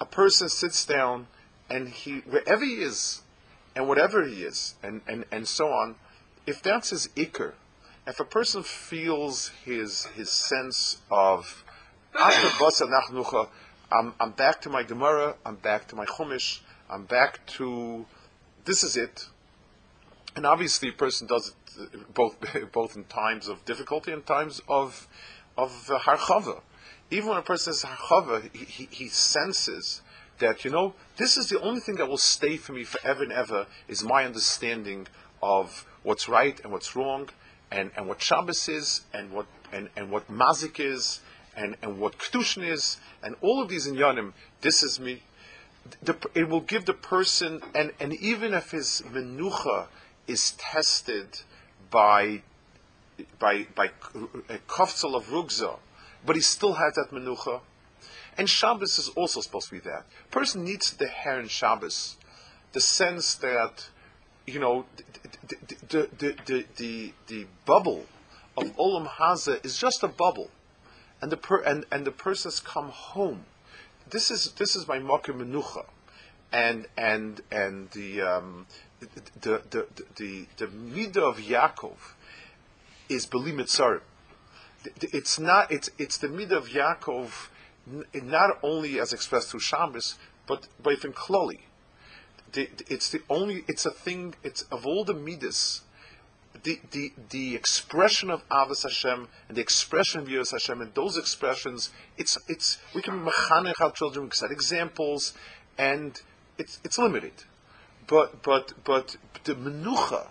A 0.00 0.06
person 0.06 0.48
sits 0.48 0.86
down 0.86 1.26
and 1.68 1.88
he, 1.88 2.18
wherever 2.20 2.64
he 2.64 2.82
is, 2.82 3.22
and 3.76 3.86
whatever 3.86 4.26
he 4.26 4.42
is, 4.42 4.74
and, 4.82 5.00
and, 5.06 5.24
and 5.30 5.46
so 5.46 5.68
on, 5.68 5.94
if 6.46 6.62
that's 6.62 6.90
his 6.90 7.08
ikr, 7.08 7.52
if 8.06 8.20
a 8.20 8.24
person 8.24 8.62
feels 8.62 9.48
his 9.64 10.06
his 10.16 10.30
sense 10.30 11.00
of 11.10 11.64
I'm, 13.92 14.14
I'm 14.20 14.30
back 14.32 14.60
to 14.62 14.70
my 14.70 14.82
Gemara, 14.82 15.36
I'm 15.44 15.56
back 15.56 15.88
to 15.88 15.96
my 15.96 16.06
Chumash, 16.06 16.60
I'm 16.88 17.04
back 17.04 17.44
to 17.58 18.06
this 18.64 18.82
is 18.82 18.96
it. 18.96 19.28
And 20.36 20.46
obviously, 20.46 20.90
a 20.90 20.92
person 20.92 21.26
does 21.26 21.54
it 21.78 22.14
both 22.14 22.36
both 22.72 22.96
in 22.96 23.04
times 23.04 23.48
of 23.48 23.64
difficulty 23.64 24.12
and 24.12 24.24
times 24.24 24.60
of 24.68 25.08
of 25.56 25.70
harchava. 25.88 26.62
Even 27.10 27.30
when 27.30 27.38
a 27.38 27.42
person 27.42 27.72
is 27.72 27.82
harchava, 27.84 28.48
he, 28.54 28.64
he, 28.64 28.88
he 28.90 29.08
senses 29.08 30.02
that 30.38 30.64
you 30.64 30.70
know 30.70 30.94
this 31.16 31.36
is 31.36 31.48
the 31.48 31.60
only 31.60 31.80
thing 31.80 31.96
that 31.96 32.08
will 32.08 32.18
stay 32.18 32.56
for 32.56 32.72
me 32.72 32.84
forever 32.84 33.22
and 33.22 33.32
ever 33.32 33.66
is 33.88 34.02
my 34.02 34.24
understanding 34.24 35.06
of 35.42 35.86
what's 36.02 36.28
right 36.28 36.60
and 36.60 36.72
what's 36.72 36.96
wrong, 36.96 37.28
and, 37.70 37.90
and 37.96 38.06
what 38.06 38.20
Shabbos 38.20 38.68
is, 38.68 39.02
and 39.12 39.30
what 39.30 39.46
and, 39.72 39.88
and 39.96 40.10
what 40.10 40.28
mazik 40.30 40.80
is, 40.80 41.20
and, 41.56 41.76
and 41.82 41.98
what 41.98 42.18
kedushin 42.18 42.68
is, 42.68 42.98
and 43.22 43.36
all 43.40 43.62
of 43.62 43.68
these 43.68 43.86
inyanim. 43.86 44.32
This 44.60 44.82
is 44.82 44.98
me. 44.98 45.22
The, 46.02 46.16
it 46.34 46.48
will 46.48 46.60
give 46.60 46.84
the 46.84 46.94
person, 46.94 47.62
and, 47.74 47.92
and 48.00 48.12
even 48.14 48.54
if 48.54 48.70
his 48.70 49.02
menucha 49.06 49.86
is 50.26 50.52
tested 50.52 51.40
by 51.90 52.42
by 53.38 53.66
by 53.74 53.90
a 54.48 54.58
kofzel 54.68 55.14
of 55.14 55.26
rugza, 55.26 55.78
but 56.24 56.36
he 56.36 56.42
still 56.42 56.74
has 56.74 56.94
that 56.94 57.10
menucha. 57.12 57.60
And 58.38 58.48
Shabbos 58.48 58.98
is 58.98 59.08
also 59.10 59.40
supposed 59.40 59.68
to 59.68 59.74
be 59.74 59.80
that. 59.80 60.06
Person 60.30 60.64
needs 60.64 60.92
the 60.92 61.08
hair 61.08 61.40
in 61.40 61.48
Shabbos, 61.48 62.16
the 62.72 62.80
sense 62.80 63.34
that 63.36 63.88
you 64.46 64.58
know 64.58 64.84
the 65.88 66.08
the 66.18 66.36
the 66.46 66.64
the, 66.76 67.12
the, 67.26 67.46
bubble 67.64 68.06
of 68.56 68.64
olam 68.76 69.06
haza 69.06 69.64
is 69.64 69.78
just 69.78 70.02
a 70.02 70.08
bubble, 70.08 70.50
and 71.20 71.30
the 71.30 71.36
per, 71.36 71.60
and 71.62 71.84
and 71.90 72.04
the 72.04 72.10
person's 72.10 72.60
come 72.60 72.88
home. 72.88 73.44
This 74.08 74.30
is 74.30 74.52
this 74.52 74.74
is 74.74 74.88
my 74.88 74.98
mocker 74.98 75.32
menucha, 75.32 75.84
and 76.52 76.86
and 76.96 77.40
and 77.50 77.90
the 77.90 78.20
um, 78.22 78.66
the 79.00 79.62
the 79.70 79.86
the 80.16 80.46
the, 80.58 81.22
of 81.22 81.38
Yaakov 81.38 81.96
is 83.08 83.26
belimit. 83.26 83.70
It's 85.00 85.38
not. 85.38 85.70
It's 85.70 85.90
it's 85.98 86.18
the 86.18 86.28
midah 86.28 86.52
of 86.52 86.68
Yaakov, 86.68 87.48
not 88.14 88.58
only 88.62 88.98
as 88.98 89.12
expressed 89.12 89.50
through 89.50 89.60
Shabbos, 89.60 90.16
but 90.46 90.66
by 90.82 90.92
in 90.92 91.12
kloli. 91.12 91.60
It's 92.54 93.10
the 93.10 93.22
only. 93.28 93.64
It's 93.68 93.86
a 93.86 93.90
thing. 93.90 94.34
It's 94.42 94.62
of 94.70 94.86
all 94.86 95.04
the 95.04 95.14
midas. 95.14 95.82
The, 96.62 96.80
the, 96.90 97.12
the 97.30 97.54
expression 97.54 98.28
of 98.28 98.46
Avos 98.48 98.82
Hashem 98.82 99.28
and 99.48 99.56
the 99.56 99.62
expression 99.62 100.20
of 100.20 100.26
Yiras 100.28 100.50
Hashem 100.50 100.82
and 100.82 100.92
those 100.94 101.16
expressions, 101.16 101.90
it's 102.18 102.36
it's 102.48 102.78
we 102.94 103.00
can 103.00 103.24
mechanech 103.24 103.80
our 103.80 103.92
children, 103.92 104.24
we 104.24 104.30
can 104.30 104.36
set 104.36 104.50
examples, 104.50 105.32
and 105.78 106.20
it's 106.58 106.80
it's 106.84 106.98
limited. 106.98 107.44
But 108.06 108.42
but 108.42 108.72
but 108.84 109.16
the 109.44 109.54
menucha, 109.54 110.26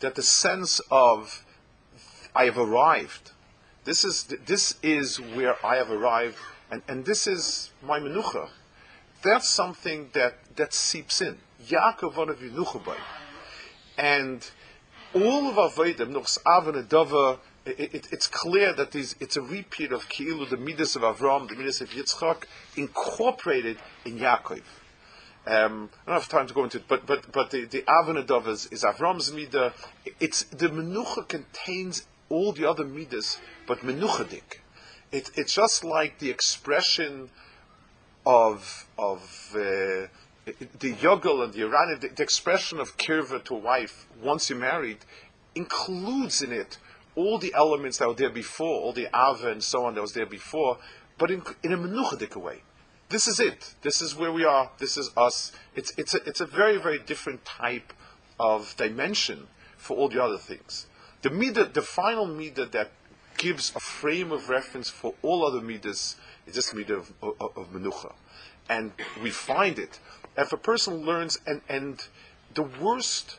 that 0.00 0.16
the 0.16 0.22
sense 0.22 0.80
of 0.90 1.44
I 2.34 2.46
have 2.46 2.58
arrived. 2.58 3.30
This 3.84 4.04
is 4.04 4.24
this 4.24 4.78
is 4.82 5.20
where 5.20 5.64
I 5.64 5.76
have 5.76 5.90
arrived, 5.90 6.36
and, 6.70 6.82
and 6.88 7.04
this 7.04 7.26
is 7.26 7.70
my 7.82 7.98
menucha. 7.98 8.48
That's 9.22 9.48
something 9.48 10.10
that 10.14 10.34
that 10.56 10.74
seeps 10.74 11.20
in. 11.20 11.38
Yaakov 11.68 12.16
one 12.16 12.28
of 12.28 12.38
Yenuchabay. 12.38 12.96
and 13.98 14.50
all 15.14 15.48
of 15.48 15.56
Avodim, 15.56 16.12
Nuchs 16.12 16.38
Av 16.46 16.68
and 16.68 17.38
it, 17.64 18.08
it's 18.10 18.26
clear 18.26 18.72
that 18.72 18.94
it's 18.94 19.36
a 19.36 19.42
repeat 19.42 19.92
of 19.92 20.08
Ki'ilu, 20.08 20.48
the 20.48 20.56
Midas 20.56 20.96
of 20.96 21.02
Avram, 21.02 21.48
the 21.48 21.54
Midas 21.54 21.80
of 21.80 21.90
Yitzchak, 21.90 22.44
incorporated 22.76 23.78
in 24.04 24.18
Yaakov. 24.18 24.62
Um, 25.44 25.90
I 26.06 26.10
don't 26.10 26.20
have 26.20 26.28
time 26.28 26.46
to 26.46 26.54
go 26.54 26.64
into 26.64 26.78
it, 26.78 26.84
but 26.86 27.04
but 27.04 27.30
but 27.32 27.50
the 27.50 27.64
the 27.64 27.82
Avanadov 27.82 28.46
is, 28.46 28.66
is 28.66 28.84
Avram's 28.84 29.30
midah. 29.30 29.72
It's 30.20 30.44
the 30.44 30.68
menucha 30.68 31.26
contains 31.26 32.06
all 32.28 32.52
the 32.52 32.68
other 32.68 32.84
midas, 32.84 33.40
but 33.66 33.78
menuchadik. 33.80 34.60
It, 35.10 35.30
it's 35.34 35.54
just 35.54 35.82
like 35.82 36.20
the 36.20 36.30
expression 36.30 37.30
of 38.24 38.86
of 38.96 39.56
uh, 39.56 40.06
the 40.44 40.92
yogal 40.94 41.44
and 41.44 41.52
the 41.52 41.62
Iranian, 41.62 42.00
the, 42.00 42.08
the 42.08 42.22
expression 42.22 42.80
of 42.80 42.96
kirva 42.96 43.44
to 43.44 43.54
wife 43.54 44.06
once 44.20 44.50
you're 44.50 44.58
married, 44.58 44.98
includes 45.54 46.42
in 46.42 46.52
it 46.52 46.78
all 47.14 47.38
the 47.38 47.52
elements 47.54 47.98
that 47.98 48.08
were 48.08 48.14
there 48.14 48.30
before, 48.30 48.80
all 48.80 48.92
the 48.92 49.06
ava 49.14 49.50
and 49.50 49.62
so 49.62 49.84
on 49.84 49.94
that 49.94 50.00
was 50.00 50.14
there 50.14 50.26
before, 50.26 50.78
but 51.18 51.30
in, 51.30 51.42
in 51.62 51.72
a 51.72 51.78
menuchadik 51.78 52.34
way 52.36 52.62
this 53.12 53.28
is 53.28 53.38
it. 53.38 53.74
This 53.82 54.02
is 54.02 54.16
where 54.16 54.32
we 54.32 54.44
are. 54.44 54.70
This 54.78 54.96
is 54.96 55.10
us. 55.16 55.52
It's 55.76 55.92
it's 55.96 56.14
a, 56.14 56.26
it's 56.26 56.40
a 56.40 56.46
very 56.46 56.78
very 56.78 56.98
different 56.98 57.44
type 57.44 57.92
of 58.40 58.74
dimension 58.76 59.46
for 59.76 59.96
all 59.96 60.08
the 60.08 60.20
other 60.20 60.38
things. 60.38 60.86
The 61.20 61.30
the 61.72 61.82
final 61.82 62.26
midah 62.26 62.72
that 62.72 62.90
gives 63.36 63.72
a 63.76 63.80
frame 63.80 64.32
of 64.32 64.48
reference 64.48 64.88
for 64.88 65.14
all 65.22 65.44
other 65.44 65.60
midas 65.60 66.16
is 66.46 66.54
this 66.54 66.72
midah 66.72 66.98
of, 66.98 67.12
of, 67.22 67.56
of 67.56 67.72
menucha, 67.72 68.14
and 68.68 68.92
we 69.22 69.30
find 69.30 69.78
it. 69.78 70.00
If 70.36 70.52
a 70.52 70.56
person 70.56 71.04
learns, 71.04 71.38
and 71.46 71.60
and 71.68 72.02
the 72.54 72.62
worst, 72.62 73.38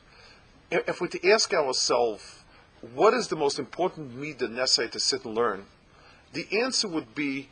if 0.72 1.02
we're 1.02 1.08
to 1.08 1.30
ask 1.32 1.54
ourselves, 1.54 2.44
what 2.94 3.14
is 3.14 3.28
the 3.28 3.36
most 3.36 3.60
important 3.60 4.20
midah 4.20 4.50
necessary 4.50 4.90
to 4.90 5.00
sit 5.00 5.26
and 5.26 5.36
learn, 5.36 5.66
the 6.34 6.48
answer 6.52 6.88
would 6.88 7.16
be 7.16 7.50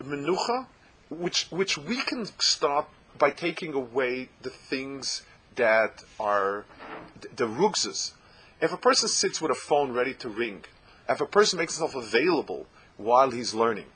menucha 0.00 0.66
which 1.08 1.46
which 1.50 1.76
we 1.78 1.96
can 2.02 2.26
start 2.38 2.86
by 3.18 3.30
taking 3.30 3.74
away 3.74 4.28
the 4.42 4.50
things 4.50 5.22
that 5.56 6.02
are 6.18 6.64
the, 7.36 7.46
rugzes. 7.46 8.12
If 8.60 8.72
a 8.72 8.76
person 8.76 9.08
sits 9.08 9.40
with 9.40 9.50
a 9.50 9.54
phone 9.54 9.92
ready 9.92 10.14
to 10.14 10.28
ring, 10.28 10.64
if 11.08 11.20
a 11.20 11.26
person 11.26 11.58
makes 11.58 11.76
himself 11.76 11.94
available 11.94 12.66
while 12.96 13.30
he's 13.30 13.54
learning, 13.54 13.86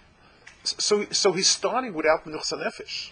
so 0.65 1.07
so 1.11 1.33
he's 1.33 1.49
starting 1.49 1.95
without 1.95 2.25
menuchas 2.25 2.53
nefesh. 2.53 3.11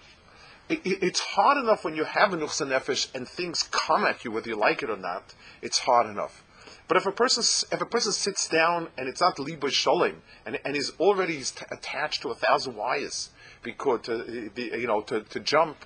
It, 0.69 0.81
it, 0.87 1.03
it's 1.03 1.21
hard 1.21 1.59
enough 1.59 1.85
when 1.85 1.95
you 1.95 2.05
have 2.05 2.33
a 2.33 2.37
nuchsa 2.37 2.67
nefesh 2.67 3.15
and 3.15 3.29
things 3.29 3.65
come 3.71 4.05
at 4.05 4.25
you 4.25 4.31
whether 4.31 4.49
you 4.49 4.57
like 4.57 4.83
it 4.83 4.91
or 4.91 4.97
not. 4.97 5.35
It's 5.61 5.79
hard 5.79 6.07
enough. 6.07 6.43
But 6.89 6.97
if 6.97 7.07
a 7.07 7.13
person 7.13 7.43
if 7.73 7.81
a 7.81 7.87
person 7.87 8.13
sits 8.13 8.49
down 8.49 8.89
and 8.97 9.09
it's 9.09 9.21
not 9.21 9.39
liba 9.39 9.69
sholem 9.69 10.17
and 10.47 10.59
and 10.65 10.77
is 10.77 10.93
already 10.99 11.39
t- 11.43 11.67
attached 11.71 12.23
to 12.23 12.31
a 12.31 12.35
thousand 12.35 12.77
wires 12.77 13.31
because 13.63 14.01
to 14.03 14.51
you 14.57 14.87
know 14.87 15.03
to, 15.03 15.21
to 15.21 15.41
jump, 15.41 15.85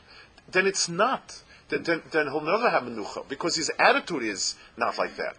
then 0.50 0.66
it's 0.66 0.88
not. 0.88 1.42
Then, 1.68 1.82
then, 1.82 2.02
then 2.12 2.26
he'll 2.28 2.40
never 2.40 2.70
have 2.70 2.84
menucha 2.84 3.28
because 3.28 3.56
his 3.56 3.70
attitude 3.78 4.22
is 4.22 4.54
not 4.76 4.96
like 4.96 5.16
that. 5.16 5.36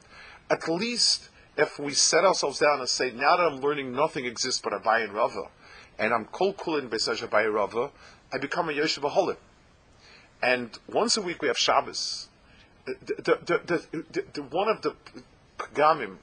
At 0.50 0.68
least 0.68 1.30
if 1.58 1.80
we 1.80 1.94
set 1.94 2.24
ourselves 2.24 2.60
down 2.60 2.80
and 2.80 2.88
say, 2.88 3.12
now 3.12 3.36
that 3.38 3.44
I'm 3.52 3.62
learning 3.62 3.92
nothing 3.92 4.26
exists 4.26 4.62
but 4.62 4.74
Abaye 4.74 5.06
and 5.06 5.14
Rava, 5.14 5.50
and 5.98 6.14
I'm 6.14 6.26
kol 6.26 6.54
kulin 6.54 6.90
b'saj 6.90 7.22
and 7.22 7.54
Rava, 7.54 7.92
I 8.32 8.38
become 8.38 8.70
a 8.70 8.74
yeshiva 8.74 9.12
holim. 9.12 9.38
And 10.42 10.78
once 10.88 11.18
a 11.18 11.22
week 11.22 11.42
we 11.42 11.48
have 11.48 11.58
Shabbos. 11.58 12.30
The, 12.86 13.38
the, 13.46 14.24
the, 14.34 14.42
one 14.44 14.70
of 14.70 14.82
the 14.82 14.96
gamim. 15.74 16.18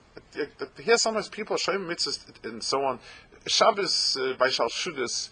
Here 0.82 0.98
sometimes 0.98 1.28
people 1.28 1.56
show 1.56 1.72
mitzvahs 1.78 2.44
and 2.44 2.62
so 2.62 2.84
on. 2.84 2.98
Shabbos 3.46 4.16
uh, 4.20 4.34
by 4.38 4.48
Shalshudas, 4.48 5.30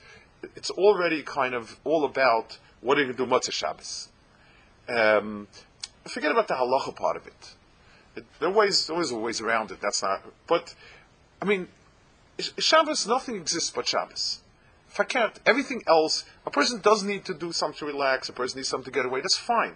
it's 0.54 0.70
already 0.70 1.22
kind 1.22 1.54
of 1.54 1.78
all 1.84 2.04
about 2.04 2.58
what 2.80 2.98
are 2.98 3.00
you 3.00 3.12
going 3.12 3.16
to 3.16 3.24
do 3.24 3.30
Motzei 3.30 3.52
Shabbos. 3.52 4.08
Um, 4.88 5.48
forget 6.06 6.30
about 6.30 6.48
the 6.48 6.54
halacha 6.54 6.94
part 6.94 7.16
of 7.16 7.26
it. 7.26 7.54
it 8.16 8.24
there 8.38 8.50
are 8.50 8.52
ways, 8.52 8.88
always 8.90 9.12
ways 9.12 9.40
around 9.40 9.70
it. 9.70 9.78
That's 9.80 10.02
not. 10.02 10.22
But 10.46 10.74
I 11.40 11.46
mean, 11.46 11.68
Shabbos, 12.38 13.06
nothing 13.06 13.36
exists 13.36 13.70
but 13.74 13.88
Shabbos. 13.88 14.40
Fakert. 14.94 15.36
Everything 15.44 15.82
else, 15.86 16.24
a 16.46 16.50
person 16.50 16.80
does 16.80 17.02
need 17.02 17.24
to 17.24 17.34
do 17.34 17.52
something 17.52 17.78
to 17.78 17.86
relax, 17.86 18.28
a 18.28 18.32
person 18.32 18.58
needs 18.58 18.68
something 18.68 18.92
to 18.92 18.96
get 18.96 19.06
away, 19.06 19.20
that's 19.20 19.36
fine. 19.36 19.74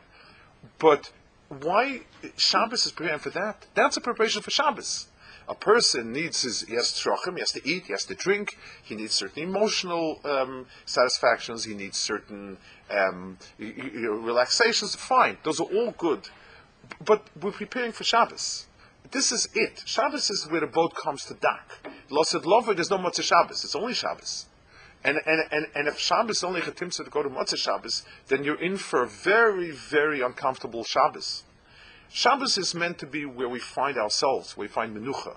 But 0.78 1.10
why 1.48 2.02
Shabbos 2.36 2.86
is 2.86 2.92
preparing 2.92 3.18
for 3.18 3.30
that? 3.30 3.66
That's 3.74 3.96
a 3.96 4.00
preparation 4.00 4.42
for 4.42 4.50
Shabbos. 4.50 5.08
A 5.48 5.54
person 5.54 6.12
needs 6.12 6.42
his, 6.42 6.60
he 6.60 6.74
has 6.74 6.92
trachim, 6.92 7.34
he 7.34 7.40
has 7.40 7.52
to 7.52 7.66
eat, 7.66 7.86
he 7.86 7.92
has 7.92 8.04
to 8.04 8.14
drink, 8.14 8.58
he 8.82 8.94
needs 8.94 9.14
certain 9.14 9.42
emotional 9.42 10.20
um, 10.24 10.66
satisfactions, 10.84 11.64
he 11.64 11.74
needs 11.74 11.96
certain 11.96 12.58
um, 12.90 13.38
relaxations, 13.58 14.94
fine, 14.94 15.38
those 15.44 15.58
are 15.58 15.64
all 15.74 15.92
good. 15.92 16.28
But 17.02 17.26
we're 17.40 17.52
preparing 17.52 17.92
for 17.92 18.04
Shabbos. 18.04 18.66
This 19.10 19.32
is 19.32 19.48
it. 19.54 19.82
Shabbos 19.86 20.28
is 20.28 20.46
where 20.50 20.60
the 20.60 20.66
boat 20.66 20.94
comes 20.94 21.24
to 21.26 21.34
dock. 21.34 21.78
Losid 22.10 22.44
Lover, 22.44 22.74
there's 22.74 22.90
no 22.90 22.98
Motzah 22.98 23.22
Shabbos, 23.22 23.64
it's 23.64 23.74
only 23.74 23.94
Shabbos. 23.94 24.46
And, 25.04 25.18
and, 25.26 25.42
and, 25.52 25.66
and 25.74 25.88
if 25.88 25.98
Shabbos 25.98 26.42
only 26.42 26.60
chatimsa 26.60 27.04
to 27.04 27.10
go 27.10 27.22
to 27.22 27.30
Motzah 27.30 27.56
Shabbos, 27.56 28.04
then 28.26 28.42
you're 28.42 28.60
in 28.60 28.76
for 28.76 29.02
a 29.02 29.06
very, 29.06 29.70
very 29.70 30.20
uncomfortable 30.20 30.82
Shabbos. 30.82 31.44
Shabbos 32.10 32.58
is 32.58 32.74
meant 32.74 32.98
to 32.98 33.06
be 33.06 33.24
where 33.24 33.48
we 33.48 33.58
find 33.60 33.96
ourselves, 33.96 34.56
where 34.56 34.64
we 34.64 34.68
find 34.68 34.96
menucha. 34.96 35.36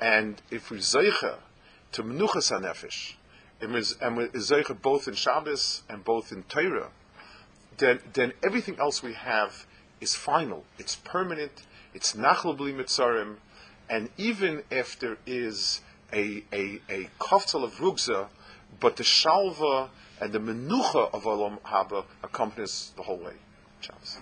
And 0.00 0.40
if 0.50 0.70
we 0.70 0.78
zeicha 0.78 1.36
to 1.92 2.02
menucha 2.02 2.36
sanefesh, 2.36 3.14
and 3.60 4.16
we're 4.16 4.28
zeicha 4.28 4.80
both 4.80 5.08
in 5.08 5.14
Shabbos 5.14 5.82
and 5.88 6.04
both 6.04 6.30
in 6.30 6.42
Torah, 6.44 6.90
then, 7.78 8.00
then 8.12 8.32
everything 8.44 8.78
else 8.78 9.02
we 9.02 9.14
have 9.14 9.66
is 10.00 10.14
final. 10.14 10.64
It's 10.78 10.96
permanent. 10.96 11.64
It's 11.94 12.12
nachal 12.12 12.56
bli 12.56 12.72
mitzarim. 12.72 13.36
And 13.88 14.10
even 14.16 14.62
if 14.70 14.98
there 14.98 15.16
is 15.26 15.80
a, 16.12 16.44
a, 16.52 16.80
a 16.90 17.08
koftel 17.18 17.64
of 17.64 17.76
rugza, 17.76 18.28
but 18.80 18.96
the 18.96 19.04
shalva 19.04 19.90
and 20.20 20.32
the 20.32 20.38
menucha 20.38 21.12
of 21.12 21.24
Olam 21.24 21.60
Haba 21.62 22.04
accompanies 22.22 22.92
the 22.96 23.02
whole 23.02 23.18
way. 23.18 23.34
Shabbos. 23.80 24.18